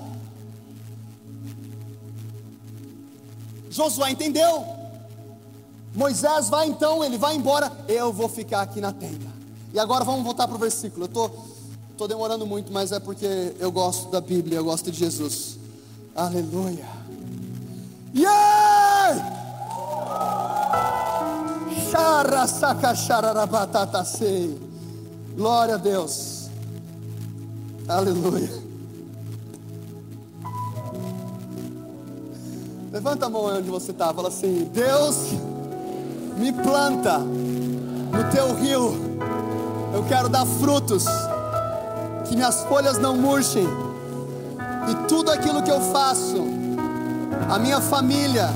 Josué 3.72 4.12
entendeu. 4.12 4.66
Moisés 5.96 6.48
vai 6.48 6.68
então, 6.68 7.04
ele 7.04 7.18
vai 7.18 7.36
embora, 7.36 7.72
eu 7.88 8.14
vou 8.14 8.30
ficar 8.30 8.62
aqui 8.62 8.80
na 8.80 8.94
tenda. 8.94 9.26
E 9.74 9.80
agora 9.80 10.06
vamos 10.06 10.24
voltar 10.24 10.48
para 10.48 10.56
o 10.56 10.60
versículo. 10.60 11.04
Eu 11.04 11.08
estou 11.08 11.30
tô, 11.30 11.36
tô 11.98 12.08
demorando 12.08 12.46
muito, 12.46 12.72
mas 12.72 12.92
é 12.92 13.00
porque 13.00 13.56
eu 13.60 13.72
gosto 13.72 14.12
da 14.12 14.22
Bíblia, 14.22 14.60
eu 14.60 14.64
gosto 14.64 14.92
de 14.92 14.98
Jesus. 14.98 15.58
Aleluia. 16.16 16.86
Yeah! 18.14 19.38
Glória 25.36 25.76
a 25.76 25.78
Deus. 25.78 26.49
Aleluia. 27.88 28.49
Levanta 32.91 33.28
a 33.28 33.30
mão 33.30 33.45
onde 33.45 33.70
você 33.70 33.91
está. 33.91 34.14
Fala 34.14 34.30
assim: 34.30 34.70
Deus, 34.74 35.34
me 36.38 36.51
planta 36.51 37.20
no 37.20 38.32
teu 38.32 38.55
rio. 38.55 38.95
Eu 39.93 40.03
quero 40.05 40.28
dar 40.30 40.45
frutos. 40.45 41.05
Que 42.28 42.36
minhas 42.36 42.64
folhas 42.64 42.97
não 42.97 43.16
murchem. 43.16 43.68
E 44.89 45.08
tudo 45.08 45.32
aquilo 45.32 45.62
que 45.62 45.72
eu 45.72 45.80
faço, 45.80 46.47
a 47.50 47.60
minha 47.60 47.80
família, 47.80 48.50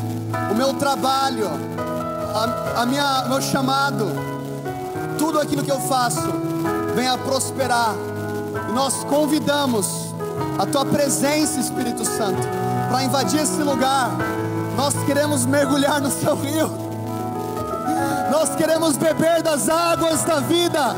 o 0.52 0.56
meu 0.56 0.74
trabalho, 0.74 1.50
a, 2.34 2.82
a 2.82 2.86
minha, 2.86 3.26
meu 3.28 3.42
chamado, 3.42 4.08
tudo 5.18 5.40
aquilo 5.40 5.64
que 5.64 5.72
eu 5.72 5.80
faço, 5.82 6.22
venha 6.96 7.18
prosperar. 7.18 7.94
E 8.70 8.72
nós 8.74 9.04
convidamos 9.06 10.14
a 10.58 10.66
tua 10.66 10.86
presença, 10.86 11.60
Espírito 11.60 12.06
Santo, 12.06 12.42
para 12.90 13.04
invadir 13.04 13.42
esse 13.42 13.62
lugar. 13.62 14.12
Nós 14.76 14.94
queremos 15.06 15.46
mergulhar 15.46 16.02
no 16.02 16.12
seu 16.12 16.36
rio. 16.36 16.70
Nós 18.32 18.56
queremos 18.56 18.98
beber 18.98 19.42
das 19.42 19.70
águas 19.70 20.24
da 20.24 20.40
vida. 20.40 20.96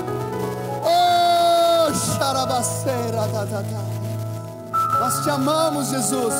Oh, 0.84 1.94
xarabaceira, 1.94 3.28
da, 3.28 3.46
da, 3.46 3.62
da. 3.62 5.00
Nós 5.00 5.24
te 5.24 5.30
amamos, 5.30 5.90
Jesus. 5.90 6.34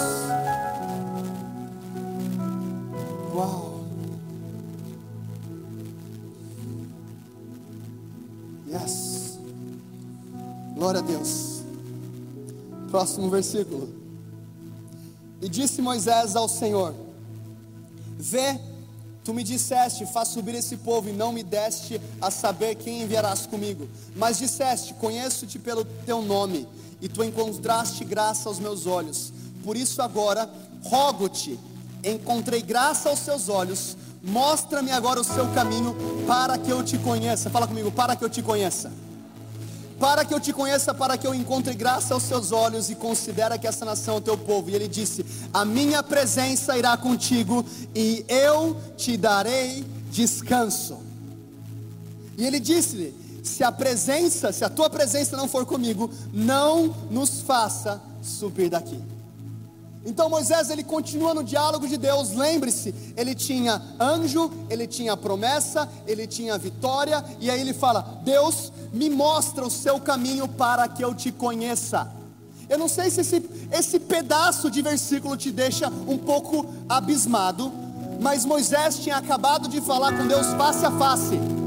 Uau. 3.34 3.84
Yes. 8.68 9.40
Glória 10.76 11.00
a 11.00 11.04
Deus. 11.04 11.64
Próximo 12.92 13.30
versículo. 13.30 13.90
E 15.42 15.50
disse 15.50 15.82
Moisés 15.82 16.36
ao 16.36 16.48
Senhor: 16.48 16.94
Vê, 18.20 18.60
tu 19.24 19.34
me 19.34 19.44
disseste, 19.44 20.06
faz 20.06 20.28
subir 20.28 20.54
esse 20.54 20.78
povo, 20.78 21.10
e 21.10 21.14
não 21.14 21.34
me 21.34 21.42
deste 21.42 22.00
a 22.22 22.30
saber 22.30 22.76
quem 22.76 23.02
enviarás 23.02 23.48
comigo. 23.48 23.88
Mas 24.16 24.38
disseste: 24.38 24.94
Conheço-te 24.94 25.58
pelo 25.58 25.84
teu 26.06 26.22
nome, 26.22 26.68
e 27.02 27.10
tu 27.10 27.24
encontraste 27.24 28.06
graça 28.06 28.48
aos 28.48 28.60
meus 28.60 28.86
olhos. 28.86 29.34
Por 29.64 29.76
isso 29.76 30.02
agora 30.04 30.48
rogo-te, 30.84 31.60
encontrei 32.04 32.62
graça 32.62 33.10
aos 33.10 33.20
seus 33.20 33.50
olhos. 33.50 33.98
Mostra-me 34.22 34.92
agora 34.92 35.20
o 35.20 35.24
seu 35.24 35.48
caminho 35.54 35.96
para 36.26 36.58
que 36.58 36.72
eu 36.72 36.84
te 36.84 36.98
conheça. 36.98 37.50
Fala 37.50 37.68
comigo, 37.68 37.92
para 37.92 38.16
que 38.16 38.24
eu 38.24 38.30
te 38.30 38.42
conheça 38.42 38.92
para 40.04 40.26
que 40.26 40.34
eu 40.34 40.40
te 40.40 40.52
conheça, 40.52 40.94
para 40.94 41.18
que 41.18 41.26
eu 41.26 41.34
encontre 41.34 41.74
graça 41.74 42.14
aos 42.14 42.24
seus 42.24 42.52
olhos 42.52 42.90
e 42.90 42.96
considera 42.96 43.58
que 43.58 43.66
essa 43.66 43.86
nação 43.86 44.16
é 44.16 44.18
o 44.18 44.22
teu 44.22 44.38
povo. 44.38 44.70
E 44.70 44.76
ele 44.76 44.88
disse: 44.88 45.26
A 45.54 45.64
minha 45.64 46.04
presença 46.04 46.78
irá 46.78 46.98
contigo 46.98 47.66
e 47.96 48.26
eu 48.28 48.76
te 48.98 49.16
darei 49.16 49.86
descanso. 50.12 50.98
E 52.38 52.46
ele 52.46 52.60
disse-lhe: 52.60 53.16
Se 53.44 53.64
a 53.64 53.72
presença, 53.72 54.52
se 54.52 54.66
a 54.66 54.70
tua 54.70 54.90
presença 54.90 55.38
não 55.38 55.48
for 55.48 55.66
comigo, 55.66 56.10
não 56.34 56.94
nos 57.10 57.40
faça 57.40 58.02
subir 58.22 58.70
daqui. 58.70 59.00
Então 60.06 60.30
Moisés 60.30 60.70
ele 60.70 60.84
continua 60.84 61.34
no 61.34 61.44
diálogo 61.44 61.88
de 61.88 61.98
Deus. 61.98 62.34
Lembre-se, 62.34 62.94
ele 63.16 63.34
tinha 63.34 63.82
anjo, 64.00 64.52
ele 64.70 64.86
tinha 64.86 65.16
promessa, 65.16 65.90
ele 66.06 66.28
tinha 66.28 66.58
vitória, 66.58 67.24
e 67.40 67.50
aí 67.50 67.62
ele 67.62 67.74
fala: 67.74 68.20
Deus 68.24 68.72
me 68.92 69.10
mostra 69.10 69.66
o 69.66 69.72
seu 69.72 70.00
caminho 70.00 70.48
para 70.48 70.88
que 70.88 71.04
eu 71.04 71.16
te 71.16 71.32
conheça. 71.32 72.12
Eu 72.70 72.78
não 72.78 72.88
sei 72.88 73.10
se 73.10 73.22
esse, 73.22 73.50
esse 73.72 74.00
pedaço 74.00 74.70
de 74.70 74.82
versículo 74.82 75.38
te 75.38 75.52
deixa 75.52 75.90
um 76.08 76.18
pouco 76.18 76.66
abismado, 76.88 77.72
mas 78.20 78.46
Moisés 78.46 79.00
tinha 79.00 79.18
acabado 79.18 79.68
de 79.68 79.80
falar 79.82 80.18
com 80.18 80.28
Deus 80.28 80.48
face 80.54 80.86
a 80.86 80.92
face 80.92 81.63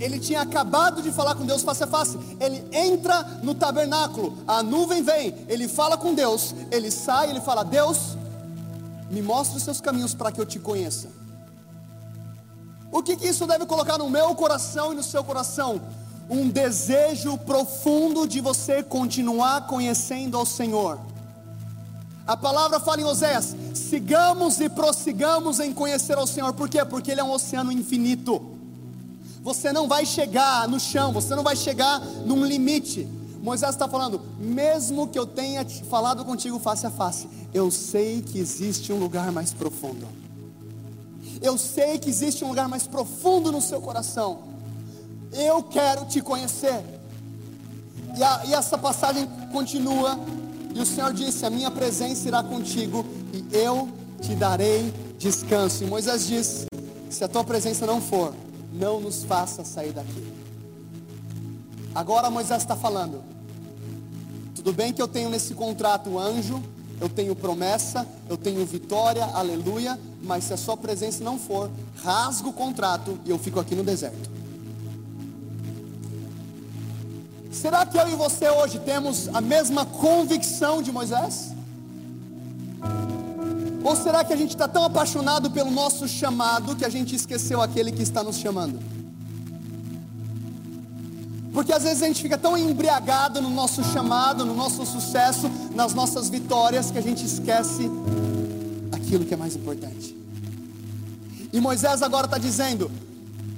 ele 0.00 0.18
tinha 0.18 0.42
acabado 0.42 1.02
de 1.02 1.10
falar 1.10 1.34
com 1.34 1.44
Deus 1.44 1.62
face 1.62 1.82
a 1.82 1.86
face. 1.86 2.18
Ele 2.38 2.64
entra 2.72 3.22
no 3.42 3.54
tabernáculo, 3.54 4.38
a 4.46 4.62
nuvem 4.62 5.02
vem, 5.02 5.34
ele 5.48 5.66
fala 5.66 5.96
com 5.96 6.14
Deus, 6.14 6.54
ele 6.70 6.90
sai, 6.90 7.30
ele 7.30 7.40
fala: 7.40 7.64
Deus, 7.64 8.16
me 9.10 9.20
mostra 9.20 9.56
os 9.56 9.62
seus 9.62 9.80
caminhos 9.80 10.14
para 10.14 10.30
que 10.30 10.40
eu 10.40 10.46
te 10.46 10.58
conheça. 10.58 11.08
O 12.92 13.02
que, 13.02 13.16
que 13.16 13.26
isso 13.26 13.46
deve 13.46 13.66
colocar 13.66 13.98
no 13.98 14.08
meu 14.08 14.34
coração 14.34 14.92
e 14.92 14.96
no 14.96 15.02
seu 15.02 15.22
coração? 15.24 15.80
Um 16.30 16.48
desejo 16.48 17.36
profundo 17.38 18.26
de 18.26 18.40
você 18.40 18.82
continuar 18.82 19.66
conhecendo 19.66 20.36
ao 20.36 20.46
Senhor. 20.46 20.98
A 22.26 22.36
palavra 22.36 22.78
fala 22.78 23.00
em 23.00 23.04
Oséias: 23.04 23.56
sigamos 23.74 24.60
e 24.60 24.68
prossigamos 24.68 25.58
em 25.58 25.72
conhecer 25.72 26.16
ao 26.16 26.26
Senhor, 26.26 26.52
por 26.52 26.68
quê? 26.68 26.84
Porque 26.84 27.10
Ele 27.10 27.20
é 27.20 27.24
um 27.24 27.32
oceano 27.32 27.72
infinito 27.72 28.47
você 29.48 29.72
não 29.72 29.88
vai 29.88 30.04
chegar 30.04 30.68
no 30.68 30.78
chão, 30.78 31.10
você 31.10 31.34
não 31.34 31.42
vai 31.42 31.56
chegar 31.56 32.00
num 32.00 32.44
limite. 32.44 33.08
Moisés 33.42 33.70
está 33.70 33.88
falando, 33.88 34.20
mesmo 34.38 35.08
que 35.08 35.18
eu 35.18 35.24
tenha 35.24 35.64
falado 35.88 36.22
contigo 36.22 36.58
face 36.58 36.86
a 36.86 36.90
face, 36.90 37.26
eu 37.54 37.70
sei 37.70 38.20
que 38.20 38.38
existe 38.38 38.92
um 38.92 38.98
lugar 38.98 39.32
mais 39.32 39.54
profundo. 39.54 40.06
Eu 41.40 41.56
sei 41.56 41.98
que 41.98 42.10
existe 42.10 42.44
um 42.44 42.48
lugar 42.48 42.68
mais 42.68 42.86
profundo 42.86 43.50
no 43.50 43.62
seu 43.62 43.80
coração. 43.80 44.40
Eu 45.32 45.62
quero 45.62 46.04
te 46.04 46.20
conhecer. 46.20 46.84
E, 48.18 48.22
a, 48.22 48.42
e 48.48 48.52
essa 48.52 48.76
passagem 48.76 49.26
continua. 49.50 50.20
E 50.74 50.78
o 50.78 50.84
Senhor 50.84 51.14
disse: 51.14 51.46
A 51.46 51.50
minha 51.50 51.70
presença 51.70 52.28
irá 52.28 52.42
contigo 52.42 53.02
e 53.32 53.56
eu 53.56 53.88
te 54.20 54.34
darei 54.34 54.92
descanso. 55.18 55.84
E 55.84 55.86
Moisés 55.86 56.26
diz: 56.26 56.66
Se 57.08 57.24
a 57.24 57.28
tua 57.28 57.44
presença 57.44 57.86
não 57.86 58.00
for, 58.02 58.34
não 58.78 59.00
nos 59.00 59.24
faça 59.24 59.64
sair 59.64 59.92
daqui. 59.92 60.32
Agora 61.94 62.30
Moisés 62.30 62.62
está 62.62 62.76
falando. 62.76 63.22
Tudo 64.54 64.72
bem 64.72 64.92
que 64.92 65.02
eu 65.02 65.08
tenho 65.08 65.28
nesse 65.28 65.54
contrato 65.54 66.18
anjo, 66.18 66.62
eu 67.00 67.08
tenho 67.08 67.34
promessa, 67.34 68.06
eu 68.28 68.36
tenho 68.36 68.64
vitória, 68.64 69.24
aleluia, 69.24 69.98
mas 70.22 70.44
se 70.44 70.52
a 70.52 70.56
sua 70.56 70.76
presença 70.76 71.22
não 71.22 71.38
for, 71.38 71.70
rasgo 72.02 72.50
o 72.50 72.52
contrato 72.52 73.18
e 73.24 73.30
eu 73.30 73.38
fico 73.38 73.58
aqui 73.60 73.74
no 73.74 73.84
deserto. 73.84 74.30
Será 77.50 77.84
que 77.86 77.98
eu 77.98 78.08
e 78.08 78.14
você 78.14 78.48
hoje 78.48 78.78
temos 78.78 79.28
a 79.34 79.40
mesma 79.40 79.84
convicção 79.84 80.82
de 80.82 80.92
Moisés? 80.92 81.52
Ou 83.82 83.94
será 83.94 84.24
que 84.24 84.32
a 84.32 84.36
gente 84.36 84.50
está 84.50 84.66
tão 84.66 84.84
apaixonado 84.84 85.50
pelo 85.50 85.70
nosso 85.70 86.08
chamado 86.08 86.74
que 86.74 86.84
a 86.84 86.88
gente 86.88 87.14
esqueceu 87.14 87.62
aquele 87.62 87.92
que 87.92 88.02
está 88.02 88.22
nos 88.22 88.36
chamando? 88.36 88.78
Porque 91.52 91.72
às 91.72 91.82
vezes 91.82 92.02
a 92.02 92.06
gente 92.06 92.22
fica 92.22 92.38
tão 92.38 92.56
embriagado 92.56 93.40
no 93.40 93.50
nosso 93.50 93.82
chamado, 93.82 94.44
no 94.44 94.54
nosso 94.54 94.84
sucesso, 94.84 95.50
nas 95.74 95.94
nossas 95.94 96.28
vitórias, 96.28 96.90
que 96.90 96.98
a 96.98 97.02
gente 97.02 97.24
esquece 97.24 97.90
aquilo 98.92 99.24
que 99.24 99.34
é 99.34 99.36
mais 99.36 99.56
importante. 99.56 100.16
E 101.52 101.60
Moisés 101.60 102.02
agora 102.02 102.26
está 102.26 102.38
dizendo: 102.38 102.90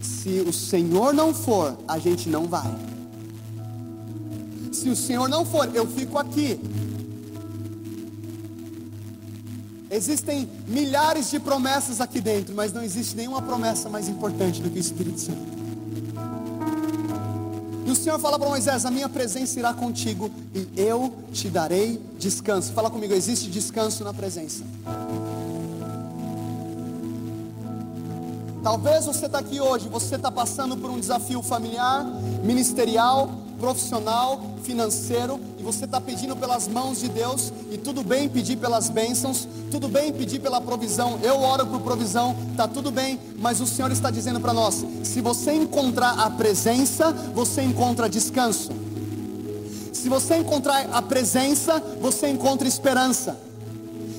se 0.01 0.41
o 0.41 0.53
Senhor 0.53 1.13
não 1.13 1.35
for, 1.35 1.77
a 1.89 1.99
gente 1.99 2.29
não 2.29 2.47
vai. 2.47 2.75
Se 4.73 4.89
o 4.89 4.97
Senhor 4.97 5.29
não 5.29 5.45
for, 5.45 5.69
eu 5.75 5.87
fico 5.87 6.17
aqui. 6.19 6.59
Existem 9.91 10.49
milhares 10.69 11.31
de 11.31 11.41
promessas 11.41 12.01
aqui 12.01 12.21
dentro, 12.21 12.55
mas 12.55 12.73
não 12.73 12.81
existe 12.81 13.17
nenhuma 13.17 13.43
promessa 13.43 13.89
mais 13.89 14.09
importante 14.09 14.63
do 14.63 14.71
que 14.71 14.79
o 14.79 14.81
Espírito 14.81 15.19
Santo. 15.19 15.61
E 17.85 17.91
o 17.91 17.97
Senhor 17.97 18.21
fala 18.21 18.39
para 18.39 18.49
Moisés: 18.49 18.85
A 18.85 18.91
minha 18.91 19.09
presença 19.09 19.59
irá 19.59 19.75
contigo 19.75 20.31
e 20.55 20.69
eu 20.77 21.13
te 21.33 21.49
darei 21.49 22.01
descanso. 22.21 22.73
Fala 22.73 22.89
comigo, 22.89 23.13
existe 23.13 23.51
descanso 23.51 24.05
na 24.05 24.15
presença. 24.15 24.63
Talvez 28.63 29.07
você 29.07 29.27
está 29.27 29.41
aqui 29.41 29.61
hoje, 29.61 29.89
você 29.89 30.15
está 30.15 30.31
passando 30.31 30.77
por 30.77 30.89
um 30.89 31.01
desafio 31.01 31.43
familiar, 31.43 32.05
ministerial, 32.45 33.29
profissional, 33.59 34.41
financeiro, 34.63 35.41
e 35.61 35.63
você 35.63 35.85
está 35.85 36.01
pedindo 36.01 36.35
pelas 36.35 36.67
mãos 36.67 37.01
de 37.01 37.09
Deus, 37.09 37.53
e 37.71 37.77
tudo 37.77 38.03
bem 38.03 38.31
pedir 38.31 38.57
pelas 38.57 38.89
bênçãos, 38.89 39.47
tudo 39.71 39.89
bem 39.89 40.11
pedir 40.11 40.39
pela 40.39 40.59
provisão, 40.59 41.19
eu 41.23 41.39
oro 41.39 41.67
por 41.67 41.81
provisão, 41.81 42.35
está 42.51 42.67
tudo 42.67 42.91
bem, 42.91 43.21
mas 43.39 43.61
o 43.61 43.67
Senhor 43.67 43.93
está 43.93 44.11
dizendo 44.11 44.41
para 44.41 44.55
nós: 44.55 44.83
se 45.03 45.21
você 45.21 45.53
encontrar 45.53 46.19
a 46.19 46.31
presença, 46.31 47.13
você 47.35 47.61
encontra 47.61 48.09
descanso. 48.09 48.71
Se 49.93 50.09
você 50.09 50.37
encontrar 50.37 50.89
a 50.93 51.03
presença, 51.03 51.79
você 52.01 52.29
encontra 52.29 52.67
esperança. 52.67 53.39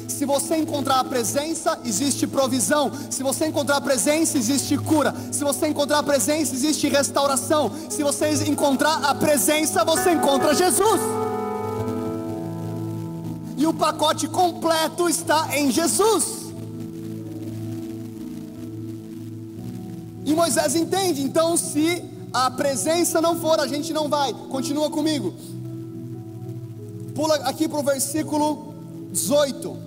Se 0.07 0.25
você 0.27 0.57
encontrar 0.57 0.99
a 0.99 1.03
presença, 1.03 1.79
existe 1.83 2.27
provisão. 2.27 2.91
Se 3.09 3.23
você 3.23 3.47
encontrar 3.47 3.77
a 3.77 3.81
presença, 3.81 4.37
existe 4.37 4.77
cura. 4.77 5.15
Se 5.31 5.43
você 5.43 5.69
encontrar 5.69 5.97
a 5.97 6.03
presença, 6.03 6.53
existe 6.53 6.87
restauração. 6.87 7.71
Se 7.89 8.03
você 8.03 8.31
encontrar 8.47 9.03
a 9.03 9.15
presença, 9.15 9.83
você 9.83 10.11
encontra 10.11 10.53
Jesus. 10.53 11.30
E 13.62 13.68
o 13.68 13.72
pacote 13.72 14.28
completo 14.28 15.07
está 15.07 15.55
em 15.55 15.70
Jesus. 15.70 16.51
E 20.26 20.34
Moisés 20.34 20.76
entende, 20.76 21.22
então 21.22 21.55
se 21.55 22.03
a 22.34 22.49
presença 22.49 23.22
não 23.22 23.39
for, 23.39 23.59
a 23.59 23.68
gente 23.68 23.93
não 23.93 24.09
vai. 24.09 24.34
Continua 24.34 24.89
comigo. 24.89 25.36
Pula 27.14 27.36
aqui 27.36 27.68
para 27.68 27.78
o 27.78 27.84
versículo 27.84 28.74
18. 29.12 29.78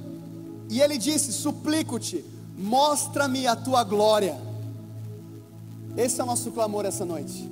E 0.70 0.81
ele 0.81 0.97
disse: 0.97 1.33
Suplico-te, 1.33 2.25
mostra-me 2.57 3.45
a 3.45 3.57
tua 3.57 3.83
glória. 3.83 4.41
Esse 5.97 6.20
é 6.20 6.22
o 6.22 6.27
nosso 6.29 6.53
clamor 6.53 6.87
essa 6.87 7.05
noite. 7.05 7.51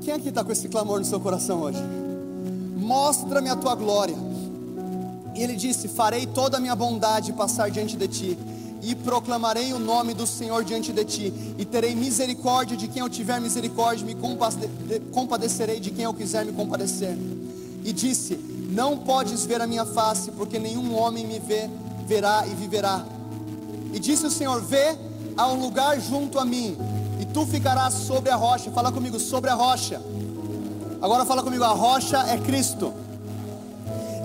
Quem 0.00 0.14
aqui 0.14 0.30
está 0.30 0.42
com 0.42 0.52
esse 0.52 0.70
clamor 0.70 1.00
no 1.00 1.04
seu 1.04 1.20
coração 1.20 1.60
hoje? 1.60 1.82
Mostra-me 2.78 3.50
a 3.50 3.56
tua 3.56 3.74
glória. 3.74 4.25
E 5.36 5.42
ele 5.42 5.54
disse: 5.54 5.86
Farei 5.86 6.26
toda 6.26 6.56
a 6.56 6.60
minha 6.60 6.74
bondade 6.74 7.32
passar 7.32 7.70
diante 7.70 7.96
de 7.96 8.08
ti 8.08 8.38
e 8.82 8.94
proclamarei 8.94 9.72
o 9.72 9.78
nome 9.78 10.14
do 10.14 10.26
Senhor 10.26 10.62
diante 10.64 10.92
de 10.92 11.04
ti, 11.04 11.32
e 11.58 11.64
terei 11.64 11.94
misericórdia 11.94 12.76
de 12.76 12.86
quem 12.86 13.02
eu 13.02 13.08
tiver 13.08 13.40
misericórdia, 13.40 14.06
me 14.06 14.14
compadecerei 15.12 15.80
de 15.80 15.90
quem 15.90 16.04
eu 16.04 16.14
quiser 16.14 16.44
me 16.44 16.52
compadecer. 16.52 17.16
E 17.84 17.92
disse: 17.92 18.34
Não 18.70 18.96
podes 18.96 19.44
ver 19.44 19.60
a 19.60 19.66
minha 19.66 19.84
face, 19.84 20.30
porque 20.30 20.58
nenhum 20.58 20.94
homem 20.94 21.26
me 21.26 21.38
vê, 21.38 21.68
verá 22.06 22.44
e 22.46 22.54
viverá. 22.54 23.04
E 23.92 23.98
disse 23.98 24.26
o 24.26 24.30
Senhor: 24.30 24.62
Vê 24.62 24.96
a 25.36 25.48
um 25.48 25.60
lugar 25.60 26.00
junto 26.00 26.38
a 26.38 26.44
mim, 26.44 26.76
e 27.20 27.24
tu 27.26 27.44
ficarás 27.44 27.92
sobre 27.92 28.30
a 28.30 28.36
rocha. 28.36 28.70
Fala 28.70 28.92
comigo, 28.92 29.18
sobre 29.18 29.50
a 29.50 29.54
rocha. 29.54 30.00
Agora 31.02 31.24
fala 31.24 31.42
comigo, 31.42 31.64
a 31.64 31.72
rocha 31.72 32.18
é 32.28 32.38
Cristo. 32.38 32.92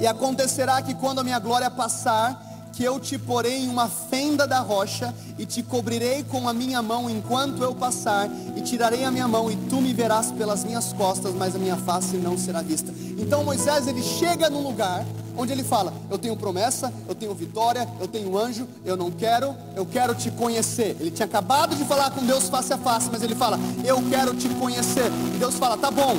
E 0.02 0.08
acontecerá 0.08 0.82
que 0.82 0.96
quando 0.96 1.20
a 1.20 1.24
minha 1.24 1.38
glória 1.38 1.70
passar, 1.70 2.44
que 2.74 2.84
eu 2.84 3.00
te 3.00 3.20
porei 3.20 3.66
em 3.66 3.70
uma 3.70 3.88
fenda 3.88 4.48
da 4.48 4.60
rocha 4.60 5.14
e 5.38 5.46
te 5.46 5.62
cobrirei 5.62 6.24
com 6.24 6.50
a 6.50 6.54
minha 6.54 6.82
mão 6.82 7.08
enquanto 7.08 7.62
eu 7.62 7.76
passar 7.76 8.28
e 8.56 8.62
tirarei 8.62 9.04
a 9.04 9.12
minha 9.12 9.28
mão 9.28 9.52
e 9.52 9.56
tu 9.56 9.80
me 9.80 9.94
verás 9.94 10.32
pelas 10.32 10.64
minhas 10.64 10.92
costas, 10.92 11.36
mas 11.36 11.56
a 11.56 11.60
minha 11.60 11.78
face 11.78 12.18
não 12.18 12.36
será 12.36 12.64
vista. 12.64 12.92
Então 13.16 13.44
Moisés 13.44 13.86
ele 13.86 14.02
chega 14.02 14.50
num 14.50 14.64
lugar 14.64 15.06
onde 15.38 15.52
ele 15.52 15.64
fala: 15.64 15.94
Eu 16.10 16.18
tenho 16.18 16.36
promessa, 16.36 16.92
eu 17.08 17.14
tenho 17.14 17.36
vitória, 17.36 17.88
eu 18.00 18.08
tenho 18.08 18.36
anjo, 18.36 18.68
eu 18.84 18.98
não 18.98 19.12
quero, 19.12 19.56
eu 19.76 19.86
quero 19.86 20.16
te 20.16 20.32
conhecer. 20.32 20.98
Ele 21.00 21.12
tinha 21.12 21.28
acabado 21.28 21.76
de 21.76 21.86
falar 21.86 22.10
com 22.10 22.26
Deus 22.26 22.50
face 22.50 22.74
a 22.74 22.78
face, 22.80 23.08
mas 23.12 23.22
ele 23.22 23.36
fala: 23.36 23.60
Eu 23.86 24.02
quero 24.10 24.34
te 24.34 24.50
conhecer. 24.50 25.12
E 25.36 25.38
Deus 25.38 25.54
fala: 25.56 25.78
Tá 25.78 25.92
bom, 25.92 26.16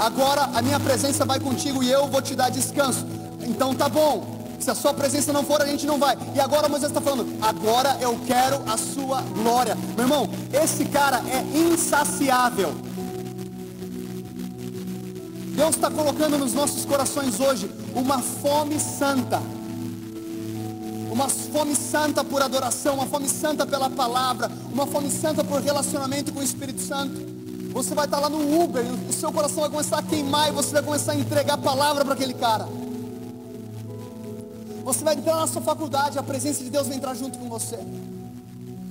agora 0.00 0.48
a 0.54 0.62
minha 0.62 0.80
presença 0.80 1.24
vai 1.24 1.38
contigo 1.38 1.82
e 1.82 1.90
eu 1.90 2.08
vou 2.08 2.22
te 2.22 2.34
dar 2.34 2.50
descanso. 2.50 3.06
Então 3.42 3.74
tá 3.74 3.88
bom, 3.88 4.40
se 4.58 4.70
a 4.70 4.74
sua 4.74 4.92
presença 4.92 5.32
não 5.32 5.42
for, 5.42 5.60
a 5.62 5.66
gente 5.66 5.86
não 5.86 5.98
vai. 5.98 6.16
E 6.34 6.40
agora 6.40 6.68
Moisés 6.68 6.90
está 6.90 7.00
falando: 7.00 7.26
agora 7.40 7.96
eu 8.00 8.18
quero 8.26 8.62
a 8.66 8.76
sua 8.76 9.22
glória. 9.22 9.76
Meu 9.96 10.04
irmão, 10.04 10.28
esse 10.52 10.84
cara 10.84 11.22
é 11.28 11.58
insaciável. 11.58 12.74
Deus 15.54 15.74
está 15.74 15.90
colocando 15.90 16.38
nos 16.38 16.54
nossos 16.54 16.84
corações 16.84 17.38
hoje 17.40 17.70
uma 17.94 18.18
fome 18.20 18.78
santa. 18.78 19.40
Uma 21.10 21.28
fome 21.28 21.74
santa 21.74 22.22
por 22.22 22.40
adoração, 22.40 22.94
uma 22.94 23.06
fome 23.06 23.28
santa 23.28 23.66
pela 23.66 23.90
palavra, 23.90 24.50
uma 24.72 24.86
fome 24.86 25.10
santa 25.10 25.42
por 25.42 25.60
relacionamento 25.60 26.32
com 26.32 26.40
o 26.40 26.42
Espírito 26.42 26.80
Santo. 26.80 27.29
Você 27.72 27.94
vai 27.94 28.04
estar 28.04 28.18
lá 28.18 28.28
no 28.28 28.62
Uber, 28.62 28.84
o 29.08 29.12
seu 29.12 29.32
coração 29.32 29.60
vai 29.60 29.70
começar 29.70 29.98
a 29.98 30.02
queimar 30.02 30.48
e 30.48 30.52
você 30.52 30.72
vai 30.72 30.82
começar 30.82 31.12
a 31.12 31.16
entregar 31.16 31.54
a 31.54 31.58
palavra 31.58 32.04
para 32.04 32.14
aquele 32.14 32.34
cara. 32.34 32.68
Você 34.84 35.04
vai 35.04 35.14
entrar 35.14 35.36
na 35.36 35.46
sua 35.46 35.62
faculdade, 35.62 36.18
a 36.18 36.22
presença 36.22 36.64
de 36.64 36.70
Deus 36.70 36.88
vai 36.88 36.96
entrar 36.96 37.14
junto 37.14 37.38
com 37.38 37.48
você. 37.48 37.78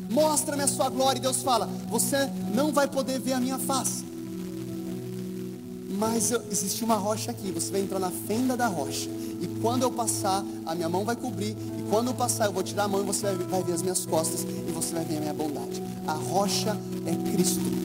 Mostra-me 0.10 0.64
a 0.64 0.68
sua 0.68 0.90
glória. 0.90 1.20
E 1.20 1.22
Deus 1.22 1.44
fala: 1.44 1.70
Você 1.90 2.30
não 2.54 2.72
vai 2.72 2.88
poder 2.88 3.20
ver 3.20 3.34
a 3.34 3.40
minha 3.40 3.60
face. 3.60 4.04
Mas 5.90 6.32
existe 6.50 6.84
uma 6.84 6.96
rocha 6.96 7.32
aqui. 7.32 7.52
Você 7.52 7.72
vai 7.72 7.82
entrar 7.82 8.00
na 8.00 8.10
fenda 8.10 8.58
da 8.58 8.68
rocha. 8.68 9.10
E 9.42 9.48
quando 9.62 9.84
eu 9.84 9.92
passar, 9.92 10.44
a 10.66 10.74
minha 10.74 10.90
mão 10.90 11.06
vai 11.06 11.16
cobrir. 11.16 11.52
E 11.52 11.90
quando 11.90 12.08
eu 12.08 12.14
passar, 12.14 12.46
eu 12.46 12.54
vou 12.54 12.64
tirar 12.64 12.86
a 12.86 12.88
mão 12.88 13.02
e 13.02 13.06
você 13.06 13.34
vai 13.36 13.62
ver 13.62 13.74
as 13.74 13.82
minhas 13.82 14.06
costas. 14.06 14.44
E 14.44 14.72
você 14.72 14.94
vai 14.94 15.06
ver 15.06 15.18
a 15.18 15.20
minha 15.22 15.34
bondade. 15.34 15.84
A 16.08 16.14
rocha 16.14 16.76
é 17.06 17.32
Cristo. 17.32 17.79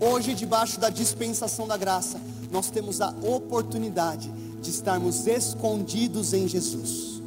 Hoje, 0.00 0.34
debaixo 0.34 0.80
da 0.80 0.88
dispensação 0.88 1.68
da 1.68 1.76
graça, 1.76 2.18
nós 2.50 2.70
temos 2.70 3.02
a 3.02 3.10
oportunidade 3.22 4.30
de 4.62 4.70
estarmos 4.70 5.26
escondidos 5.26 6.32
em 6.32 6.48
Jesus. 6.48 7.20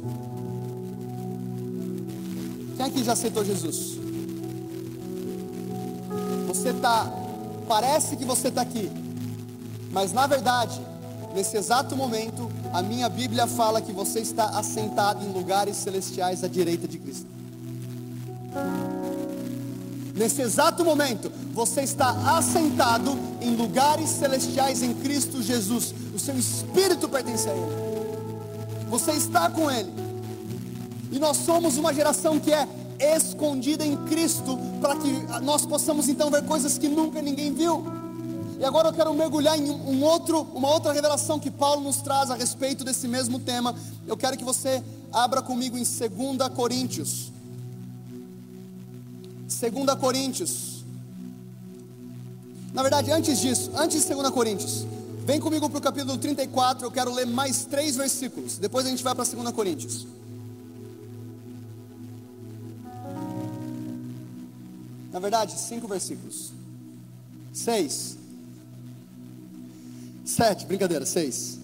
Quem 2.76 2.86
aqui 2.86 3.04
já 3.04 3.12
aceitou 3.12 3.44
Jesus? 3.44 3.96
Você 6.48 6.70
está, 6.70 7.12
parece 7.68 8.16
que 8.16 8.24
você 8.24 8.48
está 8.48 8.62
aqui, 8.62 8.90
mas 9.92 10.12
na 10.12 10.26
verdade, 10.26 10.80
nesse 11.32 11.56
exato 11.56 11.96
momento, 11.96 12.50
a 12.72 12.82
minha 12.82 13.08
Bíblia 13.08 13.46
fala 13.46 13.80
que 13.80 13.92
você 13.92 14.18
está 14.18 14.46
assentado 14.58 15.24
em 15.24 15.32
lugares 15.32 15.76
celestiais 15.76 16.42
à 16.42 16.48
direita 16.48 16.88
de 16.88 16.98
Cristo. 16.98 17.26
Nesse 20.14 20.42
exato 20.42 20.84
momento, 20.84 21.30
você 21.52 21.82
está 21.82 22.10
assentado 22.36 23.18
em 23.40 23.56
lugares 23.56 24.10
celestiais 24.10 24.80
em 24.80 24.94
Cristo 24.94 25.42
Jesus. 25.42 25.92
O 26.14 26.18
seu 26.20 26.38
espírito 26.38 27.08
pertence 27.08 27.48
a 27.48 27.52
Ele. 27.52 27.84
Você 28.88 29.10
está 29.12 29.50
com 29.50 29.68
Ele. 29.68 29.92
E 31.10 31.18
nós 31.18 31.38
somos 31.38 31.76
uma 31.76 31.92
geração 31.92 32.38
que 32.38 32.52
é 32.52 32.68
escondida 33.16 33.84
em 33.84 33.96
Cristo, 34.04 34.56
para 34.80 34.94
que 34.96 35.10
nós 35.42 35.66
possamos 35.66 36.08
então 36.08 36.30
ver 36.30 36.44
coisas 36.44 36.78
que 36.78 36.88
nunca 36.88 37.20
ninguém 37.20 37.52
viu. 37.52 37.84
E 38.60 38.64
agora 38.64 38.90
eu 38.90 38.92
quero 38.92 39.12
mergulhar 39.12 39.58
em 39.58 39.68
um 39.68 40.04
outro, 40.04 40.46
uma 40.54 40.70
outra 40.70 40.92
revelação 40.92 41.40
que 41.40 41.50
Paulo 41.50 41.82
nos 41.82 41.96
traz 41.96 42.30
a 42.30 42.36
respeito 42.36 42.84
desse 42.84 43.08
mesmo 43.08 43.40
tema. 43.40 43.74
Eu 44.06 44.16
quero 44.16 44.36
que 44.36 44.44
você 44.44 44.80
abra 45.12 45.42
comigo 45.42 45.76
em 45.76 45.82
2 45.82 46.48
Coríntios. 46.54 47.33
2 49.60 49.98
Coríntios. 49.98 50.84
Na 52.72 52.82
verdade, 52.82 53.10
antes 53.10 53.38
disso, 53.38 53.70
antes 53.76 54.04
de 54.06 54.14
2 54.14 54.30
Coríntios, 54.30 54.86
vem 55.24 55.40
comigo 55.40 55.68
para 55.68 55.78
o 55.78 55.82
capítulo 55.82 56.18
34. 56.18 56.86
Eu 56.86 56.90
quero 56.90 57.12
ler 57.12 57.26
mais 57.26 57.64
três 57.64 57.96
versículos. 57.96 58.58
Depois 58.58 58.86
a 58.86 58.90
gente 58.90 59.02
vai 59.02 59.14
para 59.14 59.24
2 59.24 59.50
Coríntios. 59.50 60.06
Na 65.12 65.20
verdade, 65.20 65.52
cinco 65.52 65.86
versículos. 65.86 66.50
Seis. 67.52 68.18
Sete, 70.24 70.66
brincadeira, 70.66 71.06
seis. 71.06 71.60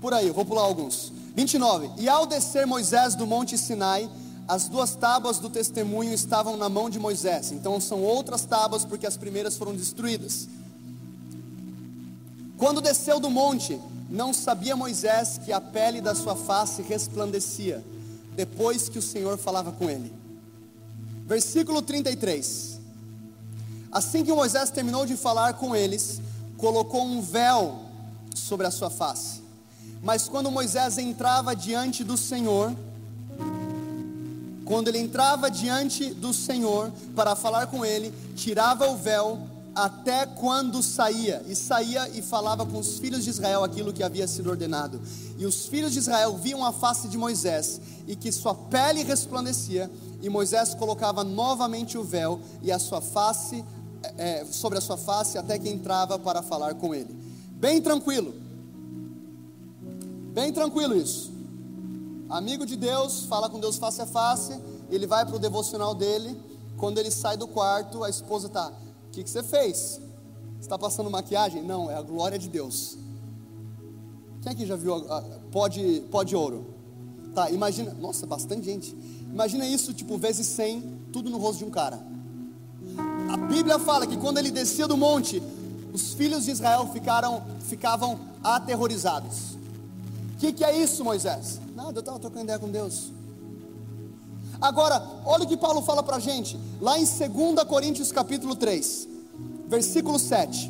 Por 0.00 0.14
aí, 0.14 0.26
eu 0.26 0.32
vou 0.32 0.46
pular 0.46 0.62
alguns. 0.62 1.12
29. 1.34 1.90
E 1.98 2.08
ao 2.08 2.24
descer 2.24 2.66
Moisés 2.66 3.14
do 3.14 3.26
monte 3.26 3.58
Sinai, 3.58 4.08
as 4.48 4.68
duas 4.68 4.94
tábuas 4.94 5.38
do 5.38 5.50
testemunho 5.50 6.12
estavam 6.12 6.56
na 6.56 6.68
mão 6.68 6.88
de 6.88 6.98
Moisés. 6.98 7.50
Então 7.50 7.80
são 7.80 8.02
outras 8.02 8.44
tábuas 8.44 8.84
porque 8.84 9.06
as 9.06 9.16
primeiras 9.16 9.56
foram 9.56 9.74
destruídas. 9.74 10.48
Quando 12.56 12.80
desceu 12.80 13.18
do 13.18 13.28
monte, 13.28 13.78
não 14.08 14.32
sabia 14.32 14.76
Moisés 14.76 15.38
que 15.44 15.52
a 15.52 15.60
pele 15.60 16.00
da 16.00 16.14
sua 16.14 16.36
face 16.36 16.80
resplandecia, 16.82 17.84
depois 18.34 18.88
que 18.88 18.98
o 18.98 19.02
Senhor 19.02 19.36
falava 19.36 19.72
com 19.72 19.90
ele. 19.90 20.12
Versículo 21.26 21.82
33. 21.82 22.78
Assim 23.90 24.24
que 24.24 24.32
Moisés 24.32 24.70
terminou 24.70 25.04
de 25.04 25.16
falar 25.16 25.54
com 25.54 25.74
eles, 25.74 26.20
colocou 26.56 27.04
um 27.04 27.20
véu 27.20 27.80
sobre 28.34 28.66
a 28.66 28.70
sua 28.70 28.90
face. 28.90 29.42
Mas 30.02 30.28
quando 30.28 30.50
Moisés 30.50 30.98
entrava 30.98 31.56
diante 31.56 32.04
do 32.04 32.16
Senhor, 32.16 32.74
quando 34.66 34.88
ele 34.88 34.98
entrava 34.98 35.48
diante 35.48 36.12
do 36.12 36.34
Senhor 36.34 36.92
para 37.14 37.36
falar 37.36 37.68
com 37.68 37.86
ele, 37.86 38.12
tirava 38.34 38.90
o 38.90 38.96
véu 38.96 39.38
até 39.76 40.26
quando 40.26 40.82
saía, 40.82 41.42
e 41.46 41.54
saía 41.54 42.08
e 42.08 42.20
falava 42.20 42.66
com 42.66 42.78
os 42.78 42.98
filhos 42.98 43.22
de 43.22 43.30
Israel 43.30 43.62
aquilo 43.62 43.92
que 43.92 44.02
havia 44.02 44.26
sido 44.26 44.50
ordenado. 44.50 45.00
E 45.38 45.46
os 45.46 45.66
filhos 45.66 45.92
de 45.92 46.00
Israel 46.00 46.36
viam 46.36 46.64
a 46.64 46.72
face 46.72 47.06
de 47.06 47.16
Moisés, 47.16 47.80
e 48.08 48.16
que 48.16 48.32
sua 48.32 48.54
pele 48.54 49.04
resplandecia, 49.04 49.88
e 50.20 50.28
Moisés 50.28 50.74
colocava 50.74 51.22
novamente 51.22 51.96
o 51.96 52.02
véu 52.02 52.40
e 52.60 52.72
a 52.72 52.78
sua 52.78 53.00
face 53.00 53.64
é, 54.18 54.44
sobre 54.50 54.78
a 54.78 54.80
sua 54.80 54.96
face 54.96 55.38
até 55.38 55.58
que 55.58 55.68
entrava 55.68 56.18
para 56.18 56.42
falar 56.42 56.74
com 56.74 56.92
ele. 56.92 57.14
Bem 57.52 57.80
tranquilo. 57.80 58.34
Bem 60.34 60.52
tranquilo 60.52 60.96
isso. 60.96 61.35
Amigo 62.28 62.66
de 62.66 62.76
Deus, 62.76 63.24
fala 63.24 63.48
com 63.48 63.60
Deus 63.60 63.76
face 63.76 64.02
a 64.02 64.06
face, 64.06 64.60
ele 64.90 65.06
vai 65.06 65.24
para 65.24 65.36
o 65.36 65.38
devocional 65.38 65.94
dele. 65.94 66.36
Quando 66.76 66.98
ele 66.98 67.10
sai 67.10 67.36
do 67.36 67.46
quarto, 67.46 68.02
a 68.02 68.10
esposa 68.10 68.48
tá: 68.48 68.72
O 69.08 69.10
que, 69.12 69.22
que 69.22 69.30
você 69.30 69.42
fez? 69.42 70.00
Está 70.60 70.76
passando 70.78 71.08
maquiagem? 71.08 71.62
Não, 71.62 71.90
é 71.90 71.94
a 71.94 72.02
glória 72.02 72.38
de 72.38 72.48
Deus. 72.48 72.98
Quem 74.42 74.52
aqui 74.52 74.66
já 74.66 74.76
viu 74.76 74.94
a, 74.94 75.18
a, 75.18 75.22
pó, 75.52 75.68
de, 75.68 76.02
pó 76.10 76.22
de 76.22 76.34
ouro? 76.34 76.66
Tá, 77.34 77.50
imagina, 77.50 77.94
nossa, 78.00 78.26
bastante 78.26 78.64
gente. 78.64 78.96
Imagina 79.32 79.66
isso, 79.66 79.92
tipo, 79.92 80.16
vezes 80.18 80.46
100, 80.48 80.98
tudo 81.12 81.30
no 81.30 81.38
rosto 81.38 81.58
de 81.58 81.64
um 81.64 81.70
cara. 81.70 82.00
A 83.30 83.36
Bíblia 83.36 83.78
fala 83.78 84.06
que 84.06 84.16
quando 84.16 84.38
ele 84.38 84.50
descia 84.50 84.88
do 84.88 84.96
monte, 84.96 85.42
os 85.92 86.14
filhos 86.14 86.44
de 86.44 86.50
Israel 86.50 86.88
ficaram, 86.92 87.44
ficavam 87.60 88.18
aterrorizados. 88.42 89.56
O 90.34 90.38
que, 90.38 90.52
que 90.52 90.64
é 90.64 90.76
isso, 90.76 91.04
Moisés? 91.04 91.60
Nada, 91.86 91.98
eu 91.98 92.00
estava 92.00 92.18
trocando 92.18 92.42
ideia 92.42 92.58
com 92.58 92.68
Deus. 92.68 93.12
Agora, 94.60 95.00
olha 95.24 95.44
o 95.44 95.46
que 95.46 95.56
Paulo 95.56 95.80
fala 95.82 96.02
para 96.02 96.16
a 96.16 96.18
gente, 96.18 96.58
lá 96.80 96.98
em 96.98 97.04
2 97.04 97.62
Coríntios 97.68 98.10
capítulo 98.10 98.56
3, 98.56 99.06
versículo 99.68 100.18
7. 100.18 100.68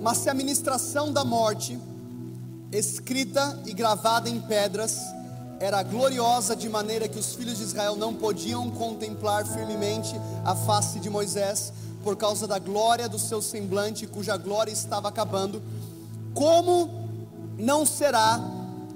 Mas 0.00 0.18
se 0.18 0.30
a 0.30 0.34
ministração 0.34 1.12
da 1.12 1.24
morte, 1.24 1.76
escrita 2.70 3.60
e 3.66 3.74
gravada 3.74 4.30
em 4.30 4.40
pedras, 4.40 5.17
era 5.60 5.82
gloriosa 5.82 6.54
de 6.54 6.68
maneira 6.68 7.08
que 7.08 7.18
os 7.18 7.34
filhos 7.34 7.58
de 7.58 7.64
Israel 7.64 7.96
não 7.96 8.14
podiam 8.14 8.70
contemplar 8.70 9.44
firmemente 9.44 10.14
a 10.44 10.54
face 10.54 11.00
de 11.00 11.10
Moisés, 11.10 11.72
por 12.02 12.16
causa 12.16 12.46
da 12.46 12.58
glória 12.58 13.08
do 13.08 13.18
seu 13.18 13.42
semblante, 13.42 14.06
cuja 14.06 14.36
glória 14.36 14.70
estava 14.70 15.08
acabando, 15.08 15.60
como 16.32 16.88
não 17.58 17.84
será 17.84 18.40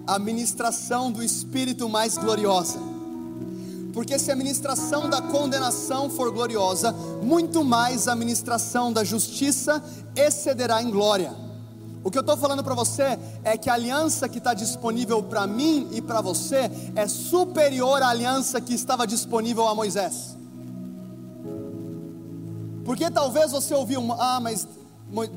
a 0.07 0.19
ministração 0.19 1.11
do 1.11 1.23
Espírito 1.23 1.89
mais 1.89 2.17
gloriosa? 2.17 2.79
Porque 3.93 4.19
se 4.19 4.31
a 4.31 4.37
ministração 4.37 5.11
da 5.11 5.21
condenação 5.21 6.09
for 6.09 6.31
gloriosa, 6.31 6.93
muito 7.23 7.63
mais 7.63 8.09
a 8.09 8.15
ministração 8.15 8.93
da 8.93 9.05
justiça 9.05 9.83
excederá 10.17 10.83
em 10.83 10.91
glória. 10.91 11.35
O 12.05 12.11
que 12.11 12.19
eu 12.19 12.23
estou 12.23 12.37
falando 12.37 12.65
para 12.65 12.75
você 12.75 13.19
é 13.45 13.57
que 13.57 13.71
a 13.71 13.75
aliança 13.75 14.29
que 14.29 14.39
está 14.39 14.55
disponível 14.55 15.23
para 15.23 15.47
mim 15.47 15.89
e 15.93 16.03
para 16.03 16.21
você 16.21 16.71
é 16.97 17.07
superior 17.07 18.03
à 18.03 18.09
aliança 18.09 18.61
que 18.61 18.75
estava 18.75 19.07
disponível 19.07 19.69
a 19.69 19.75
Moisés. 19.75 20.37
Porque 22.85 23.09
talvez 23.11 23.53
você 23.53 23.73
ouviu, 23.75 24.13
ah, 24.19 24.41
mas 24.41 24.67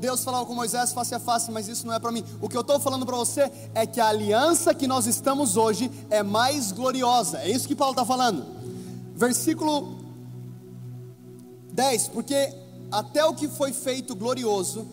Deus 0.00 0.24
falava 0.24 0.44
com 0.46 0.54
Moisés 0.54 0.92
face 0.92 1.14
a 1.14 1.20
face, 1.20 1.50
mas 1.52 1.68
isso 1.68 1.86
não 1.86 1.94
é 1.94 2.00
para 2.00 2.10
mim. 2.10 2.24
O 2.40 2.48
que 2.48 2.56
eu 2.56 2.62
estou 2.62 2.80
falando 2.80 3.06
para 3.06 3.16
você 3.16 3.50
é 3.74 3.86
que 3.86 4.00
a 4.00 4.08
aliança 4.08 4.74
que 4.74 4.86
nós 4.86 5.06
estamos 5.06 5.56
hoje 5.56 5.90
é 6.10 6.22
mais 6.22 6.72
gloriosa. 6.72 7.38
É 7.38 7.50
isso 7.50 7.68
que 7.68 7.76
Paulo 7.76 7.92
está 7.92 8.04
falando. 8.04 8.44
Versículo 9.14 9.98
10: 11.72 12.08
Porque 12.08 12.52
até 12.90 13.24
o 13.24 13.34
que 13.34 13.48
foi 13.48 13.72
feito 13.72 14.16
glorioso, 14.16 14.86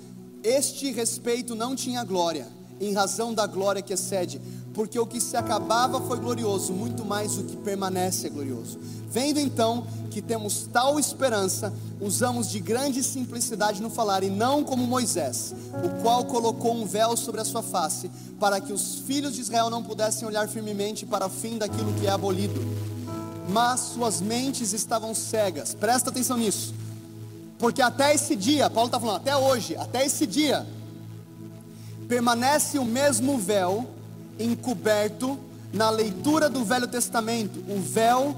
este 0.44 0.92
respeito 0.92 1.56
não 1.56 1.74
tinha 1.74 2.04
glória, 2.04 2.48
em 2.80 2.94
razão 2.94 3.34
da 3.34 3.48
glória 3.48 3.82
que 3.82 3.94
excede, 3.94 4.42
porque 4.74 5.00
o 5.00 5.06
que 5.06 5.22
se 5.22 5.38
acabava 5.38 6.02
foi 6.02 6.18
glorioso, 6.18 6.74
muito 6.74 7.06
mais 7.06 7.38
o 7.38 7.44
que 7.44 7.56
permanece 7.56 8.28
é 8.28 8.30
glorioso. 8.30 8.78
Vendo 9.10 9.40
então 9.40 9.88
que 10.12 10.22
temos 10.22 10.68
tal 10.74 11.00
esperança, 11.00 11.74
usamos 12.02 12.50
de 12.50 12.60
grande 12.60 13.04
simplicidade 13.04 13.82
no 13.82 13.90
falar, 13.90 14.24
e 14.24 14.30
não 14.30 14.64
como 14.64 14.86
Moisés, 14.86 15.54
o 15.84 16.02
qual 16.02 16.26
colocou 16.26 16.76
um 16.76 16.86
véu 16.86 17.16
sobre 17.16 17.40
a 17.40 17.46
sua 17.46 17.64
face, 17.64 18.12
para 18.40 18.60
que 18.60 18.74
os 18.74 18.96
filhos 18.96 19.36
de 19.36 19.42
Israel 19.42 19.70
não 19.70 19.82
pudessem 19.82 20.28
olhar 20.28 20.50
firmemente 20.50 21.06
para 21.06 21.28
o 21.28 21.30
fim 21.30 21.58
daquilo 21.58 21.94
que 21.94 22.08
é 22.08 22.10
abolido. 22.10 22.60
Mas 23.48 23.80
suas 23.80 24.20
mentes 24.20 24.74
estavam 24.74 25.14
cegas, 25.14 25.74
presta 25.74 26.10
atenção 26.10 26.36
nisso 26.36 26.83
porque 27.64 27.82
até 27.82 28.14
esse 28.14 28.36
dia, 28.36 28.70
Paulo 28.70 28.90
está 28.90 29.00
falando, 29.00 29.16
até 29.16 29.38
hoje, 29.38 29.74
até 29.78 30.06
esse 30.06 30.28
dia, 30.28 30.68
permanece 32.10 32.78
o 32.78 32.84
mesmo 32.84 33.38
véu 33.38 33.88
encoberto 34.38 35.40
na 35.72 35.90
leitura 35.90 36.50
do 36.50 36.66
Velho 36.66 36.90
Testamento, 36.90 37.64
o 37.70 37.80
véu, 37.80 38.36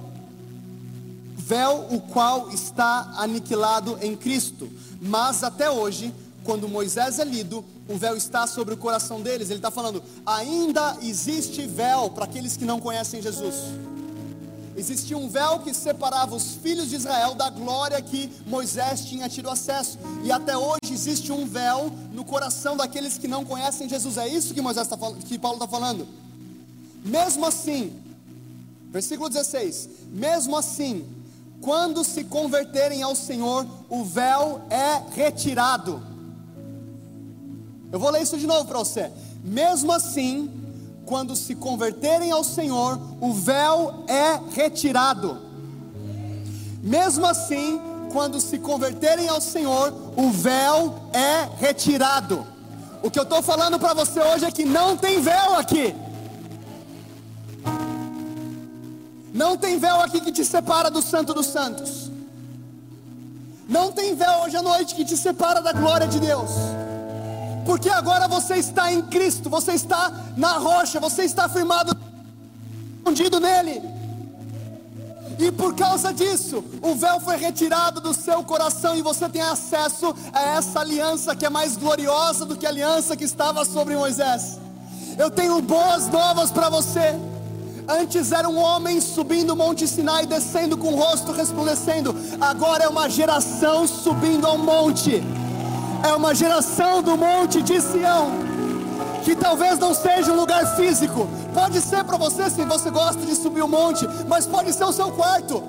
véu 1.36 1.88
o 1.90 2.00
qual 2.02 2.52
está 2.52 3.16
aniquilado 3.18 3.98
em 4.00 4.16
Cristo. 4.16 4.70
Mas 5.02 5.44
até 5.44 5.72
hoje, 5.72 6.14
quando 6.44 6.70
Moisés 6.70 7.18
é 7.18 7.26
lido, 7.26 7.66
o 7.90 7.98
véu 7.98 8.16
está 8.16 8.46
sobre 8.46 8.76
o 8.76 8.78
coração 8.78 9.22
deles. 9.22 9.50
Ele 9.50 9.58
está 9.58 9.72
falando, 9.72 10.04
ainda 10.24 10.98
existe 11.02 11.66
véu 11.66 12.12
para 12.12 12.26
aqueles 12.26 12.56
que 12.56 12.64
não 12.64 12.80
conhecem 12.80 13.24
Jesus. 13.24 13.56
Existia 14.78 15.18
um 15.18 15.30
véu 15.30 15.60
que 15.60 15.74
separava 15.74 16.36
os 16.36 16.56
filhos 16.56 16.90
de 16.90 16.98
Israel 16.98 17.34
da 17.34 17.50
glória 17.50 18.02
que 18.02 18.30
Moisés 18.46 19.06
tinha 19.06 19.30
tido 19.30 19.50
acesso. 19.50 19.98
E 20.24 20.32
até 20.32 20.58
hoje 20.58 20.92
existe 20.92 21.32
um 21.32 21.48
véu 21.48 21.92
no 22.12 22.26
coração 22.26 22.76
daqueles 22.76 23.18
que 23.18 23.28
não 23.28 23.46
conhecem 23.46 23.88
Jesus. 23.88 24.18
É 24.18 24.28
isso 24.28 24.54
que 24.54 24.62
Moisés 24.62 24.88
tá, 24.88 24.98
que 25.28 25.40
Paulo 25.40 25.58
está 25.58 25.68
falando. 25.68 26.06
Mesmo 27.06 27.46
assim, 27.46 27.94
versículo 28.92 29.30
16: 29.30 29.90
Mesmo 30.12 30.58
assim, 30.58 31.06
quando 31.62 32.04
se 32.04 32.26
converterem 32.26 33.02
ao 33.02 33.16
Senhor, 33.16 33.66
o 33.90 34.04
véu 34.04 34.62
é 34.70 35.02
retirado. 35.16 36.04
Eu 37.92 38.00
vou 38.00 38.10
ler 38.10 38.24
isso 38.24 38.38
de 38.38 38.46
novo 38.46 38.66
para 38.66 38.80
você. 38.80 39.10
Mesmo 39.42 39.92
assim, 39.92 40.52
quando 41.06 41.36
se 41.36 41.56
converterem 41.56 42.32
ao 42.32 42.44
Senhor, 42.44 43.00
o 43.22 43.32
véu 43.34 44.04
é 44.08 44.40
retirado. 44.54 45.40
Mesmo 46.82 47.26
assim, 47.26 47.80
quando 48.12 48.40
se 48.42 48.58
converterem 48.60 49.28
ao 49.28 49.40
Senhor, 49.40 49.94
o 50.16 50.30
véu 50.32 50.96
é 51.14 51.48
retirado. 51.58 52.46
O 53.04 53.12
que 53.12 53.20
eu 53.20 53.24
estou 53.24 53.42
falando 53.42 53.80
para 53.80 53.94
você 53.94 54.20
hoje 54.20 54.46
é 54.46 54.52
que 54.52 54.66
não 54.66 54.98
tem 54.98 55.22
véu 55.22 55.56
aqui. 55.56 55.96
Não 59.34 59.58
tem 59.58 59.78
véu 59.78 59.98
aqui 60.02 60.22
que 60.22 60.32
te 60.32 60.46
separa 60.46 60.90
do 60.90 61.02
Santo 61.02 61.34
dos 61.34 61.48
Santos. 61.48 62.10
Não 63.68 63.92
tem 63.92 64.16
véu 64.16 64.44
hoje 64.44 64.58
à 64.58 64.62
noite 64.62 64.96
que 64.96 65.04
te 65.04 65.18
separa 65.18 65.62
da 65.62 65.74
glória 65.74 66.08
de 66.08 66.20
Deus 66.20 66.52
porque 67.66 67.90
agora 67.90 68.28
você 68.28 68.56
está 68.56 68.94
em 68.94 69.02
Cristo, 69.02 69.50
você 69.50 69.74
está 69.74 70.12
na 70.38 70.54
rocha, 70.54 71.00
você 71.00 71.24
está 71.24 71.50
firmado, 71.50 71.98
escondido 72.98 73.40
nele. 73.40 73.82
E 75.38 75.52
por 75.52 75.76
causa 75.76 76.14
disso, 76.14 76.64
o 76.82 76.96
véu 76.96 77.20
foi 77.20 77.36
retirado 77.36 78.00
do 78.00 78.14
seu 78.14 78.44
coração 78.44 78.96
e 78.96 79.02
você 79.02 79.28
tem 79.28 79.42
acesso 79.42 80.16
a 80.32 80.42
essa 80.42 80.80
aliança 80.80 81.36
que 81.36 81.46
é 81.46 81.50
mais 81.50 81.76
gloriosa 81.76 82.46
do 82.46 82.56
que 82.56 82.66
a 82.66 82.70
aliança 82.70 83.18
que 83.18 83.26
estava 83.26 83.66
sobre 83.66 83.98
Moisés. 83.98 84.60
Eu 85.18 85.30
tenho 85.30 85.62
boas 85.62 86.08
novas 86.08 86.52
para 86.52 86.70
você. 86.70 87.20
Antes 87.88 88.32
era 88.32 88.48
um 88.48 88.58
homem 88.58 89.02
subindo 89.02 89.52
o 89.52 89.56
Monte 89.56 89.88
Sinai, 89.88 90.26
descendo 90.26 90.78
com 90.78 90.94
o 90.94 90.96
rosto 90.96 91.32
resplandecendo. 91.32 92.16
Agora 92.40 92.86
é 92.86 92.88
uma 92.88 93.10
geração 93.10 93.88
subindo 93.88 94.48
ao 94.48 94.58
monte 94.58 95.22
é 96.06 96.14
uma 96.14 96.36
geração 96.36 97.02
do 97.02 97.18
monte 97.18 97.62
de 97.64 97.82
Sião, 97.82 98.30
que 99.24 99.36
talvez 99.36 99.80
não 99.80 99.94
seja 99.94 100.32
um 100.32 100.36
lugar 100.36 100.76
físico, 100.76 101.28
pode 101.54 101.82
ser 101.82 102.04
para 102.04 102.16
você 102.16 102.48
se 102.50 102.64
você 102.64 102.92
gosta 102.92 103.26
de 103.26 103.36
subir 103.36 103.64
o 103.64 103.68
monte, 103.68 104.08
mas 104.28 104.46
pode 104.46 104.72
ser 104.72 104.84
o 104.86 104.94
seu 104.94 105.12
quarto. 105.12 105.64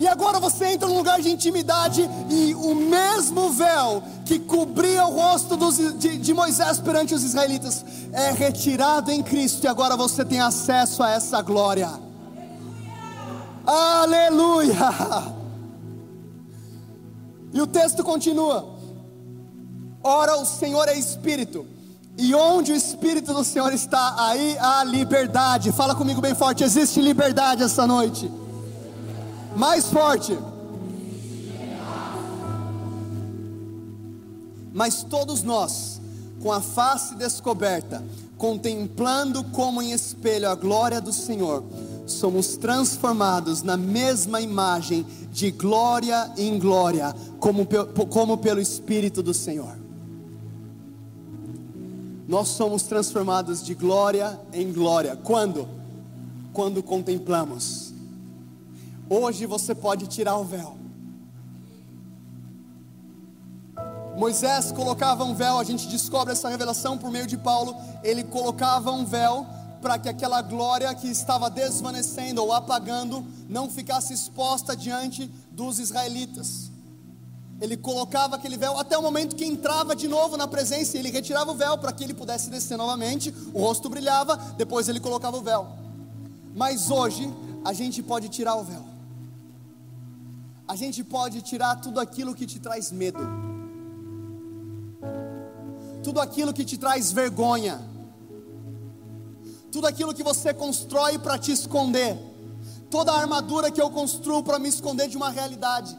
E 0.00 0.08
agora 0.08 0.40
você 0.40 0.66
entra 0.66 0.88
num 0.88 0.96
lugar 0.96 1.20
de 1.20 1.30
intimidade 1.30 2.08
e 2.30 2.54
o 2.54 2.74
mesmo 2.74 3.50
véu 3.50 4.02
que 4.24 4.38
cobria 4.38 5.06
o 5.06 5.12
rosto 5.12 5.56
dos, 5.56 5.76
de, 5.76 6.16
de 6.16 6.34
Moisés 6.34 6.80
perante 6.80 7.14
os 7.14 7.22
israelitas 7.22 7.84
é 8.12 8.30
retirado 8.30 9.10
em 9.10 9.22
Cristo 9.22 9.64
e 9.64 9.68
agora 9.68 9.96
você 9.96 10.24
tem 10.24 10.40
acesso 10.40 11.02
a 11.02 11.10
essa 11.10 11.40
glória. 11.42 11.90
Aleluia! 13.64 14.74
E 17.52 17.60
o 17.60 17.66
texto 17.66 18.04
continua. 18.04 18.79
Ora, 20.02 20.36
o 20.36 20.46
Senhor 20.46 20.88
é 20.88 20.98
Espírito, 20.98 21.66
e 22.16 22.34
onde 22.34 22.72
o 22.72 22.76
Espírito 22.76 23.32
do 23.34 23.44
Senhor 23.44 23.72
está, 23.72 24.14
aí 24.18 24.56
há 24.58 24.82
liberdade. 24.84 25.72
Fala 25.72 25.94
comigo 25.94 26.20
bem 26.20 26.34
forte: 26.34 26.64
existe 26.64 27.00
liberdade 27.00 27.62
essa 27.62 27.86
noite. 27.86 28.30
Mais 29.56 29.86
forte. 29.86 30.38
Mas 34.72 35.02
todos 35.02 35.42
nós, 35.42 36.00
com 36.42 36.52
a 36.52 36.60
face 36.60 37.14
descoberta, 37.16 38.02
contemplando 38.38 39.44
como 39.44 39.82
em 39.82 39.92
espelho 39.92 40.48
a 40.48 40.54
glória 40.54 41.00
do 41.00 41.12
Senhor, 41.12 41.62
somos 42.06 42.56
transformados 42.56 43.62
na 43.62 43.76
mesma 43.76 44.40
imagem, 44.40 45.04
de 45.32 45.50
glória 45.50 46.30
em 46.36 46.58
glória, 46.58 47.14
como, 47.38 47.66
como 48.08 48.38
pelo 48.38 48.60
Espírito 48.60 49.22
do 49.22 49.34
Senhor. 49.34 49.89
Nós 52.30 52.46
somos 52.50 52.84
transformados 52.84 53.60
de 53.60 53.74
glória 53.74 54.40
em 54.52 54.72
glória. 54.72 55.16
Quando? 55.16 55.68
Quando 56.52 56.80
contemplamos. 56.80 57.92
Hoje 59.08 59.46
você 59.46 59.74
pode 59.74 60.06
tirar 60.06 60.36
o 60.36 60.44
véu. 60.44 60.78
Moisés 64.16 64.70
colocava 64.70 65.24
um 65.24 65.34
véu, 65.34 65.58
a 65.58 65.64
gente 65.64 65.88
descobre 65.88 66.32
essa 66.32 66.48
revelação 66.48 66.96
por 66.96 67.10
meio 67.10 67.26
de 67.26 67.36
Paulo. 67.36 67.74
Ele 68.00 68.22
colocava 68.22 68.92
um 68.92 69.04
véu 69.04 69.44
para 69.82 69.98
que 69.98 70.08
aquela 70.08 70.40
glória 70.40 70.94
que 70.94 71.08
estava 71.08 71.50
desvanecendo 71.50 72.44
ou 72.44 72.52
apagando 72.52 73.26
não 73.48 73.68
ficasse 73.68 74.12
exposta 74.12 74.76
diante 74.76 75.28
dos 75.50 75.80
israelitas. 75.80 76.69
Ele 77.60 77.76
colocava 77.76 78.36
aquele 78.36 78.56
véu 78.56 78.78
até 78.78 78.96
o 78.96 79.02
momento 79.02 79.36
que 79.36 79.44
entrava 79.44 79.94
de 79.94 80.08
novo 80.08 80.36
na 80.36 80.48
presença, 80.48 80.96
e 80.96 81.00
ele 81.00 81.10
retirava 81.10 81.50
o 81.52 81.54
véu 81.54 81.76
para 81.76 81.92
que 81.92 82.02
ele 82.02 82.14
pudesse 82.14 82.48
descer 82.48 82.76
novamente, 82.76 83.34
o 83.52 83.60
rosto 83.60 83.88
brilhava, 83.88 84.36
depois 84.56 84.88
ele 84.88 85.00
colocava 85.00 85.36
o 85.36 85.42
véu. 85.42 85.68
Mas 86.54 86.90
hoje 86.90 87.32
a 87.64 87.72
gente 87.72 88.02
pode 88.02 88.28
tirar 88.28 88.56
o 88.56 88.64
véu. 88.64 88.84
A 90.66 90.76
gente 90.76 91.02
pode 91.04 91.42
tirar 91.42 91.76
tudo 91.76 92.00
aquilo 92.00 92.34
que 92.34 92.46
te 92.46 92.58
traz 92.58 92.90
medo. 92.90 93.18
Tudo 96.02 96.20
aquilo 96.20 96.52
que 96.54 96.64
te 96.64 96.78
traz 96.78 97.12
vergonha 97.12 97.90
tudo 99.70 99.86
aquilo 99.86 100.12
que 100.12 100.22
você 100.22 100.52
constrói 100.52 101.18
para 101.18 101.38
te 101.38 101.52
esconder, 101.52 102.18
toda 102.90 103.12
a 103.12 103.20
armadura 103.20 103.70
que 103.70 103.80
eu 103.80 103.90
construo 103.90 104.42
para 104.42 104.58
me 104.58 104.68
esconder 104.68 105.08
de 105.08 105.16
uma 105.16 105.30
realidade, 105.30 105.96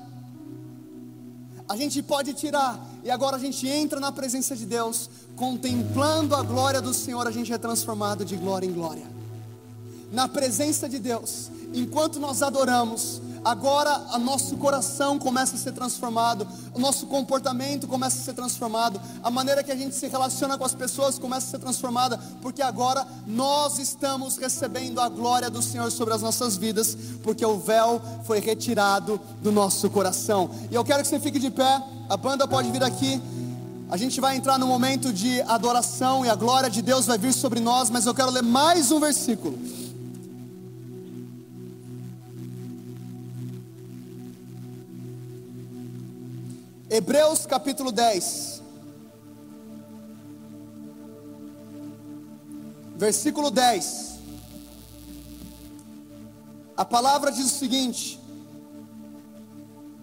a 1.71 1.75
gente 1.77 2.03
pode 2.03 2.33
tirar, 2.33 2.85
e 3.01 3.09
agora 3.09 3.37
a 3.37 3.39
gente 3.39 3.65
entra 3.65 3.97
na 3.97 4.11
presença 4.11 4.57
de 4.57 4.65
Deus, 4.65 5.09
contemplando 5.37 6.35
a 6.35 6.43
glória 6.43 6.81
do 6.81 6.93
Senhor, 6.93 7.25
a 7.25 7.31
gente 7.31 7.53
é 7.53 7.57
transformado 7.57 8.25
de 8.25 8.35
glória 8.35 8.67
em 8.67 8.73
glória. 8.73 9.05
Na 10.11 10.27
presença 10.27 10.89
de 10.89 10.99
Deus, 10.99 11.49
enquanto 11.73 12.19
nós 12.19 12.41
adoramos, 12.41 13.21
agora 13.43 14.01
o 14.13 14.19
nosso 14.19 14.55
coração 14.57 15.17
começa 15.17 15.55
a 15.55 15.59
ser 15.59 15.71
transformado, 15.71 16.47
o 16.73 16.79
nosso 16.79 17.07
comportamento 17.07 17.87
começa 17.87 18.19
a 18.19 18.23
ser 18.23 18.33
transformado, 18.33 19.01
a 19.23 19.31
maneira 19.31 19.63
que 19.63 19.71
a 19.71 19.75
gente 19.75 19.95
se 19.95 20.07
relaciona 20.07 20.57
com 20.57 20.65
as 20.65 20.75
pessoas 20.75 21.17
começa 21.17 21.47
a 21.47 21.51
ser 21.51 21.59
transformada, 21.59 22.19
porque 22.41 22.61
agora 22.61 23.05
nós 23.25 23.79
estamos 23.79 24.37
recebendo 24.37 24.99
a 24.99 25.09
glória 25.09 25.49
do 25.49 25.61
Senhor 25.61 25.91
sobre 25.91 26.13
as 26.13 26.21
nossas 26.21 26.57
vidas, 26.57 26.97
porque 27.23 27.45
o 27.45 27.57
véu 27.57 28.01
foi 28.23 28.39
retirado 28.39 29.19
do 29.41 29.51
nosso 29.51 29.89
coração. 29.89 30.49
E 30.69 30.75
eu 30.75 30.83
quero 30.83 31.01
que 31.01 31.07
você 31.07 31.19
fique 31.19 31.39
de 31.39 31.49
pé, 31.49 31.83
a 32.09 32.17
banda 32.17 32.47
pode 32.47 32.69
vir 32.71 32.83
aqui. 32.83 33.21
A 33.89 33.97
gente 33.97 34.21
vai 34.21 34.37
entrar 34.37 34.57
no 34.57 34.65
momento 34.67 35.11
de 35.11 35.41
adoração 35.41 36.25
e 36.25 36.29
a 36.29 36.35
glória 36.35 36.69
de 36.69 36.81
Deus 36.81 37.07
vai 37.07 37.17
vir 37.17 37.33
sobre 37.33 37.59
nós, 37.59 37.89
mas 37.89 38.05
eu 38.05 38.13
quero 38.13 38.31
ler 38.31 38.41
mais 38.41 38.89
um 38.89 39.01
versículo. 39.01 39.59
Hebreus 46.93 47.45
capítulo 47.45 47.89
10, 47.89 48.61
versículo 52.97 53.49
10. 53.49 54.19
A 56.75 56.83
palavra 56.83 57.31
diz 57.31 57.45
o 57.45 57.57
seguinte: 57.57 58.19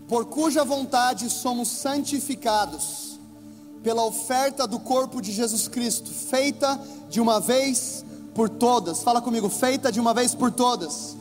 Por 0.09 0.25
cuja 0.31 0.65
vontade 0.65 1.29
somos 1.29 1.69
santificados, 1.69 3.21
pela 3.83 4.03
oferta 4.03 4.67
do 4.67 4.81
corpo 4.81 5.21
de 5.21 5.31
Jesus 5.31 5.69
Cristo, 5.69 6.11
feita 6.11 6.81
de 7.11 7.21
uma 7.21 7.39
vez 7.39 8.03
por 8.35 8.49
todas. 8.49 9.03
Fala 9.03 9.21
comigo, 9.21 9.51
feita 9.51 9.93
de 9.93 10.01
uma 10.01 10.15
vez 10.15 10.35
por 10.35 10.51
todas. 10.51 11.18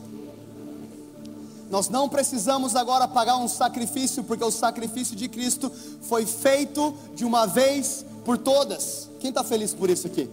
Nós 1.70 1.90
não 1.90 2.08
precisamos 2.08 2.76
agora 2.76 3.08
pagar 3.08 3.38
um 3.38 3.48
sacrifício, 3.48 4.24
porque 4.24 4.44
o 4.44 4.52
sacrifício 4.52 5.16
de 5.16 5.28
Cristo 5.28 5.72
foi 6.02 6.26
feito 6.26 6.94
de 7.14 7.26
uma 7.26 7.46
vez 7.46 8.06
por 8.24 8.38
todas. 8.38 9.10
Quem 9.20 9.30
está 9.30 9.44
feliz 9.44 9.74
por 9.74 9.90
isso 9.90 10.08
aqui? 10.08 10.30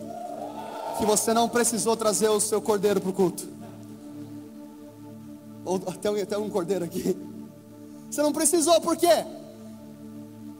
Que 0.98 1.04
você 1.04 1.34
não 1.34 1.48
precisou 1.48 1.96
trazer 1.96 2.28
o 2.28 2.40
seu 2.40 2.62
cordeiro 2.62 3.00
para 3.00 3.10
o 3.10 3.12
culto. 3.12 3.48
Ou 5.64 5.80
até, 5.88 6.08
até 6.22 6.38
um 6.38 6.48
cordeiro 6.48 6.84
aqui. 6.84 7.16
Você 8.10 8.22
não 8.22 8.32
precisou, 8.32 8.80
por 8.80 8.96
quê? 8.96 9.24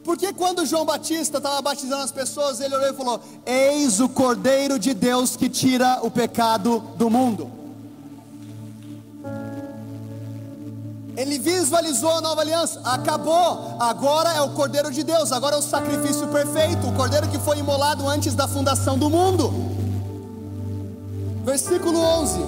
Porque 0.03 0.31
quando 0.33 0.65
João 0.65 0.85
Batista 0.85 1.37
estava 1.37 1.59
batizando 1.61 2.03
as 2.03 2.11
pessoas, 2.11 2.59
ele 2.59 2.75
olhou 2.75 2.89
e 2.89 2.93
falou: 2.93 3.19
Eis 3.43 3.99
o 3.99 4.07
Cordeiro 4.07 4.77
de 4.77 4.93
Deus 4.93 5.35
que 5.35 5.49
tira 5.49 5.99
o 6.03 6.11
pecado 6.11 6.79
do 6.95 7.09
mundo. 7.09 7.64
Ele 11.17 11.39
visualizou 11.39 12.11
a 12.11 12.19
nova 12.19 12.41
aliança, 12.41 12.81
acabou, 12.83 13.77
agora 13.79 14.33
é 14.33 14.41
o 14.41 14.49
Cordeiro 14.49 14.91
de 14.91 15.01
Deus, 15.01 15.31
agora 15.31 15.55
é 15.55 15.59
o 15.59 15.61
sacrifício 15.61 16.27
perfeito, 16.27 16.87
o 16.87 16.93
Cordeiro 16.93 17.29
que 17.29 17.39
foi 17.39 17.59
imolado 17.59 18.07
antes 18.07 18.33
da 18.33 18.47
fundação 18.47 18.97
do 18.97 19.09
mundo. 19.09 19.53
Versículo 21.45 21.97
11: 21.97 22.39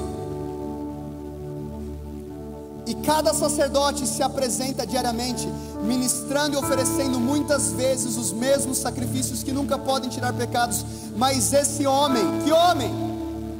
E 2.88 2.96
cada 2.96 3.34
sacerdote 3.34 4.06
se 4.06 4.22
apresenta 4.22 4.86
diariamente, 4.86 5.48
ministrando 5.82 6.58
e 6.58 6.60
oferecendo 6.60 7.22
muitas 7.22 7.72
vezes 7.72 8.18
os 8.18 8.34
mesmos 8.34 8.80
sacrifícios 8.80 9.44
que 9.44 9.54
nunca 9.54 9.78
podem 9.78 10.10
tirar 10.10 10.34
pecados, 10.34 10.84
mas 11.16 11.54
esse 11.54 11.88
homem, 11.88 12.42
que 12.44 12.52
homem? 12.52 12.94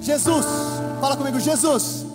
Jesus, 0.02 0.46
fala 1.00 1.16
comigo, 1.16 1.40
Jesus, 1.40 2.06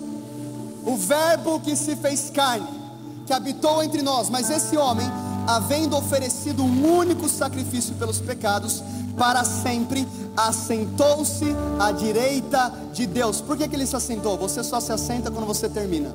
o 0.85 0.95
Verbo 0.95 1.59
que 1.59 1.75
se 1.75 1.95
fez 1.95 2.29
carne 2.29 2.82
que 3.25 3.33
habitou 3.33 3.83
entre 3.83 4.01
nós, 4.01 4.29
mas 4.29 4.49
esse 4.49 4.77
homem, 4.77 5.05
havendo 5.47 5.95
oferecido 5.95 6.63
um 6.63 6.97
único 6.97 7.27
sacrifício 7.29 7.95
pelos 7.95 8.19
pecados, 8.19 8.83
para 9.17 9.43
sempre 9.43 10.07
assentou-se 10.35 11.45
à 11.79 11.91
direita 11.91 12.73
de 12.91 13.05
Deus. 13.05 13.41
Por 13.41 13.57
que, 13.57 13.67
que 13.67 13.75
ele 13.75 13.85
se 13.85 13.95
assentou? 13.95 14.37
Você 14.37 14.63
só 14.63 14.79
se 14.79 14.91
assenta 14.91 15.29
quando 15.29 15.45
você 15.45 15.69
termina. 15.69 16.13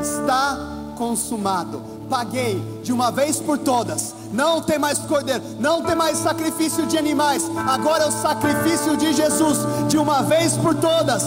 Está 0.00 0.58
consumado. 0.96 1.82
Paguei 2.08 2.60
de 2.82 2.92
uma 2.92 3.10
vez 3.10 3.38
por 3.40 3.58
todas. 3.58 4.14
Não 4.32 4.60
tem 4.60 4.78
mais 4.78 4.98
cordeiro, 4.98 5.42
não 5.60 5.82
tem 5.82 5.94
mais 5.94 6.18
sacrifício 6.18 6.86
de 6.86 6.98
animais. 6.98 7.44
Agora 7.66 8.04
é 8.04 8.06
o 8.08 8.12
sacrifício 8.12 8.96
de 8.96 9.12
Jesus, 9.12 9.58
de 9.88 9.96
uma 9.96 10.22
vez 10.22 10.56
por 10.56 10.74
todas. 10.74 11.24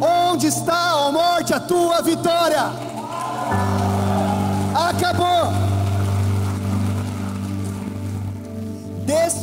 Onde 0.00 0.46
está, 0.46 0.96
ó 0.96 1.10
morte, 1.10 1.52
a 1.52 1.60
tua 1.60 2.00
vitória? 2.00 2.72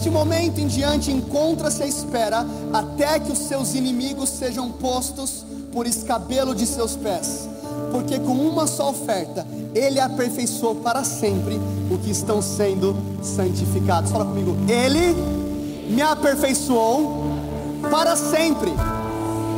Deste 0.06 0.20
momento 0.20 0.60
em 0.60 0.68
diante, 0.68 1.12
encontra-se 1.12 1.82
à 1.82 1.88
espera 1.88 2.46
até 2.72 3.20
que 3.20 3.32
os 3.32 3.40
seus 3.40 3.74
inimigos 3.74 4.30
sejam 4.30 4.72
postos 4.72 5.44
por 5.74 5.88
escabelo 5.88 6.54
de 6.54 6.68
seus 6.68 6.96
pés, 6.96 7.50
porque 7.92 8.20
com 8.20 8.34
uma 8.34 8.68
só 8.68 8.92
oferta 8.92 9.48
ele 9.74 10.00
aperfeiçoou 10.00 10.76
para 10.76 11.04
sempre 11.04 11.60
o 11.90 11.98
que 11.98 12.12
estão 12.12 12.40
sendo 12.40 12.96
santificados. 13.24 14.12
Fala 14.12 14.26
comigo, 14.26 14.56
ele 14.70 15.16
me 15.90 16.04
aperfeiçoou 16.04 17.24
para 17.90 18.16
sempre, 18.16 18.72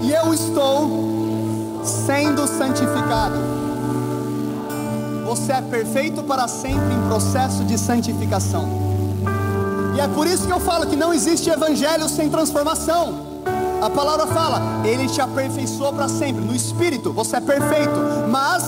e 0.02 0.14
eu 0.14 0.34
estou 0.34 1.84
sendo 1.84 2.48
santificado. 2.48 3.36
Você 5.26 5.52
é 5.52 5.62
perfeito 5.62 6.24
para 6.24 6.48
sempre 6.48 6.94
em 6.94 7.08
processo 7.10 7.66
de 7.66 7.78
santificação. 7.78 8.87
E 9.98 10.00
é 10.00 10.08
por 10.08 10.28
isso 10.28 10.46
que 10.46 10.54
eu 10.54 10.60
falo 10.60 10.86
que 10.86 10.96
não 10.96 11.12
existe 11.12 11.50
evangelho 11.50 12.08
sem 12.08 12.30
transformação. 12.30 13.26
A 13.82 13.90
palavra 13.90 14.28
fala, 14.28 14.62
Ele 14.86 15.08
te 15.08 15.20
aperfeiçoou 15.20 15.92
para 15.92 16.08
sempre. 16.08 16.46
No 16.46 16.56
espírito, 16.56 17.12
você 17.12 17.38
é 17.38 17.42
perfeito. 17.42 18.00
Mas 18.30 18.64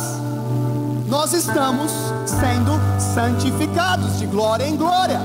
nós 1.08 1.32
estamos 1.34 1.92
sendo 2.26 2.72
santificados 3.14 4.18
de 4.18 4.26
glória 4.26 4.68
em 4.68 4.76
glória. 4.76 5.22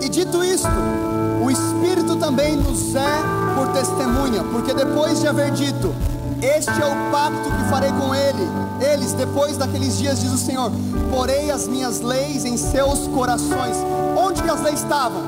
E 0.00 0.08
dito 0.08 0.44
isto, 0.44 0.68
o 1.42 1.50
Espírito 1.50 2.14
também 2.14 2.56
nos 2.56 2.94
é 2.94 3.22
por 3.56 3.72
testemunha, 3.72 4.44
porque 4.52 4.72
depois 4.72 5.20
de 5.20 5.26
haver 5.26 5.50
dito, 5.50 5.92
este 6.40 6.70
é 6.70 6.86
o 6.86 7.10
pacto 7.10 7.50
que 7.50 7.70
farei 7.70 7.90
com 7.90 8.14
ele. 8.14 8.67
Eles, 8.80 9.12
depois 9.12 9.56
daqueles 9.56 9.98
dias, 9.98 10.20
diz 10.20 10.32
o 10.32 10.38
Senhor: 10.38 10.70
porei 11.10 11.50
as 11.50 11.66
minhas 11.66 12.00
leis 12.00 12.44
em 12.44 12.56
seus 12.56 13.06
corações. 13.08 13.76
Onde 14.16 14.42
que 14.42 14.50
as 14.50 14.60
leis 14.62 14.80
estavam? 14.80 15.22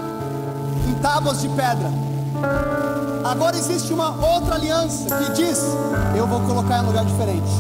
Em 0.89 0.95
tábuas 1.03 1.41
de 1.41 1.49
pedra. 1.49 1.91
Agora 3.25 3.57
existe 3.57 3.93
uma 3.93 4.11
outra 4.11 4.55
aliança 4.55 5.17
que 5.17 5.33
diz: 5.33 5.59
eu 6.17 6.27
vou 6.27 6.41
colocar 6.41 6.79
em 6.79 6.83
um 6.85 6.87
lugar 6.87 7.05
diferente. 7.05 7.51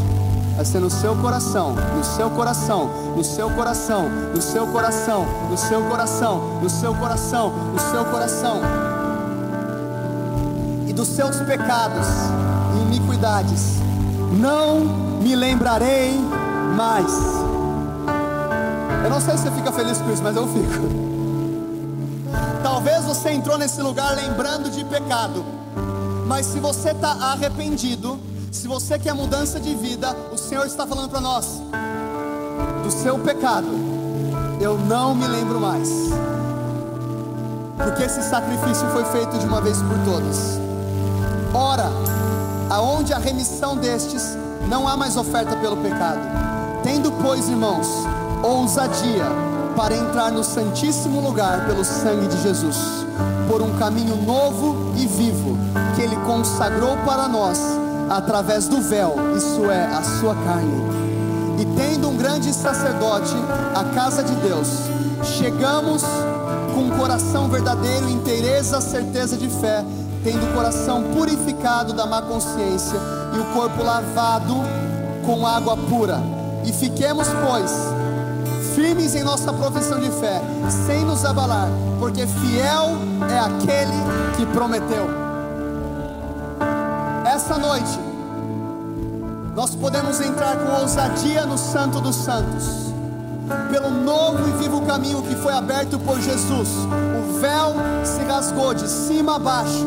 Vai 0.57 0.65
ser 0.65 0.81
no 0.81 0.91
seu 0.91 1.17
coração, 1.17 1.75
no 1.97 2.05
seu 2.05 2.31
coração, 2.31 2.91
no 3.17 3.25
seu 3.25 3.51
coração, 3.51 4.09
no 4.35 4.43
seu 4.43 4.67
coração, 4.67 5.27
no 5.51 5.57
seu 5.57 5.83
coração, 5.85 6.61
no 6.61 6.69
seu 6.69 6.95
coração, 6.95 7.51
no 7.51 7.79
seu 7.79 8.05
coração. 8.05 8.61
E 10.87 10.93
dos 10.93 11.09
seus 11.09 11.37
pecados 11.37 12.07
e 12.75 12.95
iniquidades 12.95 13.77
não 14.33 15.10
me 15.21 15.37
lembrarei 15.37 16.19
mais. 16.77 17.13
Eu 19.05 19.11
não 19.11 19.21
sei 19.21 19.37
se 19.37 19.45
você 19.45 19.51
fica 19.51 19.71
feliz 19.71 19.99
com 19.99 20.11
isso, 20.11 20.23
mas 20.23 20.35
eu 20.35 20.47
fico. 20.47 21.11
Talvez 22.63 23.05
você 23.05 23.31
entrou 23.31 23.59
nesse 23.59 23.81
lugar 23.83 24.15
lembrando 24.17 24.71
de 24.71 24.85
pecado, 24.85 25.45
mas 26.27 26.47
se 26.47 26.59
você 26.59 26.91
está 26.91 27.11
arrependido, 27.11 28.19
se 28.51 28.67
você 28.67 28.99
quer 28.99 29.15
mudança 29.15 29.61
de 29.61 29.75
vida, 29.75 30.17
o 30.33 30.39
Senhor 30.39 30.67
está 30.67 30.87
falando 30.87 31.11
para 31.11 31.21
nós: 31.21 31.63
do 32.83 32.91
seu 32.91 33.19
pecado, 33.19 33.69
eu 34.61 34.79
não 34.79 35.15
me 35.15 35.27
lembro 35.27 35.61
mais, 35.61 35.89
porque 37.77 38.05
esse 38.05 38.23
sacrifício 38.23 38.89
foi 38.91 39.05
feito 39.07 39.39
de 39.39 39.47
uma 39.47 39.61
vez 39.61 39.79
por 39.83 39.99
todas. 40.05 40.59
Ora, 41.53 41.91
aonde 42.71 43.13
a 43.13 43.19
remissão 43.19 43.77
destes, 43.77 44.37
não 44.69 44.87
há 44.87 44.97
mais 44.97 45.17
oferta 45.17 45.57
pelo 45.57 45.77
pecado. 45.77 46.21
Tendo, 46.83 47.13
pois, 47.13 47.49
irmãos, 47.49 47.87
ousadia 48.43 49.25
para 49.77 49.97
entrar 49.97 50.31
no 50.31 50.43
Santíssimo 50.43 51.21
Lugar 51.21 51.67
pelo 51.67 51.85
sangue 51.85 52.27
de 52.27 52.43
Jesus, 52.43 52.77
por 53.49 53.63
um 53.63 53.77
caminho 53.79 54.17
novo 54.17 54.93
e 54.97 55.07
vivo 55.07 55.57
que 55.95 56.03
Ele 56.03 56.17
consagrou 56.27 56.97
para 56.99 57.29
nós 57.29 57.59
através 58.09 58.67
do 58.67 58.81
véu, 58.81 59.15
isso 59.37 59.71
é, 59.71 59.87
a 59.87 60.03
sua 60.03 60.35
carne. 60.35 60.83
E 61.59 61.65
tendo 61.77 62.09
um 62.09 62.17
grande 62.17 62.53
sacerdote, 62.53 63.35
a 63.75 63.85
casa 63.95 64.23
de 64.25 64.35
Deus, 64.37 64.69
chegamos 65.39 66.03
com 66.75 66.91
coração 66.99 67.49
verdadeiro, 67.49 68.09
inteireza, 68.09 68.81
certeza 68.81 69.37
de 69.37 69.49
fé, 69.49 69.85
tendo 70.23 70.47
o 70.47 70.53
coração 70.55 71.03
purificado 71.15 71.93
da 71.93 72.07
má 72.07 72.23
consciência 72.23 72.99
e 73.35 73.39
o 73.39 73.45
corpo 73.55 73.83
lavado 73.83 74.55
com 75.25 75.47
água 75.47 75.77
pura. 75.77 76.21
E 76.65 76.73
fiquemos, 76.73 77.27
pois, 77.47 77.73
firmes 78.75 79.15
em 79.15 79.23
nossa 79.23 79.53
profissão 79.53 79.99
de 79.99 80.11
fé, 80.11 80.41
sem 80.87 81.05
nos 81.05 81.25
abalar, 81.25 81.69
porque 81.99 82.27
fiel 82.27 82.99
é 83.31 83.39
aquele 83.39 84.37
que 84.37 84.47
prometeu 84.47 85.31
essa 87.41 87.57
noite, 87.57 87.99
nós 89.55 89.75
podemos 89.75 90.21
entrar 90.21 90.57
com 90.57 90.83
ousadia 90.83 91.47
no 91.47 91.57
Santo 91.57 92.01
dos 92.01 92.15
Santos, 92.15 92.93
pelo 93.71 93.91
novo 93.91 94.47
e 94.49 94.63
vivo 94.63 94.83
caminho 94.83 95.23
que 95.23 95.35
foi 95.37 95.53
aberto 95.53 95.99
por 96.01 96.21
Jesus. 96.21 96.69
Véu 97.41 97.75
se 98.05 98.23
rasgou 98.25 98.75
de 98.75 98.87
cima 98.87 99.37
a 99.37 99.39
baixo, 99.39 99.87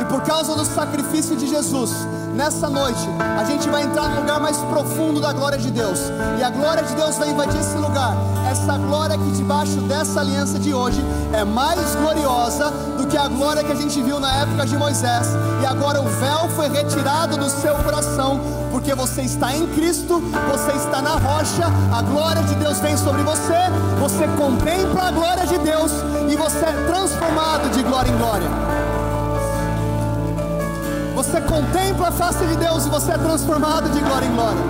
e 0.00 0.04
por 0.06 0.20
causa 0.22 0.56
do 0.56 0.64
sacrifício 0.64 1.36
de 1.36 1.46
Jesus, 1.46 1.90
nessa 2.34 2.68
noite, 2.68 3.00
a 3.38 3.44
gente 3.44 3.68
vai 3.68 3.82
entrar 3.82 4.08
no 4.08 4.20
lugar 4.20 4.40
mais 4.40 4.56
profundo 4.58 5.20
da 5.20 5.32
glória 5.32 5.58
de 5.58 5.70
Deus, 5.70 5.98
e 6.38 6.42
a 6.42 6.50
glória 6.50 6.82
de 6.82 6.94
Deus 6.94 7.16
vai 7.16 7.30
invadir 7.30 7.60
esse 7.60 7.76
lugar. 7.76 8.16
Essa 8.50 8.76
glória 8.78 9.16
que 9.16 9.30
debaixo 9.32 9.80
dessa 9.82 10.20
aliança 10.20 10.58
de 10.58 10.74
hoje 10.74 11.02
é 11.32 11.44
mais 11.44 11.94
gloriosa 11.94 12.70
do 12.98 13.06
que 13.06 13.16
a 13.16 13.28
glória 13.28 13.62
que 13.62 13.72
a 13.72 13.76
gente 13.76 14.00
viu 14.02 14.18
na 14.18 14.34
época 14.42 14.66
de 14.66 14.76
Moisés, 14.76 15.28
e 15.62 15.66
agora 15.66 16.00
o 16.00 16.08
véu 16.08 16.48
foi 16.56 16.68
retirado 16.68 17.36
do 17.36 17.48
seu 17.48 17.74
coração, 17.76 18.40
porque 18.70 18.94
você 18.94 19.22
está 19.22 19.54
em 19.54 19.66
Cristo, 19.68 20.20
você 20.50 20.72
está 20.72 21.02
na 21.02 21.16
rocha, 21.16 21.66
a 21.92 22.02
glória 22.02 22.42
de 22.42 22.54
Deus 22.56 22.80
vem 22.80 22.96
sobre 22.96 23.22
você, 23.22 23.70
você 24.00 24.26
contempla 24.38 25.08
a 25.08 25.12
glória 25.12 25.46
de 25.46 25.58
Deus 25.58 25.92
e 26.28 26.36
você 26.36 26.64
é 26.64 26.86
transformado 26.86 27.70
de 27.70 27.82
glória 27.82 28.10
em 28.10 28.16
glória. 28.16 28.71
Você 31.22 31.40
contempla 31.42 32.08
a 32.08 32.10
face 32.10 32.44
de 32.44 32.56
Deus 32.56 32.84
e 32.84 32.90
você 32.90 33.12
é 33.12 33.16
transformado 33.16 33.88
de 33.90 34.00
glória 34.00 34.26
em 34.26 34.32
glória. 34.32 34.60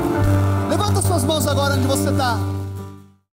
Levanta 0.69 1.01
suas 1.01 1.25
mãos 1.25 1.47
agora 1.47 1.77
onde 1.77 1.87
você 1.87 2.11
está. 2.11 2.39